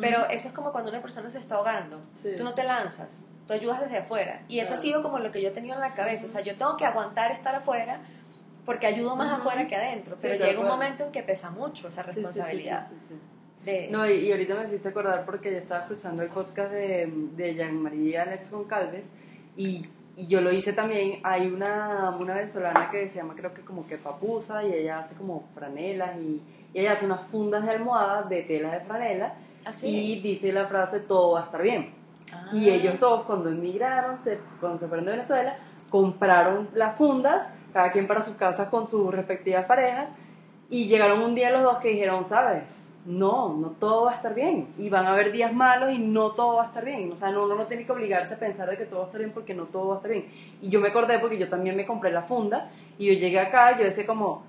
pero 0.00 0.28
eso 0.28 0.48
es 0.48 0.54
como 0.54 0.72
cuando 0.72 0.90
una 0.90 1.02
persona 1.02 1.30
se 1.30 1.38
está 1.38 1.56
ahogando, 1.56 2.00
tú 2.36 2.44
no 2.44 2.54
te 2.54 2.64
lanzas, 2.64 3.26
tú 3.46 3.52
ayudas 3.52 3.80
desde 3.80 3.98
afuera. 3.98 4.42
Y 4.48 4.60
eso 4.60 4.74
ha 4.74 4.76
sido 4.76 5.02
como 5.02 5.18
lo 5.18 5.30
que 5.32 5.42
yo 5.42 5.48
he 5.48 5.52
tenido 5.52 5.74
en 5.74 5.80
la 5.80 5.94
cabeza, 5.94 6.26
o 6.26 6.28
sea, 6.28 6.42
yo 6.42 6.56
tengo 6.56 6.76
que 6.76 6.84
aguantar 6.84 7.32
estar 7.32 7.54
afuera 7.54 8.00
porque 8.64 8.86
ayudo 8.86 9.16
más 9.16 9.40
afuera 9.40 9.66
que 9.66 9.74
adentro, 9.74 10.14
Sí, 10.14 10.20
pero 10.22 10.38
tal 10.38 10.48
llega 10.48 10.60
un 10.60 10.68
momento 10.68 11.04
en 11.04 11.10
que 11.12 11.22
pesa 11.22 11.50
mucho 11.50 11.88
esa 11.88 12.04
Sí, 12.04 12.10
sí, 12.10 12.14
sí, 12.14 12.20
sí, 12.20 12.24
responsabilidad 12.24 12.86
sí, 12.88 12.94
sí. 13.08 13.64
de... 13.64 13.88
No, 13.90 14.08
y, 14.08 14.12
y 14.12 14.30
ahorita 14.30 14.54
me 14.54 14.64
hiciste 14.64 14.88
acordar 14.88 15.24
porque 15.24 15.50
yo 15.50 15.58
estaba 15.58 15.80
escuchando 15.80 16.22
el 16.22 16.28
podcast 16.28 16.70
de, 16.70 17.12
de 17.36 17.54
Jean-Marie 17.54 18.18
Alex 18.18 18.52
Goncalves 18.52 19.06
y, 19.56 19.84
y 20.16 20.26
yo 20.28 20.40
lo 20.40 20.52
hice 20.52 20.72
también. 20.72 21.18
Hay 21.24 21.48
una, 21.48 22.10
una 22.10 22.34
venezolana 22.34 22.88
que 22.90 23.08
se 23.08 23.16
llama, 23.16 23.34
creo 23.34 23.52
que 23.52 23.62
como 23.62 23.84
que 23.86 23.98
Papusa, 23.98 24.62
y 24.64 24.72
ella 24.72 25.00
hace 25.00 25.16
como 25.16 25.48
franelas 25.54 26.16
y, 26.20 26.40
y 26.72 26.78
ella 26.80 26.92
hace 26.92 27.06
unas 27.06 27.22
fundas 27.26 27.64
de 27.64 27.72
almohadas 27.72 28.28
de 28.28 28.42
tela 28.42 28.70
de 28.70 28.80
franela 28.80 29.34
¿Así? 29.64 29.88
y 29.88 30.20
dice 30.20 30.52
la 30.52 30.66
frase: 30.66 31.00
todo 31.00 31.32
va 31.32 31.40
a 31.42 31.44
estar 31.46 31.62
bien. 31.62 32.00
Ah. 32.32 32.50
Y 32.52 32.70
ellos 32.70 32.98
todos, 32.98 33.24
cuando 33.24 33.48
emigraron, 33.48 34.22
se, 34.22 34.38
cuando 34.60 34.78
se 34.78 34.88
fueron 34.88 35.06
de 35.06 35.12
Venezuela, 35.12 35.56
compraron 35.90 36.68
las 36.74 36.96
fundas, 36.96 37.46
cada 37.72 37.92
quien 37.92 38.06
para 38.06 38.22
sus 38.22 38.34
casas 38.34 38.68
con 38.68 38.86
sus 38.86 39.12
respectivas 39.12 39.64
parejas, 39.66 40.08
y 40.70 40.86
llegaron 40.86 41.22
un 41.22 41.34
día 41.34 41.50
los 41.50 41.62
dos 41.62 41.78
que 41.78 41.88
dijeron, 41.88 42.26
¿sabes? 42.26 42.64
No, 43.04 43.54
no 43.54 43.70
todo 43.70 44.04
va 44.04 44.12
a 44.12 44.14
estar 44.14 44.34
bien. 44.34 44.68
Y 44.78 44.88
van 44.88 45.06
a 45.06 45.12
haber 45.12 45.32
días 45.32 45.52
malos 45.52 45.92
y 45.92 45.98
no 45.98 46.30
todo 46.32 46.56
va 46.56 46.62
a 46.62 46.66
estar 46.66 46.84
bien. 46.84 47.12
O 47.12 47.16
sea, 47.16 47.30
no, 47.30 47.44
uno 47.44 47.56
no 47.56 47.66
tiene 47.66 47.84
que 47.84 47.92
obligarse 47.92 48.34
a 48.34 48.38
pensar 48.38 48.70
de 48.70 48.78
que 48.78 48.86
todo 48.86 49.00
va 49.00 49.04
a 49.04 49.08
estar 49.08 49.20
bien 49.20 49.32
porque 49.32 49.54
no 49.54 49.64
todo 49.64 49.88
va 49.88 49.94
a 49.94 49.96
estar 49.98 50.10
bien. 50.10 50.28
Y 50.62 50.70
yo 50.70 50.80
me 50.80 50.88
acordé 50.88 51.18
porque 51.18 51.36
yo 51.36 51.48
también 51.50 51.76
me 51.76 51.84
compré 51.84 52.10
la 52.10 52.22
funda 52.22 52.70
y 52.96 53.06
yo 53.06 53.12
llegué 53.14 53.40
acá 53.40 53.72
y 53.72 53.78
yo 53.80 53.84
decía 53.84 54.06
como, 54.06 54.44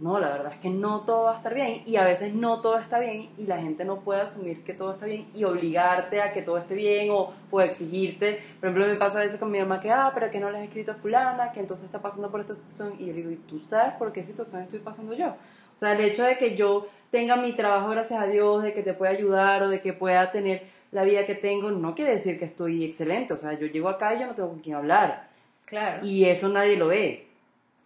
no, 0.00 0.20
la 0.20 0.30
verdad 0.30 0.52
es 0.52 0.60
que 0.60 0.70
no 0.70 1.00
todo 1.00 1.24
va 1.24 1.32
a 1.32 1.36
estar 1.36 1.52
bien 1.52 1.82
y 1.84 1.96
a 1.96 2.04
veces 2.04 2.32
no 2.32 2.60
todo 2.60 2.78
está 2.78 3.00
bien 3.00 3.30
y 3.36 3.46
la 3.46 3.58
gente 3.58 3.84
no 3.84 4.00
puede 4.00 4.20
asumir 4.20 4.62
que 4.62 4.72
todo 4.72 4.92
está 4.92 5.06
bien 5.06 5.26
y 5.34 5.42
obligarte 5.42 6.22
a 6.22 6.32
que 6.32 6.42
todo 6.42 6.56
esté 6.56 6.76
bien 6.76 7.10
o, 7.10 7.34
o 7.50 7.60
exigirte. 7.60 8.40
Por 8.60 8.68
ejemplo, 8.68 8.86
me 8.86 8.94
pasa 8.94 9.18
a 9.18 9.22
veces 9.22 9.40
con 9.40 9.50
mi 9.50 9.58
mamá 9.58 9.80
que, 9.80 9.90
ah, 9.90 10.12
pero 10.14 10.30
que 10.30 10.38
no 10.38 10.50
le 10.50 10.58
has 10.58 10.64
escrito 10.64 10.92
a 10.92 10.94
fulana, 10.94 11.50
que 11.50 11.58
entonces 11.58 11.86
está 11.86 12.00
pasando 12.00 12.30
por 12.30 12.40
esta 12.40 12.54
situación 12.54 12.94
y 12.98 13.06
yo 13.06 13.12
digo, 13.12 13.30
¿y 13.32 13.36
tú 13.36 13.58
sabes 13.58 13.94
por 13.94 14.12
qué 14.12 14.22
situación 14.22 14.62
estoy 14.62 14.78
pasando 14.78 15.14
yo? 15.14 15.30
O 15.30 15.78
sea, 15.78 15.92
el 15.92 16.00
hecho 16.00 16.22
de 16.22 16.38
que 16.38 16.56
yo 16.56 16.86
tenga 17.10 17.34
mi 17.34 17.54
trabajo, 17.54 17.88
gracias 17.90 18.20
a 18.20 18.26
Dios, 18.26 18.62
de 18.62 18.74
que 18.74 18.84
te 18.84 18.94
pueda 18.94 19.10
ayudar 19.10 19.64
o 19.64 19.68
de 19.68 19.80
que 19.80 19.92
pueda 19.92 20.30
tener 20.30 20.62
la 20.92 21.02
vida 21.02 21.26
que 21.26 21.34
tengo, 21.34 21.72
no 21.72 21.96
quiere 21.96 22.12
decir 22.12 22.38
que 22.38 22.44
estoy 22.44 22.84
excelente. 22.84 23.34
O 23.34 23.36
sea, 23.36 23.52
yo 23.54 23.66
llego 23.66 23.88
acá 23.88 24.14
y 24.14 24.20
yo 24.20 24.26
no 24.26 24.34
tengo 24.34 24.48
con 24.48 24.60
quién 24.60 24.76
hablar. 24.76 25.28
Claro. 25.64 26.06
Y 26.06 26.24
eso 26.24 26.48
nadie 26.48 26.76
lo 26.76 26.88
ve. 26.88 27.27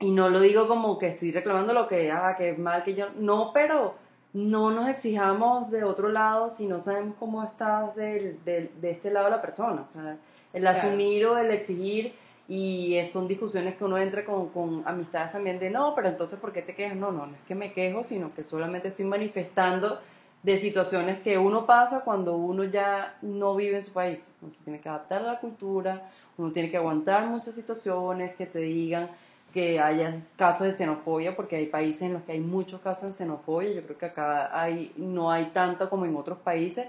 Y 0.02 0.10
no 0.10 0.28
lo 0.28 0.40
digo 0.40 0.68
como 0.68 0.98
que 0.98 1.08
estoy 1.08 1.30
reclamando 1.32 1.72
lo 1.72 1.86
que, 1.86 2.10
ah, 2.10 2.34
que 2.36 2.50
es 2.50 2.58
mal 2.58 2.82
que 2.84 2.94
yo. 2.94 3.06
No, 3.16 3.52
pero 3.52 3.94
no 4.34 4.70
nos 4.70 4.88
exijamos 4.88 5.70
de 5.70 5.84
otro 5.84 6.08
lado 6.08 6.48
si 6.48 6.66
no 6.66 6.80
sabemos 6.80 7.14
cómo 7.18 7.42
estás 7.44 7.94
del, 7.94 8.42
del- 8.44 8.70
de 8.80 8.90
este 8.90 9.10
lado 9.10 9.26
de 9.26 9.30
la 9.32 9.42
persona. 9.42 9.82
O 9.86 9.88
sea, 9.88 10.16
el 10.52 10.62
Claro. 10.62 10.78
asumir 10.78 11.26
o 11.26 11.38
el 11.38 11.50
exigir. 11.50 12.14
Y 12.48 12.98
son 13.12 13.28
discusiones 13.28 13.76
que 13.76 13.84
uno 13.84 13.96
entra 13.96 14.24
con, 14.24 14.48
con 14.48 14.82
amistades 14.84 15.32
también 15.32 15.58
de 15.60 15.70
no, 15.70 15.94
pero 15.94 16.08
entonces 16.08 16.38
¿por 16.40 16.52
qué 16.52 16.60
te 16.60 16.74
quejas? 16.74 16.96
No, 16.96 17.12
no, 17.12 17.26
no 17.26 17.34
es 17.34 17.40
que 17.46 17.54
me 17.54 17.72
quejo, 17.72 18.02
sino 18.02 18.34
que 18.34 18.42
solamente 18.42 18.88
estoy 18.88 19.04
manifestando 19.06 20.00
de 20.42 20.56
situaciones 20.58 21.20
que 21.20 21.38
uno 21.38 21.64
pasa 21.66 22.00
cuando 22.00 22.34
uno 22.36 22.64
ya 22.64 23.16
no 23.22 23.54
vive 23.54 23.76
en 23.76 23.82
su 23.84 23.92
país. 23.92 24.28
Uno 24.42 24.52
se 24.52 24.64
tiene 24.64 24.80
que 24.80 24.88
adaptar 24.88 25.22
a 25.22 25.34
la 25.34 25.40
cultura, 25.40 26.10
uno 26.36 26.50
tiene 26.50 26.68
que 26.70 26.76
aguantar 26.76 27.26
muchas 27.26 27.54
situaciones 27.54 28.34
que 28.34 28.44
te 28.46 28.58
digan 28.58 29.08
que 29.52 29.78
haya 29.80 30.12
casos 30.36 30.66
de 30.66 30.72
xenofobia, 30.72 31.36
porque 31.36 31.56
hay 31.56 31.66
países 31.66 32.02
en 32.02 32.14
los 32.14 32.22
que 32.22 32.32
hay 32.32 32.40
muchos 32.40 32.80
casos 32.80 33.04
de 33.10 33.12
xenofobia. 33.12 33.72
Yo 33.72 33.82
creo 33.82 33.98
que 33.98 34.06
acá 34.06 34.58
hay, 34.58 34.92
no 34.96 35.30
hay 35.30 35.46
tanto 35.46 35.88
como 35.90 36.04
en 36.04 36.16
otros 36.16 36.38
países, 36.38 36.86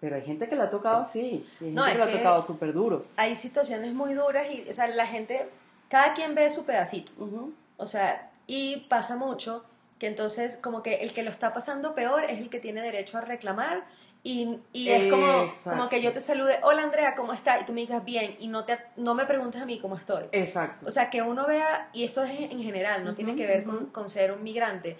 pero 0.00 0.16
hay 0.16 0.22
gente 0.22 0.48
que 0.48 0.54
le 0.54 0.62
ha 0.62 0.70
tocado 0.70 1.02
así, 1.02 1.46
y 1.60 1.64
hay 1.64 1.70
No, 1.72 1.84
gente 1.84 2.00
es 2.00 2.06
que 2.06 2.12
le 2.12 2.18
ha 2.18 2.22
tocado 2.22 2.46
súper 2.46 2.72
duro. 2.72 3.04
Hay 3.16 3.36
situaciones 3.36 3.92
muy 3.94 4.14
duras 4.14 4.46
y, 4.50 4.68
o 4.68 4.74
sea, 4.74 4.86
la 4.86 5.06
gente, 5.06 5.46
cada 5.88 6.14
quien 6.14 6.34
ve 6.34 6.50
su 6.50 6.64
pedacito. 6.64 7.12
Ujú. 7.18 7.52
O 7.76 7.86
sea, 7.86 8.30
y 8.46 8.86
pasa 8.88 9.16
mucho 9.16 9.64
que 9.98 10.06
entonces 10.06 10.56
como 10.58 10.82
que 10.82 10.96
el 10.96 11.12
que 11.12 11.22
lo 11.22 11.30
está 11.30 11.54
pasando 11.54 11.94
peor 11.94 12.24
es 12.24 12.38
el 12.38 12.50
que 12.50 12.60
tiene 12.60 12.82
derecho 12.82 13.18
a 13.18 13.22
reclamar 13.22 13.84
y, 14.24 14.58
y 14.72 14.88
es 14.88 15.04
como, 15.10 15.46
como 15.68 15.88
que 15.90 16.00
yo 16.00 16.12
te 16.12 16.20
salude, 16.20 16.58
hola 16.62 16.82
Andrea, 16.82 17.14
¿cómo 17.14 17.34
estás? 17.34 17.60
Y 17.60 17.66
tú 17.66 17.74
me 17.74 17.82
digas 17.82 18.02
bien 18.04 18.36
y 18.40 18.48
no, 18.48 18.64
te, 18.64 18.78
no 18.96 19.14
me 19.14 19.26
preguntes 19.26 19.60
a 19.60 19.66
mí 19.66 19.78
cómo 19.78 19.96
estoy. 19.96 20.24
Exacto. 20.32 20.86
O 20.86 20.90
sea, 20.90 21.10
que 21.10 21.20
uno 21.20 21.46
vea, 21.46 21.90
y 21.92 22.04
esto 22.04 22.22
es 22.24 22.30
en 22.50 22.62
general, 22.62 23.04
no 23.04 23.14
tiene 23.14 23.32
Ujú, 23.32 23.38
que 23.38 23.46
ver 23.46 23.64
con, 23.64 23.76
ujú. 23.76 23.92
con 23.92 24.08
ser 24.08 24.32
un 24.32 24.42
migrante, 24.42 24.96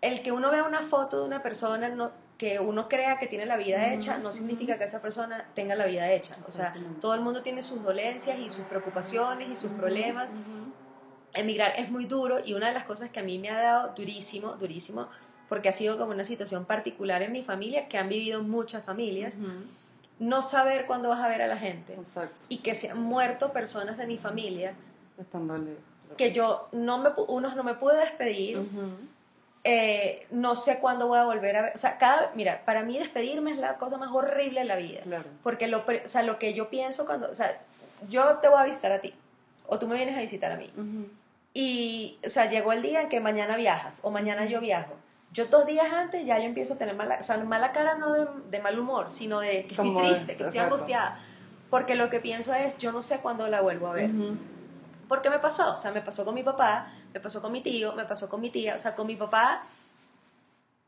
el 0.00 0.22
que 0.22 0.32
uno 0.32 0.50
vea 0.50 0.64
una 0.64 0.82
foto 0.82 1.20
de 1.20 1.26
una 1.26 1.42
persona 1.42 1.88
no, 1.90 2.12
que 2.38 2.58
uno 2.60 2.88
crea 2.88 3.18
que 3.18 3.26
tiene 3.26 3.44
la 3.46 3.56
vida 3.58 3.84
Ujú, 3.84 3.94
hecha, 3.94 4.18
no 4.18 4.32
significa 4.32 4.78
que 4.78 4.84
esa 4.84 5.02
persona 5.02 5.44
tenga 5.54 5.74
la 5.74 5.84
vida 5.86 6.10
hecha. 6.10 6.36
O 6.46 6.50
sea, 6.50 6.72
todo 7.00 7.14
el 7.14 7.20
mundo 7.20 7.42
tiene 7.42 7.60
sus 7.62 7.82
dolencias 7.82 8.38
y 8.38 8.48
sus 8.48 8.66
preocupaciones 8.66 9.48
y 9.50 9.56
sus 9.56 9.72
problemas. 9.72 10.32
Emigrar 11.34 11.74
es 11.76 11.90
muy 11.90 12.06
duro 12.06 12.40
y 12.42 12.54
una 12.54 12.68
de 12.68 12.72
las 12.74 12.84
cosas 12.84 13.10
que 13.10 13.20
a 13.20 13.22
mí 13.22 13.38
me 13.38 13.50
ha 13.50 13.60
dado 13.60 13.94
durísimo, 13.94 14.56
durísimo, 14.56 15.10
porque 15.48 15.68
ha 15.68 15.72
sido 15.72 15.98
como 15.98 16.12
una 16.12 16.24
situación 16.24 16.64
particular 16.64 17.22
en 17.22 17.32
mi 17.32 17.42
familia, 17.42 17.88
que 17.88 17.98
han 17.98 18.08
vivido 18.08 18.42
muchas 18.42 18.84
familias, 18.84 19.36
Ujú. 19.36 19.48
no 20.18 20.42
saber 20.42 20.86
cuándo 20.86 21.08
vas 21.08 21.20
a 21.22 21.28
ver 21.28 21.42
a 21.42 21.46
la 21.46 21.56
gente 21.58 21.94
Exacto. 21.94 22.34
y 22.48 22.58
que 22.58 22.74
se 22.74 22.90
han 22.90 23.00
muerto 23.02 23.52
personas 23.52 23.96
de 23.98 24.06
mi 24.06 24.18
familia 24.18 24.74
Estándole. 25.18 25.76
que 26.16 26.32
yo 26.32 26.68
no 26.72 26.98
me, 26.98 27.10
unos 27.28 27.54
no 27.56 27.62
me 27.64 27.74
pude 27.74 27.96
despedir, 27.98 28.58
Ujú. 28.58 28.90
eh, 29.64 30.26
no 30.30 30.56
sé 30.56 30.78
cuándo 30.78 31.06
voy 31.08 31.18
a 31.18 31.24
volver 31.24 31.56
a 31.56 31.62
ver, 31.62 31.72
o 31.74 31.78
sea, 31.78 31.98
cada, 31.98 32.30
mira, 32.34 32.62
para 32.64 32.82
mí 32.82 32.98
despedirme 32.98 33.52
es 33.52 33.58
la 33.58 33.76
cosa 33.78 33.98
más 33.98 34.10
horrible 34.12 34.60
de 34.60 34.66
la 34.66 34.76
vida, 34.76 35.00
Claro. 35.02 35.28
porque 35.42 35.66
lo, 35.68 35.78
o 36.04 36.08
sea, 36.08 36.22
lo 36.22 36.38
que 36.38 36.54
yo 36.54 36.68
pienso 36.70 37.06
cuando, 37.06 37.30
o 37.30 37.34
sea, 37.34 37.58
yo 38.08 38.38
te 38.38 38.48
voy 38.48 38.60
a 38.60 38.64
visitar 38.64 38.92
a 38.92 39.00
ti, 39.00 39.14
o 39.66 39.78
tú 39.78 39.86
me 39.88 39.96
vienes 39.96 40.16
a 40.16 40.20
visitar 40.20 40.52
a 40.52 40.56
mí, 40.56 40.70
Ujú. 40.76 41.08
y, 41.54 42.18
o 42.24 42.28
sea, 42.28 42.46
llegó 42.48 42.72
el 42.72 42.82
día 42.82 43.02
en 43.02 43.08
que 43.08 43.20
mañana 43.20 43.56
viajas, 43.56 44.00
o 44.04 44.10
mañana 44.10 44.44
yo 44.46 44.60
viajo, 44.60 44.94
yo 45.36 45.44
dos 45.46 45.66
días 45.66 45.92
antes 45.92 46.24
ya 46.24 46.38
yo 46.38 46.44
empiezo 46.44 46.74
a 46.74 46.78
tener 46.78 46.94
mala, 46.96 47.18
o 47.20 47.22
sea, 47.22 47.36
mala 47.36 47.70
cara 47.72 47.94
no 47.96 48.12
de, 48.14 48.26
de 48.48 48.58
mal 48.58 48.78
humor, 48.78 49.10
sino 49.10 49.40
de 49.40 49.66
que 49.66 49.74
estoy 49.74 49.94
triste, 49.94 50.32
es, 50.32 50.38
que 50.38 50.44
estoy 50.44 50.60
angustiada, 50.60 51.18
porque 51.68 51.94
lo 51.94 52.08
que 52.08 52.20
pienso 52.20 52.54
es, 52.54 52.78
yo 52.78 52.90
no 52.90 53.02
sé 53.02 53.20
cuándo 53.20 53.46
la 53.46 53.60
vuelvo 53.60 53.88
a 53.88 53.92
ver. 53.92 54.10
Ujú. 54.10 54.38
¿Por 55.06 55.20
qué 55.20 55.28
me 55.28 55.38
pasó? 55.38 55.74
O 55.74 55.76
sea, 55.76 55.90
me 55.92 56.00
pasó 56.00 56.24
con 56.24 56.34
mi 56.34 56.42
papá, 56.42 56.90
me 57.12 57.20
pasó 57.20 57.42
con 57.42 57.52
mi 57.52 57.60
tío, 57.60 57.92
me 57.94 58.06
pasó 58.06 58.28
con 58.30 58.40
mi 58.40 58.48
tía. 58.50 58.76
O 58.76 58.78
sea, 58.78 58.94
con 58.96 59.06
mi 59.06 59.14
papá, 59.16 59.62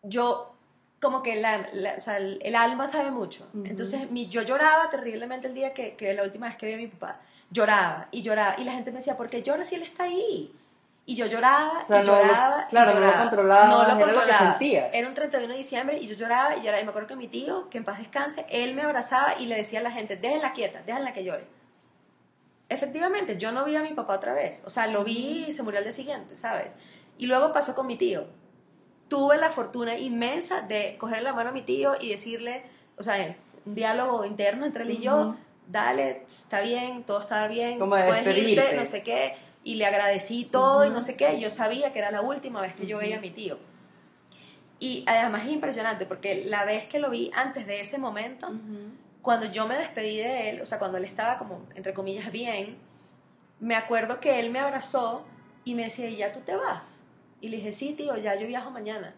yo 0.02 0.54
como 1.00 1.22
que 1.22 1.37
la, 1.37 1.68
la- 1.72 1.94
o 1.96 2.00
sea, 2.00 2.16
el, 2.16 2.38
el 2.42 2.54
alma 2.56 2.87
sabe 2.87 3.11
mucho. 3.11 3.46
Entonces, 3.64 4.11
mi, 4.11 4.28
yo 4.28 4.42
lloraba 4.42 4.88
terriblemente 4.90 5.46
el 5.48 5.54
día 5.54 5.74
que, 5.74 5.94
que 5.94 6.14
la 6.14 6.22
última 6.22 6.48
vez 6.48 6.56
que 6.56 6.66
vi 6.66 6.72
a 6.74 6.76
mi 6.78 6.87
papá. 6.88 7.20
Lloraba 7.50 8.08
y 8.11 8.22
lloraba. 8.22 8.56
Y 8.58 8.64
la 8.64 8.72
gente 8.72 8.90
me 8.90 8.96
decía, 8.98 9.16
¿por 9.16 9.28
qué 9.28 9.42
lloras 9.42 9.68
si 9.68 9.74
él 9.76 9.82
está 9.82 10.04
ahí? 10.04 10.52
Y 11.09 11.16
yo 11.16 11.25
lloraba 11.25 11.79
O 11.79 11.85
sea, 11.87 12.03
y 12.03 12.07
no 12.07 12.12
lo- 12.12 12.23
lloraba. 12.23 12.64
y 12.66 12.71
claro, 12.71 12.92
no 12.92 13.01
lo 13.01 13.07
lloraba. 13.07 13.23
controlabas, 13.23 13.68
No 13.71 13.77
lo 13.79 13.83
era 13.85 13.92
lo 13.94 13.99
que 13.99 14.05
controlaba. 14.12 14.51
sentías. 14.51 14.90
Era 14.94 15.09
un 15.09 15.14
31 15.14 15.53
de 15.55 15.59
diciembre 15.59 15.99
y 15.99 16.07
yo 16.07 16.14
lloraba 16.14 16.57
y 16.57 16.61
lloraba. 16.61 16.81
Y 16.81 16.85
me 16.85 16.90
acuerdo 16.90 17.09
que 17.09 17.16
mi 17.16 17.29
tío, 17.29 17.71
que 17.71 17.79
en 17.79 17.85
paz 17.85 17.99
descanse, 17.99 18.44
él 18.51 18.75
me 18.75 18.83
abrazaba 18.83 19.38
y 19.38 19.47
le 19.47 19.57
decía 19.57 19.81
a 19.81 19.83
la 19.83 19.90
gente, 19.90 20.16
déjenla 20.16 20.53
quieta, 20.53 20.83
déjenla 20.85 21.14
que 21.14 21.25
llore. 21.25 21.44
Efectivamente, 22.68 23.38
yo 23.38 23.53
no 23.53 23.64
vi 23.64 23.77
a 23.77 23.83
mi 23.83 23.94
papá 23.94 24.16
otra 24.16 24.35
vez. 24.35 24.62
O 24.66 24.71
sea, 24.71 24.87
lo 24.87 25.03
vi 25.03 25.47
y 25.49 25.53
se 25.53 25.62
murió 25.62 25.79
al 25.79 25.85
día 25.85 25.92
siguiente, 25.92 26.37
¿sabes? 26.37 26.77
Y 27.16 27.27
luego 27.27 27.53
pasó 27.55 27.75
con 27.75 27.87
mi 27.87 27.97
tío. 27.97 28.27
Tuve 29.09 29.38
la 29.38 29.49
fortuna 29.49 29.97
inmensa 29.97 30.61
de 30.61 30.97
cogerle 30.99 31.25
la 31.25 31.33
mano 31.33 31.49
a 31.51 31.53
mi 31.53 31.62
tío 31.62 31.94
y 31.99 32.11
decirle, 32.11 32.62
o 32.99 33.03
sea, 33.03 33.35
un 33.64 33.75
diálogo 33.75 34.27
interno 34.27 34.66
entre 34.66 34.83
él 34.85 34.90
y 34.90 34.99
yo, 35.01 35.16
Ujú. 35.21 35.37
dale, 35.68 36.25
está 36.29 36.61
bien, 36.61 37.05
todo 37.05 37.21
está 37.21 37.47
bien, 37.47 37.79
puedes 37.79 38.27
irte, 38.37 38.77
no 38.77 38.85
sé 38.85 39.03
qué. 39.03 39.35
Y 39.68 39.74
le 39.74 39.85
agradecí 39.85 40.46
todo 40.46 40.87
y 40.87 40.88
no 40.88 41.02
sé 41.02 41.14
qué. 41.18 41.38
Yo 41.38 41.50
sabía 41.50 41.92
que 41.92 41.98
era 41.98 42.11
la 42.11 42.22
última 42.22 42.62
vez 42.62 42.74
que 42.74 42.87
yo 42.87 42.96
veía 42.96 43.18
a 43.18 43.20
mi 43.20 43.28
tío. 43.28 43.59
Y 44.81 45.04
además 45.07 45.44
es 45.44 45.52
impresionante 45.52 46.07
porque 46.07 46.46
la 46.46 46.64
vez 46.64 46.88
que 46.88 46.98
lo 46.98 47.11
vi 47.11 47.31
antes 47.35 47.66
de 47.66 47.78
ese 47.78 47.98
momento, 47.98 48.50
cuando 49.20 49.44
yo 49.52 49.68
me 49.68 49.76
despedí 49.76 50.16
de 50.16 50.48
él, 50.48 50.62
o 50.62 50.64
sea, 50.64 50.78
cuando 50.78 50.96
él 50.96 51.04
estaba 51.04 51.37
como, 51.37 51.61
entre 51.74 51.92
comillas, 51.92 52.33
bien, 52.33 52.78
me 53.61 53.74
acuerdo 53.74 54.20
que 54.20 54.40
él 54.40 54.48
me 54.48 54.59
abrazó 54.59 55.26
y 55.66 55.74
me 55.74 55.85
decía, 55.85 56.09
¿y 56.09 56.16
ya 56.16 56.33
tú 56.33 56.40
te 56.40 56.57
vas? 56.57 57.04
Y 57.42 57.50
le 57.50 57.59
dije, 57.59 57.72
sí, 57.72 57.92
tío, 57.92 58.16
ya 58.16 58.37
yo 58.37 58.46
viajo 58.46 58.70
mañana. 58.70 59.12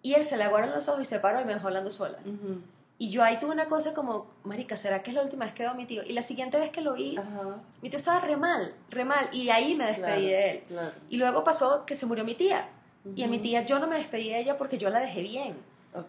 Y 0.00 0.14
él 0.14 0.22
se 0.22 0.36
le 0.36 0.44
aguaron 0.44 0.70
los 0.70 0.86
ojos 0.88 1.02
y 1.02 1.06
se 1.06 1.18
paró 1.18 1.40
y 1.40 1.44
me 1.44 1.54
dejó 1.54 1.66
hablando 1.66 1.90
sola. 1.90 2.18
Ujú. 2.24 2.60
Y 3.02 3.10
yo 3.10 3.24
ahí 3.24 3.38
tuve 3.40 3.50
una 3.50 3.64
cosa 3.66 3.94
como, 3.94 4.26
marica, 4.44 4.76
¿será 4.76 5.02
que 5.02 5.10
es 5.10 5.16
la 5.16 5.22
última 5.24 5.44
vez 5.44 5.54
que 5.54 5.64
veo 5.64 5.72
a 5.72 5.74
mi 5.74 5.86
tío? 5.86 6.04
Y 6.04 6.12
la 6.12 6.22
siguiente 6.22 6.56
vez 6.56 6.70
que 6.70 6.80
lo 6.82 6.92
vi, 6.94 7.16
Ajá. 7.16 7.56
mi 7.82 7.90
tío 7.90 7.98
estaba 7.98 8.20
re 8.20 8.36
mal, 8.36 8.74
re 8.90 9.04
mal. 9.04 9.28
Y 9.32 9.50
ahí 9.50 9.74
me 9.74 9.86
despedí 9.86 10.02
Claro, 10.04 10.20
de 10.22 10.50
él. 10.50 10.62
Claro. 10.68 10.92
Y 11.08 11.16
luego 11.16 11.42
pasó 11.42 11.84
que 11.84 11.96
se 11.96 12.06
murió 12.06 12.22
mi 12.24 12.36
tía. 12.36 12.68
Y 13.16 13.24
a 13.24 13.26
mi 13.26 13.40
tía 13.40 13.62
yo 13.66 13.80
no 13.80 13.88
me 13.88 13.96
despedí 13.96 14.28
de 14.30 14.38
ella 14.38 14.56
porque 14.56 14.78
yo 14.78 14.88
la 14.88 15.00
dejé 15.00 15.20
bien. 15.22 15.56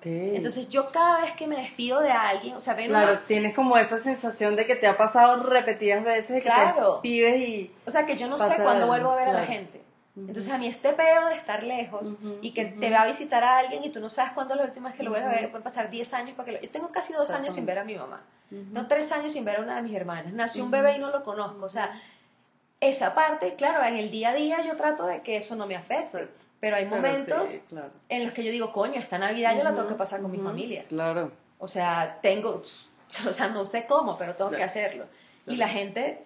Entonces 0.06 0.69
yo 0.69 0.91
cada 0.91 1.21
vez 1.21 1.36
que 1.36 1.47
me 1.47 1.56
despido 1.58 1.99
de 1.99 2.12
alguien, 2.12 2.56
o 2.56 2.60
sea, 2.60 2.75
ven 2.75 2.89
Claro, 2.89 3.13
una- 3.13 3.25
tienes 3.25 3.56
como 3.56 3.75
esa 3.75 3.97
sensación 3.97 4.56
de 4.56 4.65
que 4.67 4.75
te 4.75 4.86
ha 4.88 4.95
pasado 4.95 5.38
repetidas 5.43 6.03
veces 6.03 6.29
y 6.38 6.41
que 6.41 6.41
Claro. 6.41 6.97
te 6.97 7.01
pides 7.01 7.38
y... 7.39 7.71
O 7.88 7.91
sea, 7.91 8.06
que 8.06 8.15
yo 8.15 8.27
no 8.27 8.38
sé 8.38 8.56
cuándo 8.62 8.86
vuelvo 8.88 9.10
a 9.12 9.15
ver 9.15 9.29
a 9.29 9.34
la 9.34 9.39
claro. 9.39 9.51
gente. 9.51 9.82
Entonces, 10.15 10.49
a 10.52 10.58
mí 10.60 10.67
este 10.67 10.93
pedo 10.93 11.28
de 11.30 11.36
estar 11.36 11.63
lejos 11.63 12.10
Ujú, 12.13 12.38
y 12.41 12.52
que 12.52 12.65
ujú. 12.65 12.80
te 12.80 12.91
va 12.91 13.02
a 13.02 13.06
visitar 13.08 13.43
a 13.43 13.58
alguien 13.58 13.84
y 13.84 13.89
tú 13.89 13.99
no 13.99 14.10
sabes 14.10 14.34
cuándo 14.34 14.54
la 14.56 14.63
última 14.63 14.89
vez 14.89 14.97
que 14.97 15.02
lo 15.04 15.10
voy 15.10 15.19
a 15.19 15.23
Ujú. 15.23 15.32
ver, 15.32 15.49
pueden 15.49 15.63
pasar 15.63 15.89
10 15.89 16.13
años 16.13 16.36
para 16.36 16.45
que 16.45 16.52
lo... 16.52 16.62
Yo 16.62 16.69
tengo 16.69 16.89
casi 16.91 17.13
dos 17.13 17.30
años 17.32 17.54
sin 17.54 17.65
ver 17.65 17.80
a 17.80 17.84
mi 17.84 17.95
mamá. 17.95 18.21
Tengo 18.49 18.86
tres 18.88 19.12
años 19.12 19.34
sin 19.34 19.43
ver 19.43 19.58
a 19.58 19.62
una 19.62 19.76
de 19.78 19.82
mis 19.82 19.95
hermanas. 19.95 20.32
Nació 20.34 20.63
un 20.63 20.69
bebé 20.71 20.97
y 20.97 20.99
no 20.99 21.10
lo 21.10 21.23
conozco. 21.23 21.65
O 21.65 21.69
sea, 21.69 21.99
esa 22.80 23.15
parte, 23.15 23.56
claro, 23.56 23.84
en 23.84 23.95
el 23.95 24.12
día 24.12 24.30
a 24.30 24.34
día 24.36 24.62
yo 24.63 24.76
trato 24.76 25.06
de 25.08 25.21
que 25.21 25.38
eso 25.38 25.56
no 25.56 25.65
me 25.65 25.76
afecte. 25.76 26.04
Exacto. 26.17 26.43
Pero 26.60 26.76
hay 26.78 26.86
momentos 26.86 27.49
sí, 27.49 27.62
claro. 27.67 27.89
en 28.08 28.23
los 28.23 28.32
que 28.34 28.43
yo 28.43 28.52
digo, 28.52 28.71
coño, 28.71 28.99
esta 28.99 29.17
Navidad 29.17 29.58
yo 29.58 29.63
la 29.63 29.73
tengo 29.73 29.88
que 29.88 29.95
pasar 29.95 30.21
con 30.21 30.32
mi 30.32 30.38
familia. 30.38 30.84
Claro. 30.88 31.32
O 31.58 31.67
sea, 31.67 32.19
tengo, 32.21 32.62
o 33.28 33.34
sea, 33.34 33.47
no 33.49 33.65
sé 33.65 33.86
cómo, 33.88 34.17
pero 34.17 34.36
tengo 34.36 34.52
que 34.52 34.58
Claro. 34.58 34.69
hacerlo. 34.69 35.06
Y 35.45 35.56
Claro. 35.56 35.60
la 35.60 35.67
gente, 35.67 36.23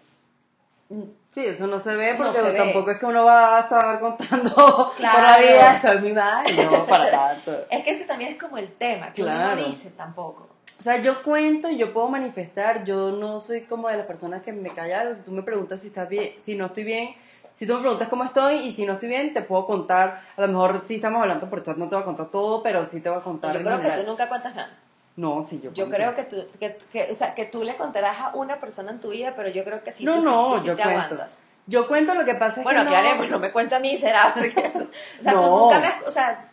Sí, 1.31 1.45
eso 1.45 1.67
no 1.67 1.79
se 1.79 1.95
ve 1.95 2.13
No 2.13 2.17
porque 2.25 2.39
se 2.39 2.51
ve. 2.51 2.57
tampoco 2.57 2.91
es 2.91 2.99
que 2.99 3.05
uno 3.05 3.25
va 3.25 3.57
a 3.57 3.59
estar 3.61 3.99
contando 3.99 4.53
por 4.55 4.95
Claro. 4.95 5.21
la 5.21 5.37
vida, 5.37 5.81
soy 5.81 6.01
mi 6.01 6.13
madre. 6.13 6.53
No, 6.65 6.85
para 6.87 7.11
tanto. 7.11 7.51
es 7.69 7.83
que 7.83 7.91
ese 7.91 8.05
también 8.05 8.31
es 8.31 8.39
como 8.41 8.57
el 8.57 8.71
tema, 8.73 9.11
que 9.13 9.21
uno 9.23 9.31
Claro. 9.31 9.61
no 9.61 9.67
dice 9.67 9.91
tampoco. 9.91 10.47
O 10.79 10.83
sea, 10.83 10.97
yo 11.01 11.23
cuento 11.23 11.69
y 11.69 11.77
yo 11.77 11.91
puedo 11.93 12.07
manifestar, 12.07 12.83
yo 12.83 13.11
no 13.11 13.39
soy 13.39 13.61
como 13.61 13.89
de 13.89 13.97
las 13.97 14.05
personas 14.05 14.43
que 14.43 14.53
me 14.53 14.69
callan, 14.69 15.15
si 15.15 15.23
tú 15.23 15.31
me 15.31 15.41
preguntas 15.41 15.79
si 15.81 15.87
estás 15.87 16.07
bien, 16.07 16.33
si 16.43 16.55
no 16.55 16.67
estoy 16.67 16.83
bien, 16.83 17.15
si 17.53 17.65
tú 17.65 17.73
me 17.73 17.79
preguntas 17.81 18.07
cómo 18.09 18.23
estoy 18.23 18.57
y 18.57 18.71
si 18.71 18.85
no 18.85 18.93
estoy 18.93 19.09
bien, 19.09 19.33
te 19.33 19.41
puedo 19.41 19.65
contar, 19.65 20.21
a 20.37 20.41
lo 20.41 20.47
mejor 20.47 20.83
si 20.85 20.95
estamos 20.95 21.19
hablando 21.21 21.49
por 21.49 21.63
chat 21.63 21.77
no 21.77 21.89
te 21.89 21.95
voy 21.95 22.03
a 22.03 22.05
contar 22.05 22.27
todo, 22.27 22.61
pero 22.61 22.85
sí 22.85 23.01
te 23.01 23.09
voy 23.09 23.17
a 23.17 23.21
contar 23.23 23.53
Yo 23.57 23.61
creo 23.63 23.71
que 23.77 23.81
general. 23.83 24.01
tú 24.05 24.09
nunca 24.11 24.29
cuentas 24.29 24.55
nada. 24.55 24.69
No, 25.17 25.41
sí, 25.41 25.59
yo 25.61 25.73
Yo 25.73 25.89
creo 25.89 26.15
que 26.15 26.23
tú, 26.23 26.45
que, 26.59 26.77
que- 26.91 27.09
o 27.11 27.15
sea, 27.15 27.33
que 27.35 27.45
tú 27.45 27.63
le 27.63 27.75
contarás 27.75 28.19
a 28.21 28.29
una 28.35 28.59
persona 28.59 28.91
en 28.91 28.99
tu 28.99 29.09
vida, 29.09 29.33
pero 29.35 29.49
yo 29.49 29.63
creo 29.65 29.83
que 29.83 29.91
sí, 29.91 30.05
No, 30.05 30.19
tú, 30.19 30.21
no, 30.25 30.53
tú 30.53 30.59
sí 30.59 30.67
yo 30.67 30.75
te 30.75 30.83
cuento. 30.83 31.01
aguantas. 31.01 31.43
Yo 31.65 31.87
cuento 31.87 32.13
lo 32.13 32.23
que 32.23 32.35
pasa 32.35 32.61
es 32.61 32.63
Bueno, 32.63 32.81
que 32.81 32.85
¿qué 32.87 32.91
no... 32.93 32.97
haremos? 32.99 33.29
No 33.29 33.39
me 33.39 33.51
cuenta 33.51 33.75
a 33.77 33.79
mí, 33.79 33.97
será. 33.97 34.33
porque- 34.33 34.71
o 35.19 35.23
sea, 35.23 35.33
tú 35.33 35.41
No. 35.41 35.59
nunca 35.65 35.79
me 35.79 35.87
has, 35.87 36.03
o 36.05 36.11
sea, 36.11 36.49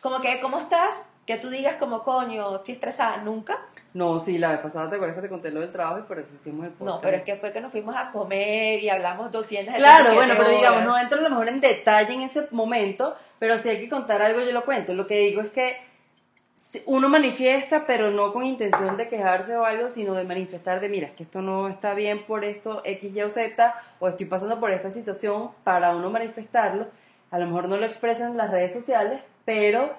como 0.00 0.20
que, 0.20 0.40
¿cómo 0.40 0.58
estás? 0.60 1.12
Que 1.26 1.36
tú 1.38 1.50
digas 1.50 1.74
como, 1.74 2.04
coño, 2.04 2.56
estoy 2.56 2.74
estresada, 2.74 3.16
nunca. 3.18 3.58
No, 3.92 4.18
sí, 4.20 4.38
la 4.38 4.50
vez 4.52 4.60
pasada 4.60 4.88
te 4.88 4.94
acuerdas 4.94 5.16
que 5.16 5.22
te 5.22 5.28
conté 5.28 5.50
lo 5.50 5.60
del 5.60 5.72
trabajo 5.72 5.98
y 5.98 6.02
por 6.02 6.18
eso 6.20 6.32
hicimos 6.34 6.66
el 6.66 6.72
podcast. 6.72 6.94
No, 6.96 7.00
pero 7.00 7.16
es 7.16 7.24
que 7.24 7.34
fue 7.36 7.50
que 7.52 7.60
nos 7.60 7.72
fuimos 7.72 7.96
a 7.96 8.12
comer 8.12 8.80
y 8.82 8.88
hablamos 8.88 9.32
200 9.32 9.74
Claro, 9.74 10.04
77 10.10 10.14
bueno, 10.14 10.34
pero 10.38 10.56
digamos, 10.56 10.84
no 10.84 10.96
entro 10.98 11.18
a 11.18 11.22
lo 11.22 11.30
mejor 11.30 11.48
en 11.48 11.60
detalle 11.60 12.12
en 12.14 12.22
ese 12.22 12.46
momento, 12.52 13.16
pero 13.40 13.58
si 13.58 13.68
hay 13.70 13.80
que 13.80 13.88
contar 13.88 14.22
algo 14.22 14.40
yo 14.40 14.52
lo 14.52 14.64
cuento. 14.64 14.92
Lo 14.94 15.06
que 15.08 15.18
digo 15.18 15.40
es 15.40 15.50
que 15.50 15.76
uno 16.86 17.08
manifiesta, 17.08 17.86
pero 17.86 18.10
no 18.10 18.32
con 18.32 18.44
intención 18.44 18.96
de 18.96 19.08
quejarse 19.08 19.56
o 19.56 19.64
algo, 19.64 19.90
sino 19.90 20.14
de 20.14 20.24
manifestar 20.24 20.80
de, 20.80 20.88
mira, 20.88 21.08
es 21.08 21.14
que 21.14 21.22
esto 21.22 21.42
no 21.42 21.68
está 21.68 21.94
bien 21.94 22.24
por 22.24 22.44
esto 22.44 22.82
X, 22.84 23.14
Y 23.14 23.22
o 23.22 23.30
Z, 23.30 23.74
o 24.00 24.08
estoy 24.08 24.26
pasando 24.26 24.60
por 24.60 24.70
esta 24.70 24.90
situación 24.90 25.50
para 25.64 25.94
uno 25.96 26.10
manifestarlo. 26.10 26.86
A 27.30 27.38
lo 27.38 27.46
mejor 27.46 27.68
no 27.68 27.76
lo 27.76 27.86
expresa 27.86 28.26
en 28.26 28.36
las 28.36 28.50
redes 28.50 28.72
sociales, 28.72 29.20
pero 29.44 29.92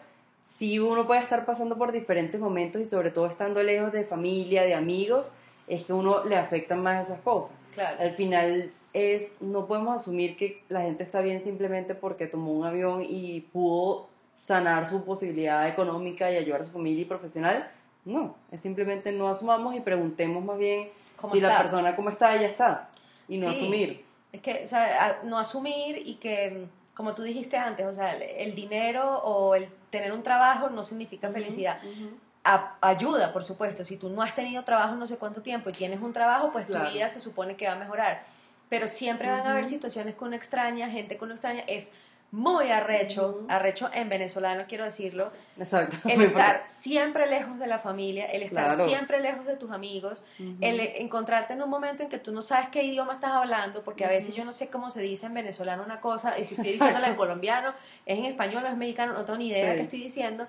sí 0.43 0.79
uno 0.79 1.05
puede 1.07 1.21
estar 1.21 1.45
pasando 1.45 1.77
por 1.77 1.91
diferentes 1.91 2.39
momentos 2.39 2.81
y 2.81 2.85
sobre 2.85 3.11
todo 3.11 3.27
estando 3.27 3.61
lejos 3.63 3.91
de 3.91 4.03
familia, 4.03 4.63
de 4.63 4.75
amigos, 4.75 5.31
es 5.67 5.83
que 5.83 5.93
uno 5.93 6.23
le 6.25 6.37
afectan 6.37 6.81
más 6.81 7.05
esas 7.07 7.19
cosas 7.21 7.55
Claro. 7.73 7.97
al 7.99 8.11
final 8.13 8.71
es 8.93 9.33
no 9.41 9.67
podemos 9.67 10.01
asumir 10.01 10.37
que 10.37 10.63
la 10.69 10.81
gente 10.81 11.03
está 11.03 11.21
bien 11.21 11.43
simplemente 11.43 11.93
porque 11.93 12.25
tomó 12.25 12.53
un 12.53 12.65
avión 12.65 13.05
y 13.07 13.41
pudo 13.53 14.07
sanar 14.43 14.85
su 14.85 15.03
posibilidad 15.03 15.67
económica 15.67 16.31
y 16.31 16.37
ayudar 16.37 16.61
a 16.61 16.63
su 16.63 16.71
familia 16.71 17.01
y 17.01 17.05
profesional. 17.05 17.69
No, 18.05 18.35
es 18.51 18.61
simplemente 18.61 19.11
no 19.11 19.27
asumamos 19.27 19.75
y 19.75 19.81
preguntemos 19.81 20.43
más 20.43 20.57
bien 20.57 20.89
¿Cómo 21.17 21.33
si 21.33 21.41
la 21.41 21.49
estás? 21.49 21.61
persona 21.63 21.95
cómo 21.95 22.09
está, 22.09 22.35
ya 22.39 22.47
está. 22.47 22.89
Y 23.27 23.37
no 23.37 23.51
Sí. 23.51 23.57
asumir. 23.57 24.05
Es 24.31 24.41
que, 24.41 24.63
o 24.63 24.67
sea, 24.67 25.19
no 25.23 25.37
asumir 25.39 25.97
y 26.05 26.15
que, 26.15 26.67
como 26.93 27.13
tú 27.15 27.23
dijiste 27.23 27.57
antes, 27.57 27.85
o 27.85 27.93
sea, 27.93 28.15
el, 28.15 28.55
dinero 28.55 29.19
o 29.23 29.55
el 29.55 29.67
tener 29.89 30.13
un 30.13 30.23
trabajo 30.23 30.69
no 30.69 30.83
significa 30.83 31.29
felicidad. 31.29 31.79
A- 32.43 32.75
ayuda, 32.81 33.33
por 33.33 33.43
supuesto. 33.43 33.83
Si 33.83 33.97
tú 33.97 34.09
no 34.09 34.21
has 34.21 34.33
tenido 34.35 34.63
trabajo 34.63 34.95
no 34.95 35.05
sé 35.07 35.17
cuánto 35.17 35.41
tiempo 35.41 35.69
y 35.69 35.73
tienes 35.73 36.01
un 36.01 36.13
trabajo, 36.13 36.51
pues 36.53 36.67
Claro. 36.67 36.87
tu 36.87 36.93
vida 36.93 37.09
se 37.09 37.19
supone 37.19 37.55
que 37.57 37.67
va 37.67 37.73
a 37.73 37.77
mejorar. 37.77 38.23
Pero 38.69 38.87
siempre 38.87 39.29
van 39.29 39.45
a 39.47 39.51
haber 39.51 39.65
situaciones 39.65 40.15
con 40.15 40.33
extraña, 40.33 40.89
gente 40.89 41.17
con 41.17 41.31
extraña. 41.31 41.63
Es 41.67 41.93
muy 42.31 42.69
arrecho, 42.71 43.45
arrecho 43.47 43.89
en 43.93 44.09
venezolano, 44.09 44.65
quiero 44.67 44.83
decirlo, 44.83 45.31
Exacto. 45.57 45.95
el 46.09 46.21
estar 46.21 46.63
siempre 46.67 47.25
lejos 47.25 47.57
de 47.57 47.67
la 47.67 47.79
familia, 47.79 48.25
el 48.25 48.43
estar 48.43 48.65
Claro. 48.67 48.85
siempre 48.85 49.21
lejos 49.21 49.45
de 49.45 49.55
tus 49.55 49.71
amigos, 49.71 50.23
importante. 50.37 50.67
el 50.97 51.01
encontrarte 51.03 51.53
en 51.53 51.61
un 51.61 51.69
momento 51.69 52.03
en 52.03 52.09
que 52.09 52.17
tú 52.19 52.33
no 52.33 52.41
sabes 52.41 52.67
qué 52.69 52.83
idioma 52.83 53.13
estás 53.13 53.31
hablando, 53.31 53.81
porque 53.81 54.03
a 54.03 54.09
veces 54.09 54.29
Ujú. 54.31 54.39
yo 54.39 54.45
no 54.45 54.51
sé 54.51 54.69
cómo 54.69 54.91
se 54.91 55.01
dice 55.01 55.25
en 55.27 55.33
venezolano 55.35 55.83
una 55.83 56.01
cosa, 56.01 56.37
y 56.37 56.43
si 56.43 56.55
estoy 56.55 56.73
diciéndola 56.73 57.07
en 57.07 57.15
colombiano, 57.15 57.73
es 58.05 58.17
en 58.19 58.25
español 58.25 58.65
o 58.65 58.67
es 58.67 58.75
mexicano, 58.75 59.13
no 59.13 59.23
tengo 59.23 59.39
ni 59.39 59.47
idea 59.47 59.65
de 59.67 59.71
Sí. 59.71 59.77
qué 59.77 59.83
estoy 59.83 60.01
diciendo. 60.03 60.47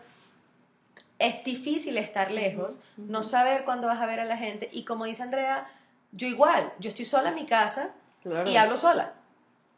Es 1.20 1.44
difícil 1.44 1.96
estar 1.98 2.30
lejos, 2.30 2.80
Ujú, 2.96 3.06
no 3.12 3.20
ujú. 3.20 3.28
saber 3.28 3.64
cuándo 3.64 3.86
vas 3.86 4.00
a 4.00 4.06
ver 4.06 4.20
a 4.20 4.24
la 4.24 4.36
gente, 4.36 4.68
y 4.72 4.84
como 4.84 5.04
dice 5.04 5.22
Andrea, 5.22 5.66
yo 6.12 6.26
igual, 6.26 6.72
yo 6.80 6.88
estoy 6.88 7.04
sola 7.04 7.28
en 7.30 7.34
mi 7.36 7.46
casa 7.46 7.90
Claro. 8.22 8.50
y 8.50 8.56
hablo 8.56 8.76
sola. 8.76 9.12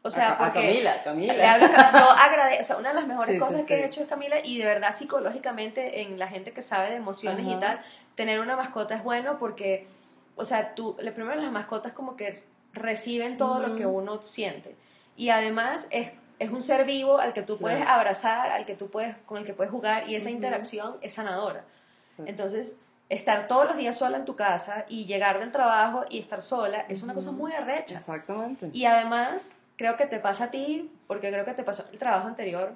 O 0.03 0.09
sea, 0.09 0.33
a, 0.33 0.47
a 0.47 0.53
Camila, 0.53 1.03
Camila. 1.03 1.33
le 1.33 1.45
hablo 1.45 1.67
yo 1.67 2.09
agradezco, 2.09 2.61
o 2.61 2.63
sea, 2.63 2.77
una 2.77 2.89
de 2.89 2.95
las 2.95 3.07
mejores 3.07 3.33
Sí, 3.33 3.39
sí, 3.39 3.39
cosas 3.39 3.65
que 3.65 3.75
sí. 3.75 3.81
he 3.81 3.85
hecho 3.85 4.01
es 4.01 4.07
Camila 4.07 4.37
y 4.43 4.57
de 4.57 4.65
verdad 4.65 4.95
psicológicamente 4.95 6.01
en 6.01 6.17
la 6.17 6.27
gente 6.27 6.53
que 6.53 6.63
sabe 6.63 6.89
de 6.89 6.95
emociones 6.95 7.45
y 7.45 7.51
Ajá. 7.51 7.59
tal, 7.59 7.81
tener 8.15 8.39
una 8.39 8.55
mascota 8.55 8.95
es 8.95 9.03
bueno 9.03 9.37
porque, 9.37 9.87
o 10.35 10.43
sea, 10.43 10.73
tú, 10.73 10.95
primero 10.95 11.35
las 11.35 11.51
mascotas 11.51 11.93
como 11.93 12.15
que 12.15 12.43
reciben 12.73 13.37
todo 13.37 13.59
lo 13.59 13.67
Ujú. 13.67 13.77
que 13.77 13.85
uno 13.85 14.21
siente 14.23 14.75
y 15.15 15.29
además 15.29 15.87
es, 15.91 16.11
es 16.39 16.49
un 16.49 16.63
ser 16.63 16.85
vivo 16.85 17.19
al 17.19 17.33
que 17.33 17.43
tú 17.43 17.59
puedes 17.59 17.85
abrazar, 17.85 18.49
al 18.49 18.65
que 18.65 18.73
tú 18.75 18.89
puedes, 18.89 19.15
con 19.27 19.37
el 19.37 19.45
que 19.45 19.53
puedes 19.53 19.71
jugar 19.71 20.09
y 20.09 20.15
esa 20.15 20.29
Ujú. 20.29 20.35
interacción 20.35 20.97
es 21.01 21.13
sanadora. 21.13 21.63
Sí. 22.17 22.23
Entonces, 22.25 22.79
estar 23.09 23.47
todos 23.47 23.65
los 23.67 23.77
días 23.77 23.97
sola 23.97 24.17
en 24.17 24.25
tu 24.25 24.35
casa 24.35 24.85
y 24.89 25.05
llegar 25.05 25.39
del 25.39 25.51
trabajo 25.51 26.05
y 26.09 26.17
estar 26.17 26.41
sola 26.41 26.85
es 26.89 27.03
una 27.03 27.13
cosa 27.13 27.31
muy 27.31 27.51
arrecha. 27.51 27.97
Exactamente. 27.97 28.69
Y 28.73 28.85
además, 28.85 29.60
creo 29.81 29.97
que 29.97 30.05
te 30.05 30.19
pasa 30.19 30.45
a 30.45 30.51
ti, 30.51 30.91
porque 31.07 31.31
creo 31.31 31.43
que 31.43 31.55
te 31.55 31.63
pasó 31.63 31.85
el 31.91 31.97
trabajo 31.97 32.27
anterior, 32.27 32.73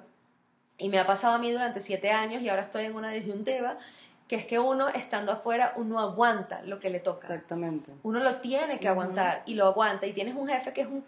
y 0.76 0.88
me 0.88 0.98
ha 0.98 1.06
pasado 1.06 1.36
a 1.36 1.38
mí 1.38 1.52
durante 1.52 1.78
siete 1.78 2.10
años, 2.10 2.42
y 2.42 2.48
ahora 2.48 2.62
estoy 2.62 2.84
en 2.84 2.96
una 2.96 3.10
disyuntiva, 3.10 3.78
que 4.26 4.34
es 4.34 4.44
que 4.44 4.58
uno, 4.58 4.88
estando 4.88 5.30
afuera, 5.30 5.72
uno 5.76 6.00
aguanta 6.00 6.62
lo 6.62 6.80
que 6.80 6.90
le 6.90 6.98
toca. 6.98 7.28
Exactamente. 7.28 7.92
Uno 8.02 8.18
lo 8.18 8.40
tiene 8.40 8.80
que 8.80 8.88
aguantar, 8.88 9.44
y 9.46 9.54
lo 9.54 9.66
aguanta, 9.66 10.04
y 10.06 10.14
tienes 10.14 10.34
un 10.34 10.48
jefe 10.48 10.72
que 10.72 10.80
es 10.80 10.88
un 10.88 11.04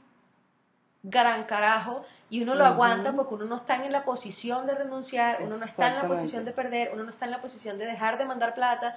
gran 1.02 1.44
carajo, 1.44 2.04
y 2.30 2.44
uno 2.44 2.54
lo 2.54 2.64
aguanta 2.64 3.12
porque 3.12 3.34
uno 3.34 3.46
no 3.46 3.56
está 3.56 3.84
en 3.84 3.90
la 3.90 4.04
posición 4.04 4.68
de 4.68 4.76
renunciar, 4.76 5.42
uno 5.42 5.56
no 5.56 5.64
está 5.64 5.88
en 5.88 5.96
la 5.96 6.06
posición 6.06 6.44
de 6.44 6.52
perder, 6.52 6.90
uno 6.94 7.02
no 7.02 7.10
está 7.10 7.24
en 7.24 7.32
la 7.32 7.42
posición 7.42 7.76
de 7.76 7.86
dejar 7.86 8.18
de 8.18 8.24
mandar 8.24 8.54
plata, 8.54 8.96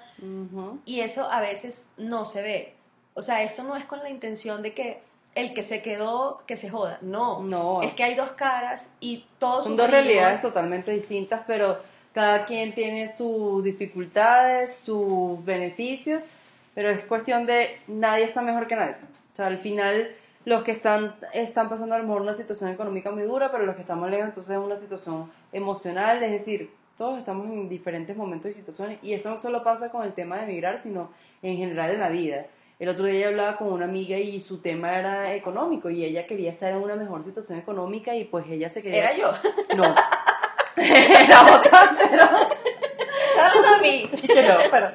y 0.86 1.00
eso 1.00 1.32
a 1.32 1.42
veces 1.42 1.90
no 1.98 2.26
se 2.26 2.44
ve. 2.44 2.76
O 3.16 3.24
sea, 3.24 3.42
esto 3.42 3.64
no 3.64 3.76
es 3.76 3.86
con 3.86 4.00
la 4.04 4.10
intención 4.12 4.62
de 4.62 4.76
que 4.76 5.02
el 5.36 5.54
que 5.54 5.64
se 5.64 5.82
quedó, 5.82 6.42
que 6.46 6.56
se 6.56 6.70
joda. 6.70 6.98
No. 7.02 7.42
No. 7.42 7.82
Es 7.82 7.94
que 7.94 8.04
hay 8.04 8.16
dos 8.16 8.32
caras 8.32 8.94
y 9.00 9.26
todos 9.40 9.64
Son 9.64 9.78
dos 9.78 9.90
realidades 9.90 10.42
totalmente 10.42 10.92
distintas, 10.92 11.42
pero 11.48 11.78
cada 12.14 12.46
quien 12.46 12.74
tiene 12.74 13.12
sus 13.12 13.64
dificultades, 13.64 14.80
sus 14.86 15.44
beneficios, 15.46 16.24
pero 16.76 16.90
es 16.90 17.02
cuestión 17.02 17.46
de 17.46 17.80
nadie 17.88 18.26
está 18.26 18.42
mejor 18.42 18.68
que 18.68 18.76
nadie. 18.76 18.96
O 19.34 19.36
sea, 19.36 19.48
al 19.48 19.60
final 19.60 20.10
los 20.44 20.64
que 20.64 20.72
están, 20.72 21.16
están 21.34 21.70
pasando 21.70 21.96
a 21.96 22.00
lo 22.00 22.06
mejor 22.06 22.22
una 22.22 22.34
situación 22.34 22.70
económica 22.70 23.12
muy 23.12 23.24
dura, 23.24 23.52
pero 23.52 23.66
los 23.66 23.76
que 23.76 23.82
estamos 23.82 24.10
lejos 24.10 24.28
entonces 24.28 24.52
es 24.52 24.58
una 24.58 24.76
situación 24.76 25.32
emocional, 25.54 26.22
es 26.24 26.32
decir, 26.32 26.72
todos 26.98 27.18
estamos 27.18 27.48
en 27.48 27.70
diferentes 27.70 28.16
momentos 28.16 28.52
y 28.52 28.54
situaciones 28.54 29.00
y 29.02 29.14
esto 29.14 29.30
no 29.30 29.38
solo 29.38 29.64
pasa 29.64 29.90
con 29.90 30.04
el 30.04 30.14
tema 30.14 30.38
de 30.38 30.44
emigrar, 30.44 30.82
sino 30.82 31.10
en 31.42 31.58
general 31.58 31.92
en 31.92 32.00
la 32.00 32.10
vida. 32.10 32.46
El 32.82 32.90
otro 32.90 33.06
día 33.06 33.20
yo 33.20 33.28
hablaba 33.28 33.58
con 33.58 33.72
una 33.72 33.86
amiga 33.86 34.18
y 34.18 34.42
su 34.42 34.58
tema 34.58 34.98
era 34.98 35.36
económico 35.36 35.92
y 35.92 36.04
ella 36.04 36.26
quería 36.26 36.50
estar 36.50 36.72
en 36.72 36.80
una 36.80 36.96
mejor 36.96 37.22
situación 37.22 37.60
económica 37.60 38.16
y 38.16 38.24
pues 38.24 38.44
ella 38.50 38.70
se 38.70 38.82
quería... 38.82 39.12
Era 39.12 39.16
yo. 39.16 39.32
No. 39.78 39.84
Era 40.78 41.44
otra, 41.44 41.96
pero... 42.10 42.24
No, 43.38 44.08
pero, 44.72 44.88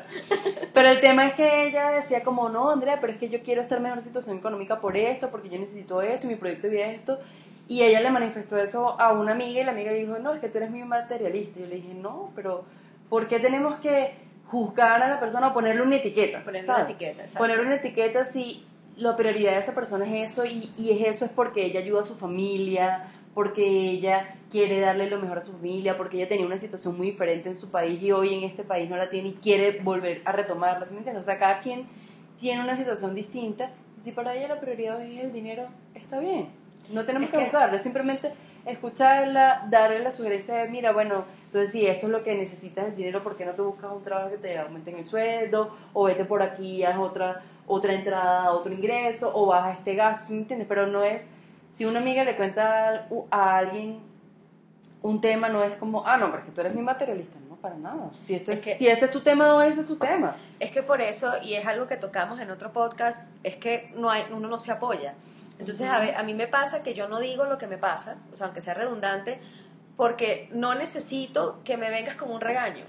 pero 0.75 0.88
el 0.88 0.99
tema 0.99 1.29
es 1.29 1.35
que 1.35 1.68
ella 1.68 1.90
decía 1.90 2.25
como, 2.25 2.49
no, 2.49 2.72
Andrea, 2.72 2.99
pero 3.01 3.12
es 3.12 3.20
que 3.20 3.29
yo 3.29 3.40
quiero 3.44 3.62
estar 3.62 3.79
en 3.79 3.85
mejor 3.85 4.03
situación 4.03 4.38
económica 4.38 4.81
por 4.81 4.96
esto, 4.96 5.31
porque 5.31 5.49
yo 5.49 5.61
necesito 5.61 6.03
esto, 6.03 6.27
y 6.27 6.31
mi 6.31 6.37
proyecto 6.37 6.66
de 6.66 6.72
vida 6.72 6.87
es 6.87 6.99
esto. 6.99 7.20
Y 7.68 7.83
ella 7.83 8.01
le 8.01 8.11
manifestó 8.11 8.59
eso 8.59 9.01
a 9.01 9.12
una 9.12 9.31
amiga 9.31 9.61
y 9.61 9.64
la 9.64 9.70
amiga 9.70 9.92
dijo, 9.92 10.18
no, 10.18 10.35
es 10.35 10.40
que 10.40 10.49
tú 10.49 10.59
eres 10.59 10.70
muy 10.70 10.83
materialista. 10.83 11.61
Y 11.61 11.62
yo 11.62 11.68
le 11.68 11.77
dije, 11.77 11.94
no, 11.94 12.33
pero 12.35 12.65
¿por 13.08 13.29
qué 13.29 13.38
tenemos 13.38 13.77
que 13.77 14.25
juzgar 14.49 15.03
a 15.03 15.09
la 15.09 15.21
persona 15.21 15.49
o 15.49 15.55
ponerle 15.55 15.83
una 15.83 15.97
etiqueta? 15.97 16.42
Ponerle 16.44 16.67
¿sabes? 16.67 16.85
una 16.85 16.90
etiqueta, 16.92 17.23
exacto. 17.23 17.38
Poner 17.38 17.61
una 17.61 17.75
etiqueta 17.77 18.25
si 18.25 18.65
la 18.97 19.17
prioridad 19.17 19.53
de 19.53 19.59
esa 19.59 19.75
persona 19.75 20.05
es 20.07 20.31
eso 20.33 20.44
y, 20.47 20.71
y 20.79 20.90
es 20.90 21.07
eso 21.17 21.25
es 21.27 21.31
porque 21.31 21.65
ella 21.65 21.81
ayuda 21.81 22.01
a 22.01 22.05
su 22.05 22.15
familia, 22.17 23.09
porque 23.35 23.63
ella 23.67 24.37
quiere 24.51 24.81
darle 24.81 25.11
lo 25.11 25.19
mejor 25.21 25.38
a 25.38 25.40
su 25.42 25.53
familia, 25.53 25.97
porque 25.97 26.17
ella 26.17 26.29
tenía 26.29 26.47
una 26.47 26.57
situación 26.59 26.97
muy 26.97 27.09
diferente 27.11 27.49
en 27.51 27.57
su 27.59 27.71
país 27.71 28.01
y 28.03 28.13
hoy 28.13 28.33
en 28.35 28.44
este 28.44 28.63
país 28.63 28.88
no 28.88 28.97
la 28.97 29.11
tiene 29.11 29.29
y 29.29 29.33
quiere 29.35 29.81
volver 29.83 30.23
a 30.25 30.33
retomarla, 30.33 30.87
¿sí 30.87 30.94
me 30.94 30.99
entiendes? 31.01 31.23
O 31.23 31.27
sea, 31.27 31.38
cada 31.38 31.61
quien 31.61 31.87
tiene 32.38 32.63
una 32.63 32.77
situación 32.77 33.15
distinta 33.15 33.71
y 34.01 34.05
si 34.05 34.13
para 34.13 34.35
ella 34.35 34.49
la 34.49 34.61
prioridad 34.61 35.03
es 35.03 35.23
el 35.25 35.33
dinero, 35.33 35.67
está 35.94 36.19
bien. 36.21 36.49
No 36.92 37.05
tenemos 37.05 37.27
Es 37.27 37.33
que 37.33 37.38
que- 37.38 37.44
buscarla, 37.44 37.79
simplemente 37.83 38.33
escucharla, 38.67 39.67
darle 39.71 40.00
la 40.00 40.10
sugerencia 40.10 40.54
de, 40.54 40.69
mira, 40.69 40.92
bueno, 40.92 41.25
entonces 41.46 41.73
si 41.73 41.87
esto 41.87 42.06
es 42.06 42.12
lo 42.12 42.23
que 42.23 42.35
necesitas 42.35 42.87
el 42.87 42.96
dinero, 42.96 43.23
¿por 43.23 43.37
qué 43.37 43.44
no 43.44 43.52
te 43.52 43.62
buscas 43.62 43.90
un 43.92 44.02
trabajo 44.02 44.31
que 44.31 44.38
te 44.38 44.58
aumente 44.58 44.90
en 44.90 44.98
el 44.98 45.06
sueldo? 45.06 45.75
O 45.92 46.04
vete 46.04 46.25
por 46.25 46.42
aquí, 46.42 46.85
haz 46.85 46.98
otra, 46.98 47.42
otra 47.67 47.94
entrada, 47.94 48.52
otro 48.52 48.73
ingreso, 48.73 49.31
o 49.35 49.46
baja 49.46 49.73
este 49.73 49.94
gasto, 49.94 50.33
¿me 50.33 50.40
entiendes? 50.40 50.69
Pero 50.69 50.87
no 50.87 51.02
es, 51.02 51.29
si 51.71 51.85
una 51.85 52.00
amiga 52.00 52.25
le 52.25 52.37
cuenta 52.37 53.06
a 53.31 53.56
alguien 53.56 54.00
un 55.02 55.21
tema, 55.21 55.48
no 55.48 55.62
es 55.62 55.77
como, 55.77 56.06
ah, 56.06 56.17
no, 56.17 56.27
pero 56.27 56.38
es 56.38 56.44
que 56.44 56.50
tú 56.52 56.60
eres 56.60 56.75
mi 56.75 56.83
materialista, 56.83 57.38
no, 57.48 57.56
para 57.56 57.77
nada. 57.77 58.10
Si, 58.25 58.35
esto 58.35 58.50
es, 58.50 58.60
si 58.60 58.88
este 58.88 59.04
es 59.04 59.10
tu 59.10 59.21
tema, 59.21 59.46
no, 59.46 59.62
ese 59.62 59.81
es 59.81 59.87
tu 59.87 59.96
tema. 59.96 60.37
Es 60.58 60.73
que 60.73 60.83
por 60.83 61.00
eso, 61.00 61.33
y 61.42 61.54
es 61.54 61.67
algo 61.67 61.87
que 61.87 61.96
tocamos 61.96 62.40
en 62.40 62.50
otro 62.50 62.73
podcast, 62.73 63.23
es 63.44 63.56
que 63.56 63.92
no 63.96 64.10
hay, 64.10 64.25
uno 64.33 64.48
no 64.48 64.58
se 64.58 64.73
apoya. 64.73 65.14
Entonces, 65.59 65.88
a, 65.88 65.98
ver, 65.98 66.17
a 66.17 66.23
mí 66.23 66.35
me 66.35 66.46
pasa 66.46 66.83
que 66.83 66.94
yo 66.94 67.09
no 67.09 67.19
digo 67.19 67.44
lo 67.44 67.59
que 67.59 67.67
me 67.67 67.79
pasa, 67.79 68.19
o 68.33 68.37
sea, 68.37 68.46
aunque 68.46 68.61
sea 68.61 68.75
redundante, 68.75 69.40
porque 69.96 70.48
no 70.52 70.75
necesito 70.75 71.61
que 71.65 71.77
me 71.77 71.90
vengas 71.90 72.17
como 72.17 72.35
un 72.35 72.40
regaño. 72.40 72.85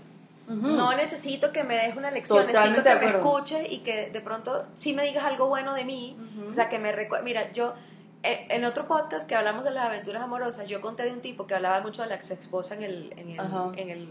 No 0.48 0.96
necesito 0.96 1.52
que 1.52 1.66
me 1.66 1.76
des 1.76 1.98
una 1.98 2.10
lección, 2.10 2.48
necesito 2.48 2.82
que 2.82 2.96
me 2.96 3.10
escuches 3.10 3.70
y 3.70 3.80
que 3.80 4.10
de 4.12 4.22
pronto 4.22 4.66
sí 4.76 4.94
me 4.94 5.04
digas 5.04 5.26
algo 5.26 5.48
bueno 5.48 5.74
de 5.74 5.84
mí. 5.84 6.18
O 6.50 6.54
sea, 6.54 6.70
que 6.70 6.80
me 6.80 6.94
recuerdes. 6.94 7.26
Mira, 7.26 7.52
yo 7.52 7.74
eh, 8.24 8.48
en 8.50 8.64
otro 8.64 8.88
podcast 8.88 9.28
que 9.28 9.36
hablamos 9.36 9.66
de 9.66 9.72
las 9.72 9.86
aventuras 9.86 10.24
amorosas, 10.24 10.68
yo 10.68 10.80
conté 10.80 11.04
de 11.04 11.12
un 11.12 11.22
tipo 11.22 11.48
que 11.48 11.56
hablaba 11.56 11.82
mucho 11.82 12.02
de 12.02 12.10
la 12.10 12.16
ex 12.16 12.32
esposa 12.32 12.76
en, 12.76 12.84
el, 12.84 13.14
en, 13.18 13.30
el, 13.32 13.40
en, 13.76 13.90
el, 13.90 14.10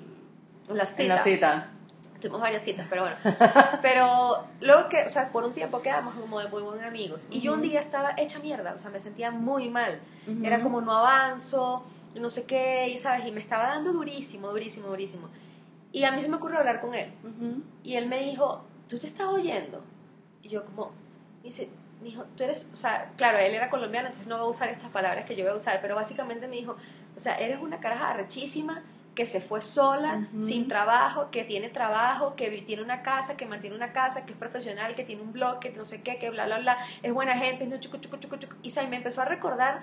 en 0.68 0.76
la 0.76 0.86
cita. 0.86 1.02
En 1.02 1.08
la 1.08 1.22
cita. 1.22 1.70
Tuvimos 2.20 2.40
varias 2.40 2.62
citas, 2.62 2.86
pero 2.88 3.02
bueno. 3.02 3.16
pero 3.82 4.44
luego 4.60 4.88
que, 4.88 5.04
o 5.04 5.08
sea, 5.08 5.30
por 5.30 5.44
un 5.44 5.52
tiempo 5.52 5.82
quedamos 5.82 6.14
como 6.14 6.40
de 6.40 6.48
muy 6.48 6.62
buenos 6.62 6.84
amigos. 6.84 7.26
Y 7.30 7.40
yo 7.40 7.52
un 7.54 7.62
día 7.62 7.80
estaba 7.80 8.14
hecha 8.16 8.38
mierda, 8.38 8.72
o 8.74 8.78
sea, 8.78 8.90
me 8.90 9.00
sentía 9.00 9.30
muy 9.30 9.68
mal. 9.68 10.00
Era 10.42 10.60
como 10.60 10.80
no 10.80 10.92
avanzo, 10.92 11.84
no 12.14 12.30
sé 12.30 12.46
qué, 12.46 12.88
y 12.88 12.98
sabes, 12.98 13.26
y 13.26 13.32
me 13.32 13.40
estaba 13.40 13.68
dando 13.68 13.92
durísimo, 13.92 14.48
durísimo, 14.48 14.88
durísimo. 14.88 15.28
Y 15.92 16.04
a 16.04 16.12
mí 16.12 16.20
se 16.20 16.28
me 16.28 16.36
ocurrió 16.36 16.58
hablar 16.58 16.80
con 16.80 16.94
él. 16.94 17.12
Y 17.84 17.94
él 17.94 18.06
me 18.06 18.20
dijo, 18.22 18.64
¿tú 18.88 18.98
te 18.98 19.06
estás 19.06 19.28
oyendo? 19.28 19.82
Y 20.42 20.48
yo 20.48 20.64
como, 20.64 20.90
me 21.42 21.44
dice, 21.44 21.68
me 22.00 22.08
dijo, 22.08 22.24
tú 22.36 22.44
eres, 22.44 22.70
o 22.72 22.76
sea, 22.76 23.12
claro, 23.16 23.38
él 23.38 23.54
era 23.54 23.70
colombiano, 23.70 24.08
entonces 24.08 24.28
no 24.28 24.36
va 24.36 24.42
a 24.42 24.48
usar 24.48 24.68
estas 24.68 24.90
palabras 24.90 25.24
que 25.26 25.36
yo 25.36 25.44
voy 25.44 25.52
a 25.52 25.56
usar, 25.56 25.80
pero 25.80 25.94
básicamente 25.94 26.48
me 26.48 26.56
dijo, 26.56 26.76
o 27.16 27.20
sea, 27.20 27.38
eres 27.38 27.60
una 27.60 27.80
caraja 27.80 28.12
rechísima 28.12 28.82
que 29.16 29.24
se 29.24 29.40
fue 29.40 29.62
sola, 29.62 30.28
sin 30.40 30.68
trabajo, 30.68 31.30
que 31.30 31.42
tiene 31.42 31.70
trabajo, 31.70 32.36
que 32.36 32.50
tiene 32.66 32.82
una 32.82 33.02
casa, 33.02 33.34
que 33.34 33.46
mantiene 33.46 33.74
una 33.74 33.92
casa, 33.92 34.26
que 34.26 34.32
es 34.32 34.38
profesional, 34.38 34.94
que 34.94 35.04
tiene 35.04 35.22
un 35.22 35.32
blog, 35.32 35.58
que 35.58 35.70
no 35.70 35.86
sé 35.86 36.02
qué, 36.02 36.18
que 36.18 36.28
bla, 36.28 36.44
bla, 36.44 36.58
bla, 36.58 36.76
es 37.02 37.12
buena 37.14 37.36
gente, 37.38 37.64
es 37.64 37.70
no 37.70 37.78
chucu, 37.78 37.96
chucu, 37.96 38.18
chucu, 38.18 38.36
chucu. 38.36 38.56
Y 38.62 38.70
me 38.88 38.96
empezó 38.96 39.22
a 39.22 39.24
recordar 39.24 39.80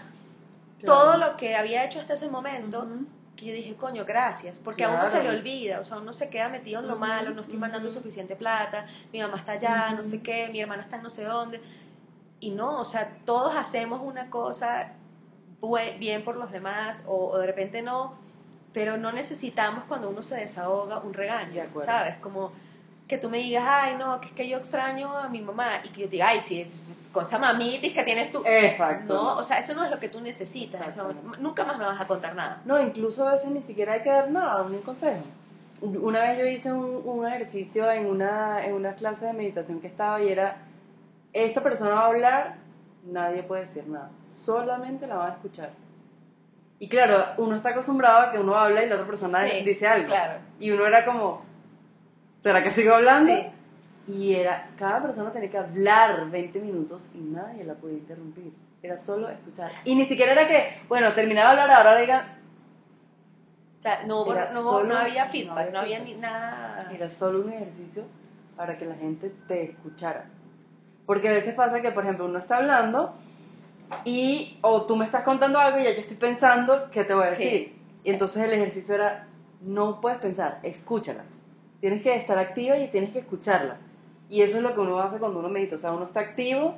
todo 0.86 1.18
lo 1.18 1.36
que 1.36 1.56
había 1.56 1.84
hecho 1.84 2.00
hasta 2.00 2.14
ese 2.14 2.30
momento. 2.30 2.88
Que 3.36 3.48
yo 3.48 3.54
dije, 3.54 3.74
coño, 3.76 4.06
gracias, 4.06 4.60
porque 4.60 4.84
a 4.84 4.90
uno 4.90 5.08
se 5.08 5.24
le 5.24 5.30
olvida, 5.30 5.80
o 5.80 5.84
sea, 5.84 5.98
uno 5.98 6.14
se 6.14 6.30
queda 6.30 6.50
metido 6.50 6.80
en 6.80 6.88
lo 6.88 6.96
malo, 6.96 7.32
no 7.32 7.42
estoy 7.42 7.58
mandando 7.58 7.90
suficiente 7.90 8.36
plata, 8.36 8.86
mi 9.12 9.20
mamá 9.20 9.38
está 9.38 9.54
allá, 9.54 9.90
no 9.90 10.04
sé 10.04 10.22
qué, 10.22 10.48
mi 10.50 10.62
hermana 10.62 10.84
está 10.84 10.98
en 10.98 11.02
no 11.02 11.10
sé 11.10 11.24
dónde, 11.24 11.60
y 12.40 12.52
no, 12.52 12.80
o 12.80 12.84
sea, 12.84 13.18
todos 13.26 13.56
hacemos 13.56 14.02
una 14.04 14.30
cosa 14.30 14.92
bien 15.98 16.24
por 16.24 16.36
los 16.36 16.52
demás, 16.52 17.06
o 17.08 17.36
de 17.40 17.48
repente 17.48 17.82
no, 17.82 18.16
pero 18.74 18.98
no 18.98 19.12
necesitamos 19.12 19.84
cuando 19.88 20.10
uno 20.10 20.22
se 20.22 20.36
desahoga 20.36 21.00
un 21.00 21.14
regaño, 21.14 21.64
¿sabes? 21.86 22.18
Como 22.18 22.52
que 23.08 23.18
tú 23.18 23.30
me 23.30 23.38
digas, 23.38 23.64
ay, 23.68 23.96
no, 23.98 24.20
que 24.20 24.28
es 24.28 24.34
que 24.34 24.48
yo 24.48 24.58
extraño 24.58 25.16
a 25.16 25.28
mi 25.30 25.42
mamá, 25.42 25.82
y 25.84 25.90
que 25.90 26.02
yo 26.02 26.08
te 26.08 26.14
diga, 26.14 26.30
ay, 26.30 26.40
sí, 26.40 26.62
es, 26.62 27.10
cosa 27.12 27.38
mamitis 27.38 27.94
que 27.94 28.04
tienes 28.04 28.32
tú. 28.32 28.42
Exacto. 28.46 29.14
No, 29.14 29.38
o 29.38 29.44
sea, 29.44 29.60
eso 29.60 29.76
no 29.76 29.84
es 29.84 29.92
lo 29.92 30.00
que 30.00 30.10
tú 30.10 30.20
necesitas. 30.22 30.82
nunca 31.40 31.66
más 31.66 31.78
me 31.78 31.86
vas 31.86 32.02
a 32.02 32.08
contar 32.08 32.34
nada. 32.34 32.62
No, 32.66 32.82
incluso 32.82 33.28
a 33.28 33.34
veces 33.34 33.52
ni 33.52 33.62
siquiera 33.62 33.94
hay 33.94 34.02
que 34.02 34.10
dar 34.10 34.32
nada, 34.32 34.64
un 34.64 34.82
consejo. 34.82 35.24
Una 35.82 36.22
vez 36.22 36.40
yo 36.40 36.46
hice 36.46 36.72
un, 36.72 37.02
un 37.04 37.28
ejercicio 37.28 37.92
en 37.92 38.06
una, 38.06 38.66
en 38.66 38.74
una 38.74 38.96
clase 38.96 39.26
de 39.26 39.34
meditación 39.34 39.82
que 39.82 39.88
estaba 39.88 40.22
y 40.22 40.30
era, 40.30 40.58
esta 41.34 41.62
persona 41.62 41.92
va 41.92 42.00
a 42.00 42.06
hablar, 42.06 42.56
nadie 43.06 43.44
puede 43.44 43.64
decir 43.64 43.86
nada, 43.88 44.10
solamente 44.26 45.06
la 45.08 45.18
va 45.18 45.28
a 45.28 45.32
escuchar 45.32 45.72
y 46.84 46.90
claro, 46.90 47.28
uno 47.38 47.56
está 47.56 47.70
acostumbrado 47.70 48.24
a 48.24 48.32
que 48.34 48.38
uno 48.38 48.56
habla 48.56 48.84
y 48.84 48.90
la 48.90 48.96
otra 48.96 49.08
persona 49.08 49.40
dice 49.44 49.88
algo. 49.88 50.08
Claro. 50.08 50.42
Y 50.60 50.70
uno 50.70 50.86
era 50.86 51.06
como, 51.06 51.42
¿será 52.42 52.62
que 52.62 52.72
sigo 52.72 52.94
hablando? 52.94 53.34
Sí. 53.34 54.12
Y 54.12 54.36
era, 54.36 54.68
cada 54.78 55.02
persona 55.02 55.32
tenía 55.32 55.50
que 55.50 55.60
hablar 55.60 56.30
20 56.30 56.60
minutos 56.60 57.08
y 57.16 57.20
nadie 57.20 57.64
la 57.64 57.76
podía 57.76 58.00
interrumpir. 58.00 58.52
Era 58.82 58.98
solo 58.98 59.30
escuchar. 59.30 59.72
Y 59.86 59.96
ni 59.96 60.04
siquiera 60.04 60.34
era 60.34 60.46
que, 60.46 60.82
bueno, 60.90 61.14
terminaba 61.14 61.56
de 61.56 61.62
hablar, 61.62 61.88
ahora 61.88 62.02
digan... 62.02 62.40
O 63.80 63.82
sea, 63.82 64.04
no, 64.04 64.26
no, 64.52 64.84
no 64.84 64.98
había 64.98 65.28
feedback, 65.28 65.72
no 65.72 65.80
había, 65.80 66.00
ni 66.00 66.16
nada... 66.16 66.92
Era 66.94 67.10
solo 67.10 67.46
un 67.46 67.54
ejercicio 67.54 68.04
para 68.58 68.78
que 68.78 68.84
la 68.84 68.96
gente 68.96 69.32
te 69.48 69.72
escuchara. 69.72 70.26
Porque 71.06 71.30
a 71.30 71.32
veces 71.32 71.56
pasa 71.56 71.82
que, 71.82 71.92
por 71.92 72.04
ejemplo, 72.04 72.26
uno 72.26 72.40
está 72.40 72.58
hablando 72.58 73.16
y 74.06 74.58
o 74.62 74.86
tú 74.86 74.96
me 74.96 75.06
estás 75.06 75.24
contando 75.24 75.60
algo 75.60 75.80
y 75.80 75.84
ya 75.84 75.92
yo 75.92 76.02
estoy 76.02 76.18
pensando 76.18 76.90
qué 76.92 77.04
te 77.04 77.14
voy 77.14 77.26
a 77.26 77.30
decir. 77.30 77.76
Y 78.04 78.10
entonces 78.10 78.44
el 78.44 78.54
ejercicio 78.54 78.96
era, 78.96 79.28
no 79.62 80.02
puedes 80.02 80.20
pensar, 80.20 80.60
escúchala. 80.64 81.24
Tienes 81.80 82.02
que 82.02 82.16
estar 82.16 82.38
activa 82.38 82.78
y 82.78 82.88
tienes 82.90 83.12
que 83.12 83.20
escucharla. 83.20 83.78
Y 84.30 84.42
eso 84.42 84.58
es 84.58 84.64
lo 84.64 84.74
que 84.74 84.80
uno 84.80 85.00
hace 85.00 85.20
cuando 85.20 85.40
uno 85.40 85.50
medita. 85.50 85.76
O 85.76 85.78
sea, 85.78 85.92
uno 85.92 86.06
está 86.06 86.22
activo 86.22 86.76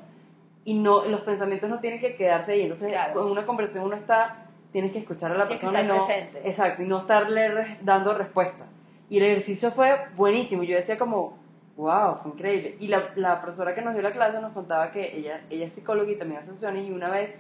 y 0.66 0.74
no 0.74 1.06
los 1.06 1.22
pensamientos 1.22 1.70
no 1.70 1.80
tienen 1.80 2.00
que 2.00 2.16
quedarse 2.16 2.54
ahí. 2.54 2.62
Entonces, 2.62 2.92
en 2.94 3.18
una 3.18 3.46
conversación 3.46 3.86
uno 3.86 3.96
está, 3.96 4.48
tienes 4.72 4.92
que 4.92 5.00
escuchar 5.00 5.32
a 5.32 5.38
la 5.38 5.48
persona. 5.48 5.82
y 5.82 5.88
no, 5.88 5.96
presente. 5.96 6.42
Exacto, 6.44 6.84
y 6.84 6.88
no 6.88 7.00
estarle 7.00 7.78
dando 7.82 8.14
respuesta. 8.16 8.66
Y 9.10 9.18
el 9.18 9.24
ejercicio 9.24 9.72
fue 9.72 9.96
buenísimo. 10.16 10.64
Yo 10.64 10.76
decía 10.76 10.98
como, 10.98 11.38
Wow, 11.78 12.20
fue 12.22 12.32
increíble. 12.32 12.78
Y 12.80 12.88
la, 12.88 13.12
la, 13.16 13.42
profesora 13.42 13.76
que 13.76 13.82
nos 13.82 13.94
dio 13.94 14.02
la 14.02 14.12
clase 14.12 14.40
nos 14.40 14.54
contaba 14.54 14.92
que 14.92 15.18
ella, 15.18 15.42
ella 15.50 15.66
es 15.66 15.74
psicóloga 15.74 16.10
y 16.10 16.16
también 16.16 16.40
hace 16.40 16.54
sesiones 16.54 16.88
y 16.88 16.92
una 16.92 17.10
vez 17.10 17.36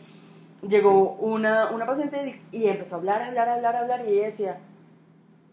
llegó 0.67 1.13
una, 1.13 1.71
una 1.71 1.85
paciente 1.85 2.39
y 2.51 2.65
empezó 2.67 2.95
a 2.95 2.97
hablar, 2.99 3.21
hablar, 3.21 3.47
hablar, 3.49 3.75
hablar 3.75 4.05
y 4.05 4.13
ella 4.13 4.25
decía, 4.25 4.57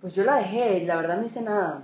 pues 0.01 0.15
yo 0.15 0.25
la 0.25 0.37
dejé 0.37 0.79
y 0.79 0.85
la 0.85 0.97
verdad 0.97 1.19
no 1.19 1.27
hice 1.27 1.43
nada. 1.43 1.83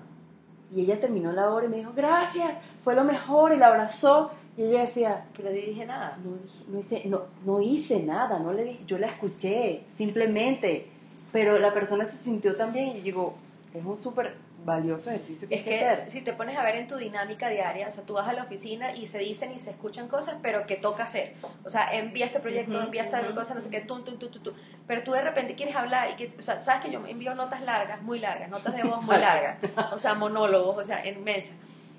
Y 0.75 0.83
ella 0.83 1.01
terminó 1.01 1.33
la 1.33 1.51
hora 1.51 1.67
y 1.67 1.69
me 1.69 1.77
dijo, 1.79 1.93
gracias, 1.95 2.53
fue 2.85 2.95
lo 2.95 3.05
mejor 3.05 3.53
y 3.53 3.57
la 3.57 3.69
abrazó. 3.69 4.31
Y 4.57 4.65
ella 4.65 4.81
decía, 4.81 5.25
que 5.33 5.45
le 5.45 5.53
dije 5.53 5.87
nada. 5.87 6.19
No, 6.23 6.33
no, 6.69 6.81
hice, 6.81 7.05
no, 7.07 7.23
no 7.47 7.61
hice 7.61 8.03
nada, 8.03 8.39
no 8.41 8.53
le 8.53 8.65
dije, 8.65 8.85
yo 8.87 8.99
la 8.99 9.07
escuché, 9.07 9.85
simplemente. 9.89 10.89
Pero 11.33 11.59
la 11.59 11.73
persona 11.73 12.05
se 12.05 12.17
sintió 12.17 12.57
también 12.57 12.97
y 12.97 13.01
digo, 13.01 13.35
es 13.73 13.85
un 13.85 13.97
súper 13.97 14.35
valioso 14.65 15.11
ejercicio 15.11 15.49
que 15.49 15.55
es 15.57 15.63
que, 15.63 16.11
si 16.11 16.21
te 16.21 16.33
pones 16.33 16.57
a 16.57 16.63
ver 16.63 16.77
en 16.77 16.89
tu 16.89 16.97
dinámica 16.97 17.49
diaria, 17.49 17.89
o 17.89 17.91
sea, 17.91 18.05
tú 18.05 18.15
vas 18.15 18.29
a 18.29 18.33
la 18.33 18.45
oficina 18.45 18.95
y 18.95 19.07
se 19.07 19.19
dicen 19.19 19.53
y 19.53 19.59
se 19.59 19.71
escuchan 19.71 20.09
cosas, 20.09 20.39
pero 20.43 20.67
que 20.67 20.77
toca 20.77 21.05
hacer. 21.05 21.35
O 21.65 21.71
sea, 21.71 21.93
envía 21.93 22.27
este 22.27 22.41
proyecto, 22.41 22.81
envía 22.81 23.03
esta 23.03 23.23
cosa, 23.35 23.55
no 23.55 23.63
sé 23.63 23.71
qué, 23.71 23.81
tú, 23.81 24.03
tú, 24.03 24.17
tú, 24.17 24.29
tú, 24.29 24.53
Pero 24.87 25.03
tú 25.03 25.13
de 25.13 25.23
repente 25.23 25.55
quieres 25.55 25.77
hablar 25.77 26.11
y 26.11 26.17
que, 26.17 26.35
o 26.39 26.43
sea, 26.43 26.61
sabes 26.61 26.83
que 26.83 26.91
yo 26.91 27.05
envío 27.07 27.35
notas 27.35 27.63
largas, 27.63 28.03
muy 28.03 28.19
largas, 28.19 28.49
notas 28.51 28.75
de 28.75 28.83
voz 28.83 29.05
muy 29.05 29.17
largas, 29.19 29.59
o 29.93 29.99
sea, 29.99 30.15
monólogos, 30.15 30.79
o 30.79 30.85
sea, 30.85 31.05
en 31.05 31.23
mesa. 31.25 31.55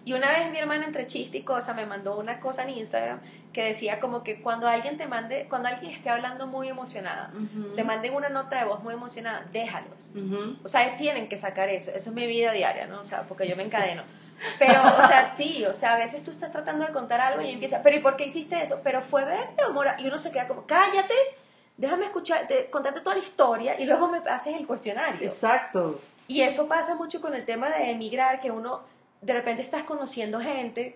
Y 0.05 0.13
una 0.13 0.31
vez 0.31 0.49
mi 0.49 0.57
hermana 0.57 0.85
entre 0.85 1.07
chiste 1.07 1.39
y 1.39 1.41
cosa 1.43 1.73
me 1.73 1.85
mandó 1.85 2.17
una 2.17 2.39
cosa 2.39 2.63
en 2.63 2.71
Instagram 2.71 3.19
que 3.53 3.65
decía 3.65 3.99
como 3.99 4.23
que 4.23 4.41
cuando 4.41 4.67
alguien 4.67 4.97
te 4.97 5.07
mande, 5.07 5.45
cuando 5.49 5.69
alguien 5.69 5.91
esté 5.91 6.09
hablando 6.09 6.47
muy 6.47 6.69
emocionada, 6.69 7.31
te 7.75 7.83
manden 7.83 8.15
una 8.15 8.29
nota 8.29 8.59
de 8.59 8.65
voz 8.65 8.81
muy 8.81 8.93
emocionada, 8.93 9.45
déjalos. 9.51 10.11
O 10.63 10.67
sea, 10.67 10.97
tienen 10.97 11.27
que 11.27 11.37
sacar 11.37 11.69
eso. 11.69 11.91
Esa 11.91 12.09
es 12.09 12.15
mi 12.15 12.27
vida 12.27 12.51
diaria, 12.51 12.87
¿no? 12.87 13.01
O 13.01 13.03
sea, 13.03 13.23
porque 13.23 13.47
yo 13.47 13.55
me 13.55 13.63
encadeno. 13.63 14.03
Pero, 14.57 14.81
o 14.81 15.07
sea, 15.07 15.25
sí, 15.35 15.65
o 15.65 15.73
sea, 15.73 15.95
a 15.95 15.97
veces 15.97 16.23
tú 16.23 16.31
estás 16.31 16.51
tratando 16.51 16.85
de 16.85 16.93
contar 16.93 17.19
algo 17.19 17.41
y 17.41 17.51
empieza, 17.51 17.83
pero 17.83 17.97
¿y 17.97 17.99
por 17.99 18.15
qué 18.15 18.25
hiciste 18.25 18.61
eso? 18.61 18.79
Pero 18.83 19.01
fue 19.01 19.25
verde 19.25 19.61
amor. 19.67 19.87
Y 19.97 20.07
uno 20.07 20.17
se 20.17 20.31
queda 20.31 20.47
como, 20.47 20.65
cállate, 20.65 21.13
déjame 21.75 22.05
escuchar, 22.05 22.47
contarte 22.69 23.01
toda 23.01 23.17
la 23.17 23.21
historia 23.21 23.79
y 23.79 23.85
luego 23.85 24.07
me 24.07 24.19
haces 24.29 24.55
el 24.55 24.65
cuestionario. 24.65 25.27
Exacto. 25.27 25.99
Y 26.27 26.41
eso 26.41 26.67
pasa 26.67 26.95
mucho 26.95 27.21
con 27.21 27.33
el 27.33 27.43
tema 27.43 27.69
de 27.69 27.91
emigrar, 27.91 28.39
que 28.39 28.51
uno 28.51 28.81
de 29.21 29.33
repente 29.33 29.61
estás 29.61 29.83
conociendo 29.83 30.39
gente 30.39 30.95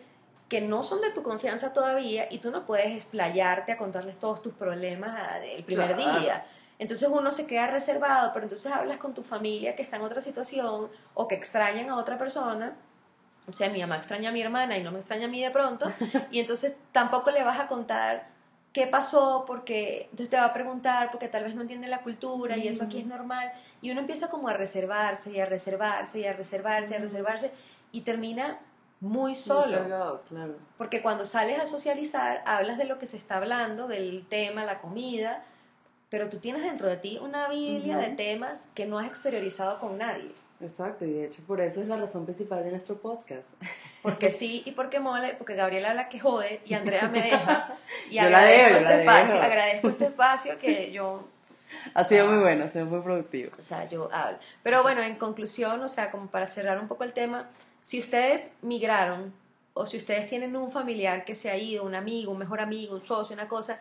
que 0.50 0.62
no 0.62 0.84
son 0.84 1.02
de 1.02 1.12
tu 1.12 1.24
confianza 1.24 1.74
todavía 1.74 2.28
y 2.30 2.38
tú 2.38 2.52
no 2.52 2.66
puedes 2.66 2.96
explayarte 2.96 3.72
a 3.72 3.78
contarles 3.78 4.18
todos 4.20 4.42
tus 4.42 4.54
problemas 4.54 5.42
el 5.44 5.64
primer 5.64 5.96
día. 5.96 6.46
Entonces 6.80 7.10
uno 7.12 7.32
se 7.32 7.48
queda 7.48 7.68
reservado, 7.68 8.32
pero 8.34 8.46
entonces 8.46 8.72
hablas 8.72 8.98
con 8.98 9.14
tu 9.14 9.24
familia 9.24 9.76
que 9.76 9.84
está 9.84 9.98
en 9.98 10.04
otra 10.04 10.22
situación 10.22 10.90
o 11.14 11.28
que 11.28 11.36
extrañan 11.36 11.90
a 11.90 11.98
otra 11.98 12.18
persona. 12.18 12.74
O 13.48 13.54
sea, 13.54 13.70
mi 13.70 13.82
mamá 13.82 13.98
extraña 13.98 14.30
a 14.30 14.32
mi 14.32 14.42
hermana 14.42 14.78
y 14.78 14.84
no 14.84 14.92
me 14.92 15.00
extraña 15.00 15.26
a 15.26 15.30
mí 15.30 15.42
de 15.42 15.52
pronto. 15.52 15.88
Y 16.32 16.40
entonces 16.40 16.76
tampoco 16.92 17.32
le 17.32 17.44
vas 17.44 17.60
a 17.60 17.68
contar 17.68 18.28
qué 18.74 18.88
pasó 18.88 19.44
porque 19.46 20.04
entonces 20.12 20.30
te 20.30 20.38
va 20.38 20.46
a 20.46 20.54
preguntar 20.54 21.12
porque 21.12 21.28
tal 21.28 21.44
vez 21.44 21.54
no 21.54 21.62
entiende 21.62 21.88
la 21.88 22.02
cultura 22.02 22.58
y 22.58 22.68
eso 22.68 22.86
aquí 22.86 23.00
es 23.00 23.06
normal. 23.06 23.52
Y 23.82 23.92
uno 23.92 24.02
empieza 24.02 24.30
como 24.30 24.48
a 24.48 24.54
reservarse 24.54 25.32
y 25.32 25.40
a 25.40 25.46
reservarse 25.46 26.20
y 26.20 26.26
a 26.26 26.34
reservarse 26.34 26.94
y 26.94 26.98
a 26.98 27.00
reservarse 27.00 27.52
y 27.94 28.02
termina 28.02 28.60
muy 29.00 29.36
solo. 29.36 30.22
claro. 30.28 30.58
Porque 30.78 31.02
cuando 31.02 31.24
sales 31.24 31.60
a 31.60 31.66
socializar, 31.66 32.42
hablas 32.46 32.78
de 32.78 32.84
lo 32.86 33.00
que 33.00 33.08
se 33.08 33.16
está 33.18 33.38
hablando, 33.38 33.88
del 33.88 34.26
tema, 34.30 34.66
la 34.66 34.80
comida, 34.80 35.44
pero 36.10 36.30
tú 36.30 36.38
tienes 36.40 36.64
dentro 36.64 36.88
de 36.90 36.98
ti 36.98 37.18
una 37.22 37.48
biblia 37.48 37.98
de 37.98 38.10
temas 38.10 38.68
que 38.76 38.86
no 38.86 39.00
has 39.00 39.08
exteriorizado 39.08 39.80
con 39.80 39.98
nadie. 39.98 40.32
Exacto, 40.62 41.04
y 41.04 41.12
de 41.12 41.26
hecho 41.26 41.42
por 41.46 41.60
eso 41.60 41.82
es 41.82 41.88
la 41.88 41.98
razón 41.98 42.24
principal 42.26 42.64
de 42.64 42.72
nuestro 42.72 42.96
podcast. 42.96 43.50
Porque 44.02 44.32
sí 44.32 44.62
y 44.66 44.72
porque 44.72 45.00
mole, 45.00 45.34
porque 45.38 45.56
Gabriela 45.56 45.90
habla 45.92 46.08
que 46.10 46.20
jode 46.20 46.62
y 46.66 46.74
Andrea 46.74 47.08
me 47.10 47.22
deja. 47.24 47.78
Y 48.10 48.16
Yo 48.16 48.30
la 48.30 48.42
yo 48.46 48.48
este 48.68 48.82
la 48.82 49.00
espacio, 49.00 49.34
dejo. 49.36 49.46
agradezco 49.46 49.88
este 49.90 50.06
espacio 50.06 50.60
que 50.60 50.92
yo 50.94 51.26
Ha 51.94 52.04
sido 52.04 52.28
muy 52.28 52.40
bueno, 52.42 52.66
ha 52.66 52.68
sido 52.70 52.86
muy 52.86 53.02
productivo. 53.02 53.52
o 53.58 53.62
sea, 53.62 53.88
yo 53.90 54.10
hablo. 54.14 54.38
Pero 54.62 54.84
bueno, 54.84 55.02
en 55.02 55.16
conclusión, 55.16 55.82
o 55.82 55.90
sea, 55.90 56.12
como 56.12 56.28
para 56.28 56.46
cerrar 56.48 56.80
un 56.80 56.88
poco 56.88 57.04
el 57.06 57.12
tema, 57.14 57.48
si 57.84 58.00
ustedes 58.00 58.58
migraron 58.62 59.34
o 59.74 59.86
si 59.86 59.98
ustedes 59.98 60.30
tienen 60.30 60.56
un 60.56 60.72
familiar 60.72 61.26
que 61.26 61.36
se 61.36 61.52
ha 61.52 61.58
ido, 61.58 61.84
un 61.84 61.96
amigo, 61.96 62.32
un 62.32 62.40
mejor 62.40 62.62
amigo, 62.62 62.96
un 62.96 63.02
socio, 63.02 63.34
una 63.34 63.48
cosa, 63.48 63.80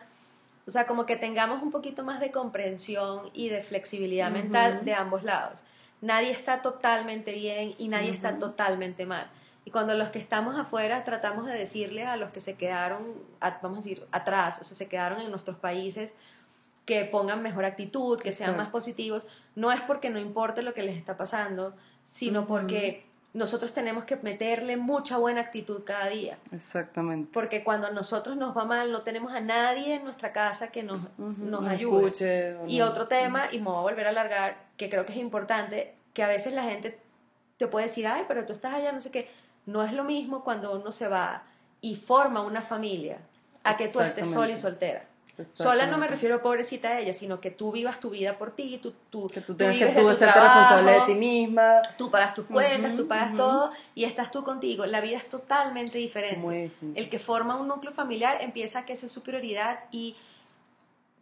o 0.67 0.71
sea, 0.71 0.85
como 0.85 1.05
que 1.05 1.15
tengamos 1.15 1.63
un 1.63 1.71
poquito 1.71 2.03
más 2.03 2.19
de 2.19 2.31
comprensión 2.31 3.29
y 3.33 3.49
de 3.49 3.63
flexibilidad 3.63 4.29
mental 4.29 4.85
de 4.85 4.93
ambos 4.93 5.23
lados. 5.23 5.63
Nadie 6.01 6.31
está 6.31 6.61
totalmente 6.61 7.31
bien 7.31 7.75
y 7.77 7.87
nadie 7.87 8.11
está 8.11 8.37
totalmente 8.37 9.05
mal. 9.05 9.27
Y 9.65 9.71
cuando 9.71 9.93
los 9.93 10.09
que 10.09 10.19
estamos 10.19 10.57
afuera 10.57 11.05
tratamos 11.05 11.45
de 11.45 11.53
decirles 11.53 12.05
a 12.07 12.17
los 12.17 12.31
que 12.31 12.41
se 12.41 12.57
quedaron, 12.57 13.03
vamos 13.61 13.77
a 13.77 13.81
decir, 13.81 14.05
atrás, 14.11 14.59
o 14.59 14.65
sea, 14.65 14.75
se 14.75 14.89
quedaron 14.89 15.21
en 15.21 15.31
nuestros 15.31 15.57
países, 15.57 16.13
que 16.85 17.05
pongan 17.05 17.41
mejor 17.41 17.63
actitud, 17.63 18.19
que 18.19 18.33
sean 18.33 18.57
más 18.57 18.67
positivos, 18.67 19.25
no 19.55 19.71
es 19.71 19.79
porque 19.81 20.09
no 20.09 20.19
importe 20.19 20.61
lo 20.61 20.73
que 20.73 20.83
les 20.83 20.97
está 20.97 21.15
pasando, 21.15 21.73
sino 22.05 22.45
porque 22.45 23.05
nosotros 23.33 23.73
tenemos 23.73 24.03
que 24.05 24.15
meterle 24.17 24.77
mucha 24.77 25.17
buena 25.17 25.41
actitud 25.41 25.83
cada 25.83 26.07
día. 26.09 26.37
Exactamente. 26.51 27.31
Porque 27.33 27.63
cuando 27.63 27.87
a 27.87 27.91
nosotros 27.91 28.37
nos 28.37 28.55
va 28.55 28.63
mal, 28.65 28.91
no 28.91 29.01
tenemos 29.01 29.33
a 29.33 29.39
nadie 29.39 29.95
en 29.95 30.03
nuestra 30.03 30.31
casa 30.31 30.71
que 30.71 30.83
nos, 30.83 30.99
ayude. 31.67 32.05
escuche, 32.07 32.55
Y 32.67 32.77
no- 32.79 32.85
otro 32.85 33.07
tema, 33.07 33.47
y 33.51 33.57
me 33.57 33.65
voy 33.65 33.77
a 33.77 33.81
volver 33.81 34.05
a 34.05 34.09
alargar, 34.11 34.57
que 34.77 34.89
creo 34.89 35.05
que 35.05 35.13
es 35.13 35.17
importante, 35.17 35.95
que 36.13 36.21
a 36.23 36.27
veces 36.27 36.53
la 36.53 36.63
gente 36.63 36.99
te 37.57 37.67
puede 37.67 37.87
decir, 37.87 38.05
ay, 38.07 38.25
pero 38.27 38.45
tú 38.45 38.53
estás 38.53 38.73
allá, 38.75 38.91
no 38.91 39.01
sé 39.01 39.09
qué. 39.09 39.27
No 39.65 39.81
es 39.83 39.93
lo 39.93 40.03
mismo 40.03 40.43
cuando 40.43 40.71
uno 40.79 40.91
se 40.91 41.07
va 41.07 41.43
y 41.81 41.95
forma 41.95 42.41
una 42.41 42.61
familia 42.61 43.17
a 43.63 43.75
que 43.77 43.87
tú 43.87 43.99
estés 44.01 44.29
sola 44.29 44.51
y 44.51 44.57
soltera. 44.57 45.05
Sola 45.53 45.87
no 45.87 45.97
me 45.97 46.07
refiero 46.07 46.43
pobrecita 46.43 46.89
a 46.89 46.99
ella, 46.99 47.11
sino 47.11 47.41
que 47.41 47.49
tú 47.49 47.71
vivas 47.71 47.99
tu 47.99 48.11
vida 48.11 48.37
por 48.37 48.51
ti, 48.51 48.79
tú, 48.81 48.93
tú, 49.09 49.27
Que 49.27 49.41
tú 49.41 49.53
tú 49.53 49.55
tengas 49.55 49.77
que 49.77 49.85
de 49.85 49.91
tú 49.93 50.01
tu 50.01 50.07
responsable 50.07 50.91
de 50.91 51.01
ti 51.07 51.15
misma. 51.15 51.81
Tú 51.97 52.11
pagas 52.11 52.35
tus 52.35 52.45
cuentas, 52.45 52.95
tú 52.95 53.07
pagas 53.07 53.35
todo 53.35 53.71
y 53.95 54.03
estás 54.03 54.31
tú 54.31 54.43
contigo. 54.43 54.85
La 54.85 55.01
vida 55.01 55.17
es 55.17 55.27
totalmente 55.27 55.97
diferente. 55.97 56.37
Muy. 56.37 56.71
El 56.93 57.09
que 57.09 57.17
forma 57.17 57.55
un 57.55 57.67
núcleo 57.67 57.93
familiar 57.93 58.37
empieza 58.41 58.79
a 58.79 58.85
que 58.85 58.93
esa 58.93 59.07
es 59.07 59.11
su 59.11 59.23
prioridad 59.23 59.79
y 59.91 60.15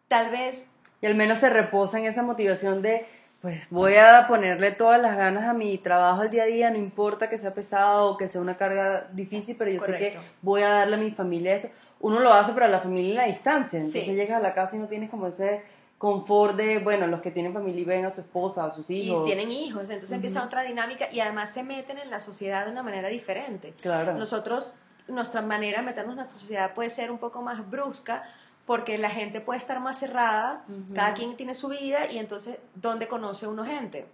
tal 0.09 0.29
vez 0.29 0.69
Y 1.01 1.05
al 1.05 1.15
menos 1.15 1.39
se 1.39 1.49
reposa 1.49 1.97
en 1.97 2.05
esa 2.05 2.21
motivación 2.21 2.81
de, 2.81 3.05
pues 3.41 3.65
voy 3.69 3.95
a 3.95 4.27
ponerle 4.27 4.71
todas 4.71 5.01
las 5.01 5.15
ganas 5.15 5.45
a 5.45 5.53
mi 5.53 5.77
trabajo 5.77 6.23
el 6.23 6.29
día 6.29 6.43
a 6.43 6.47
día, 6.47 6.69
no 6.69 6.77
importa 6.77 7.29
que 7.29 7.37
sea 7.37 7.53
pesado 7.53 8.11
o 8.11 8.17
que 8.17 8.27
sea 8.27 8.41
una 8.41 8.57
carga 8.57 9.07
difícil, 9.13 9.55
pero 9.57 9.71
yo 9.71 9.79
sé 9.79 9.97
que 9.97 10.19
voy 10.41 10.63
a 10.63 10.69
darle 10.69 10.95
a 10.95 10.99
mi 10.99 11.11
familia 11.11 11.55
esto. 11.55 11.69
Uno 12.01 12.19
lo 12.19 12.33
hace 12.33 12.53
para 12.53 12.67
la 12.67 12.79
familia 12.79 13.09
en 13.11 13.15
la 13.17 13.25
distancia, 13.25 13.77
entonces 13.79 14.05
Sí. 14.05 14.15
llegas 14.15 14.37
a 14.37 14.41
la 14.41 14.53
casa 14.53 14.75
y 14.75 14.79
no 14.79 14.87
tienes 14.87 15.09
como 15.09 15.27
ese 15.27 15.63
confort 15.97 16.55
de, 16.55 16.79
bueno, 16.79 17.05
los 17.05 17.21
que 17.21 17.29
tienen 17.29 17.53
familia 17.53 17.81
y 17.81 17.85
ven 17.85 18.05
a 18.05 18.09
su 18.09 18.21
esposa, 18.21 18.65
a 18.65 18.69
sus 18.71 18.89
y 18.89 19.01
hijos. 19.03 19.23
tienen 19.23 19.51
hijos, 19.51 19.83
entonces 19.83 20.11
empieza 20.11 20.43
otra 20.43 20.63
dinámica 20.63 21.11
y 21.11 21.19
además 21.19 21.53
se 21.53 21.63
meten 21.63 21.99
en 21.99 22.09
la 22.09 22.19
sociedad 22.19 22.65
de 22.65 22.71
una 22.71 22.81
manera 22.81 23.07
diferente. 23.07 23.73
Claro. 23.81 24.13
Nosotros, 24.15 24.73
nuestra 25.07 25.41
manera 25.43 25.79
de 25.79 25.85
meternos 25.85 26.13
en 26.13 26.17
nuestra 26.17 26.39
sociedad 26.39 26.73
puede 26.73 26.89
ser 26.89 27.11
un 27.11 27.19
poco 27.19 27.41
más 27.43 27.69
brusca 27.69 28.23
porque 28.65 28.97
la 28.97 29.09
gente 29.11 29.41
puede 29.41 29.59
estar 29.59 29.79
más 29.79 29.99
cerrada, 29.99 30.63
cada 30.95 31.13
quien 31.13 31.35
tiene 31.35 31.53
su 31.53 31.67
vida 31.67 32.09
y 32.11 32.17
entonces, 32.17 32.57
¿dónde 32.73 33.07
conoce 33.07 33.45
uno 33.47 33.63
gente? 33.63 34.05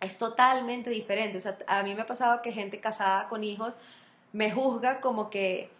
Es 0.00 0.18
totalmente 0.18 0.90
diferente. 0.90 1.38
O 1.38 1.40
sea, 1.40 1.56
a 1.66 1.82
mí 1.82 1.94
me 1.94 2.02
ha 2.02 2.06
pasado 2.06 2.42
que 2.42 2.52
gente 2.52 2.80
casada 2.80 3.28
con 3.28 3.44
hijos 3.44 3.72
me 4.32 4.50
juzga 4.50 5.00
como 5.00 5.30
que, 5.30 5.70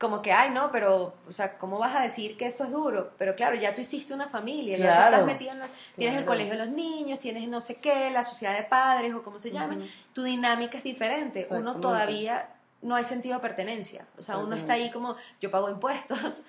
como 0.00 0.22
que, 0.22 0.32
ay, 0.32 0.48
no, 0.50 0.70
pero, 0.72 1.12
o 1.28 1.32
sea, 1.32 1.58
¿cómo 1.58 1.78
vas 1.78 1.94
a 1.94 2.00
decir 2.00 2.38
que 2.38 2.46
esto 2.46 2.64
es 2.64 2.70
duro? 2.70 3.10
Pero 3.18 3.34
claro, 3.34 3.54
ya 3.56 3.74
tú 3.74 3.82
hiciste 3.82 4.14
una 4.14 4.28
familia, 4.28 4.78
ya 4.78 4.78
tú 4.78 4.82
Claro. 4.84 5.10
estás 5.16 5.26
metida 5.26 5.52
en 5.52 5.58
tienes 5.58 6.18
el 6.18 6.24
Claro. 6.24 6.26
colegio 6.26 6.52
de 6.54 6.58
los 6.64 6.68
niños, 6.70 7.18
tienes 7.18 7.46
no 7.48 7.60
sé 7.60 7.80
qué, 7.82 8.08
la 8.10 8.24
sociedad 8.24 8.56
de 8.56 8.62
padres 8.62 9.12
o 9.14 9.22
como 9.22 9.38
se 9.38 9.50
llame, 9.50 9.90
tu 10.14 10.22
dinámica 10.22 10.78
es 10.78 10.84
diferente. 10.84 11.46
Uno 11.50 11.76
todavía 11.80 12.48
no 12.80 12.96
hay 12.96 13.04
sentido 13.04 13.34
de 13.36 13.42
pertenencia. 13.42 14.06
O 14.18 14.22
sea, 14.22 14.38
uno 14.38 14.56
está 14.56 14.72
ahí 14.72 14.90
como, 14.90 15.16
yo 15.38 15.50
pago 15.50 15.68
impuestos, 15.68 16.44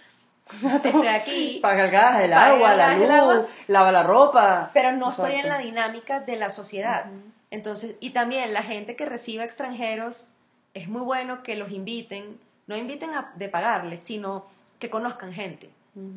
estoy 0.85 1.07
aquí, 1.07 1.59
Paga 1.61 1.85
el 1.85 1.91
gas, 1.91 2.21
el 2.21 2.31
Paga 2.31 2.47
el 2.47 2.53
agua, 2.55 2.75
la 2.75 2.93
el 2.93 2.99
luz, 3.01 3.09
agua. 3.11 3.47
lava 3.67 3.91
la 3.91 4.03
ropa. 4.03 4.69
pero 4.73 4.93
no 4.93 5.09
estoy 5.09 5.33
en 5.33 5.49
la 5.49 5.57
dinámica 5.57 6.21
de 6.21 6.37
la 6.37 6.49
sociedad. 6.49 7.05
Entonces, 7.51 7.95
y 7.99 8.11
también 8.11 8.53
la 8.53 8.63
gente 8.63 8.95
que 8.95 9.05
recibe 9.05 9.43
extranjeros, 9.43 10.29
es 10.73 10.87
muy 10.87 11.01
bueno 11.01 11.43
que 11.43 11.57
los 11.57 11.69
inviten, 11.71 12.39
no 12.72 12.78
inviten 12.78 13.11
a, 13.13 13.32
de 13.36 13.47
pagarles, 13.49 14.01
sino 14.01 14.45
que 14.80 14.89
conozcan 14.89 15.32
gente. 15.34 15.69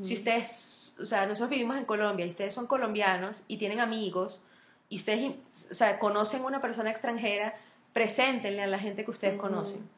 Si 0.02 0.14
ustedes, 0.14 0.96
o 1.00 1.04
sea, 1.04 1.26
nosotros 1.26 1.50
vivimos 1.50 1.76
en 1.76 1.84
Colombia 1.84 2.24
y 2.24 2.30
ustedes 2.30 2.54
son 2.54 2.66
colombianos 2.68 3.42
y 3.48 3.56
tienen 3.58 3.80
amigos 3.80 4.40
y 4.88 4.98
ustedes, 4.98 5.32
o 5.70 5.74
sea, 5.74 5.98
conocen 5.98 6.42
a 6.42 6.46
una 6.46 6.60
persona 6.60 6.90
extranjera, 6.90 7.54
preséntenle 7.92 8.62
a 8.62 8.66
la 8.68 8.78
gente 8.78 9.04
que 9.04 9.10
ustedes 9.10 9.34
conocen. 9.36 9.88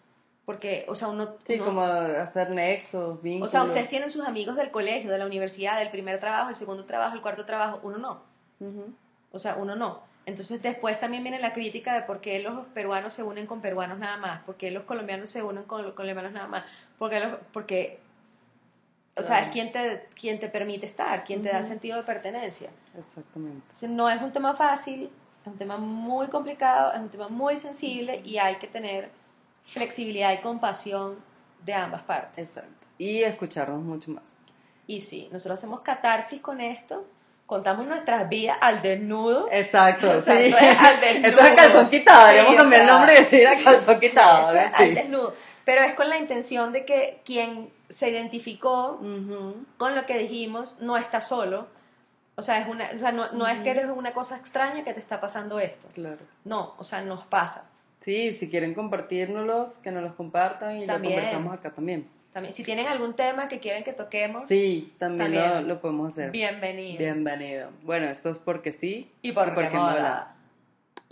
Porque, 0.47 0.87
o 0.89 0.95
sea, 0.95 1.09
uno... 1.09 1.35
Sí, 1.45 1.57
uno- 1.57 1.65
como 1.67 1.83
hacer 1.83 2.51
nexos, 2.51 3.21
vínculos. 3.21 3.51
o 3.51 3.53
sea, 3.53 3.65
ustedes 3.65 3.89
tienen 3.91 4.11
sus 4.11 4.25
amigos 4.25 4.57
del 4.57 4.71
colegio, 4.71 5.11
de 5.11 5.19
la 5.19 5.27
universidad, 5.27 5.79
del 5.79 5.91
primer 5.91 6.21
trabajo, 6.21 6.49
el 6.49 6.57
segundo 6.57 6.85
trabajo, 6.87 7.15
el 7.17 7.21
cuarto 7.21 7.45
trabajo, 7.45 7.81
uno 7.83 7.99
no. 7.99 8.23
O 9.33 9.39
sea, 9.39 9.57
uno 9.57 9.77
no. 9.77 10.01
Entonces 10.27 10.61
después 10.61 10.99
también 10.99 11.22
viene 11.22 11.39
la 11.39 11.53
crítica 11.53 11.95
de 11.95 12.03
por 12.03 12.20
qué 12.20 12.41
los 12.41 12.66
peruanos 12.74 13.12
se 13.14 13.22
unen 13.22 13.47
con 13.47 13.61
peruanos 13.61 13.99
nada 13.99 14.16
más, 14.16 14.43
por 14.43 14.57
qué 14.57 14.70
los 14.72 14.83
colombianos 14.85 15.29
se 15.31 15.43
unen 15.43 15.62
con 15.64 15.83
los 15.85 15.95
colombianos 15.95 16.33
nada 16.33 16.49
más, 16.49 16.64
porque, 16.99 17.20
los, 17.20 17.35
porque 17.53 18.01
o 19.14 19.22
sea, 19.22 19.37
Claro. 19.37 19.47
es 19.47 19.53
quien 19.53 19.72
te, 19.72 20.09
quien 20.20 20.41
te 20.41 20.49
permite 20.49 20.85
estar, 20.85 21.24
quien 21.24 21.43
te 21.43 21.49
da 21.49 21.62
sentido 21.62 21.97
de 21.97 22.03
pertenencia. 22.03 22.68
Exactamente. 22.99 23.62
Entonces 23.62 23.89
no 23.91 24.11
es 24.11 24.20
un 24.20 24.33
tema 24.33 24.55
fácil, 24.55 25.05
es 25.43 25.47
un 25.47 25.57
tema 25.57 25.77
muy 25.79 26.27
complicado, 26.27 26.93
es 26.93 26.99
un 27.01 27.09
tema 27.09 27.29
muy 27.29 27.57
sensible 27.57 28.20
y 28.24 28.39
hay 28.39 28.57
que 28.57 28.66
tener 28.66 29.09
flexibilidad 29.64 30.33
y 30.33 30.39
compasión 30.39 31.16
de 31.64 31.72
ambas 31.72 32.03
partes. 32.03 32.57
Exacto. 32.57 32.87
Y 32.99 33.22
escucharnos 33.22 33.81
mucho 33.83 34.11
más. 34.11 34.41
Y 34.89 35.01
sí, 35.01 35.29
nosotros 35.33 35.59
hacemos 35.59 35.81
catarsis 35.81 36.41
con 36.41 36.61
esto, 36.61 37.05
contamos 37.47 37.87
nuestras 37.87 38.29
vidas 38.29 38.59
al 38.61 38.83
desnudo. 38.83 39.49
Exacto, 39.51 40.21
sí. 40.21 40.31
esto 40.33 40.59
es 40.59 40.79
al 40.79 41.01
desnudo. 41.01 41.29
Esto 41.29 41.45
es 41.45 41.53
calzón 41.55 41.89
quitado. 41.91 42.21
Sí, 42.21 42.35
Deberíamos 42.35 42.61
cambiar 42.61 42.81
el 42.83 42.87
nombre 42.89 43.15
y 43.15 43.19
decir 43.19 43.47
a 43.47 43.55
calzón 43.63 44.01
quitado. 44.01 44.53
Sí, 44.53 44.83
al 44.83 44.95
desnudo. 44.95 45.35
Pero 45.65 45.83
es 45.83 45.95
con 45.95 46.09
la 46.09 46.19
intención 46.19 46.73
de 46.73 46.85
que 46.85 47.21
quien 47.25 47.71
se 47.89 48.11
identificó 48.11 49.01
Ujú. 49.01 49.65
con 49.77 49.95
lo 49.95 50.07
que 50.07 50.19
dijimos 50.19 50.81
no 50.81 50.97
está 50.97 51.21
solo. 51.21 51.67
O 52.37 52.43
sea, 52.43 52.59
es 52.61 52.69
una, 52.69 52.91
o 52.95 52.99
sea 52.99 53.13
no, 53.13 53.33
no 53.33 53.47
es 53.49 53.61
que 53.63 53.71
eres 53.71 53.87
una 53.87 54.13
cosa 54.13 54.37
extraña 54.37 54.85
que 54.85 54.93
te 54.93 55.01
está 55.01 55.21
pasando 55.21 55.59
esto. 55.59 55.89
Claro. 55.95 56.19
No, 56.45 56.75
o 56.79 56.85
sea, 56.85 57.01
nos 57.01 57.25
pasa. 57.27 57.71
Sí, 58.01 58.33
si 58.33 58.51
quieren 58.51 58.75
compartírnoslos, 58.75 59.79
que 59.79 59.91
nos 59.91 60.03
los 60.03 60.15
compartan 60.15 60.77
y 60.77 60.87
También. 60.87 61.15
lo 61.15 61.21
conversamos 61.23 61.55
acá 61.55 61.71
también. 61.71 62.09
También, 62.37 62.53
si 62.53 62.64
tienen 62.64 62.87
algún 62.87 63.14
tema 63.14 63.49
que 63.49 63.61
quieren 63.61 63.82
que 63.82 63.95
toquemos, 63.95 64.45
Sí, 64.47 64.93
también, 64.99 65.32
También. 65.32 65.62
Lo, 65.68 65.74
lo 65.76 65.80
podemos 65.80 66.12
hacer. 66.12 66.30
bienvenido. 66.32 66.99
Bienvenido. 66.99 67.70
Bueno, 67.82 68.09
esto 68.09 68.28
es 68.28 68.37
porque 68.37 68.72
sí 68.72 69.11
Y 69.22 69.32
porque 69.32 69.70
no 69.70 69.70
mola. 69.70 69.95
la. 70.03 70.36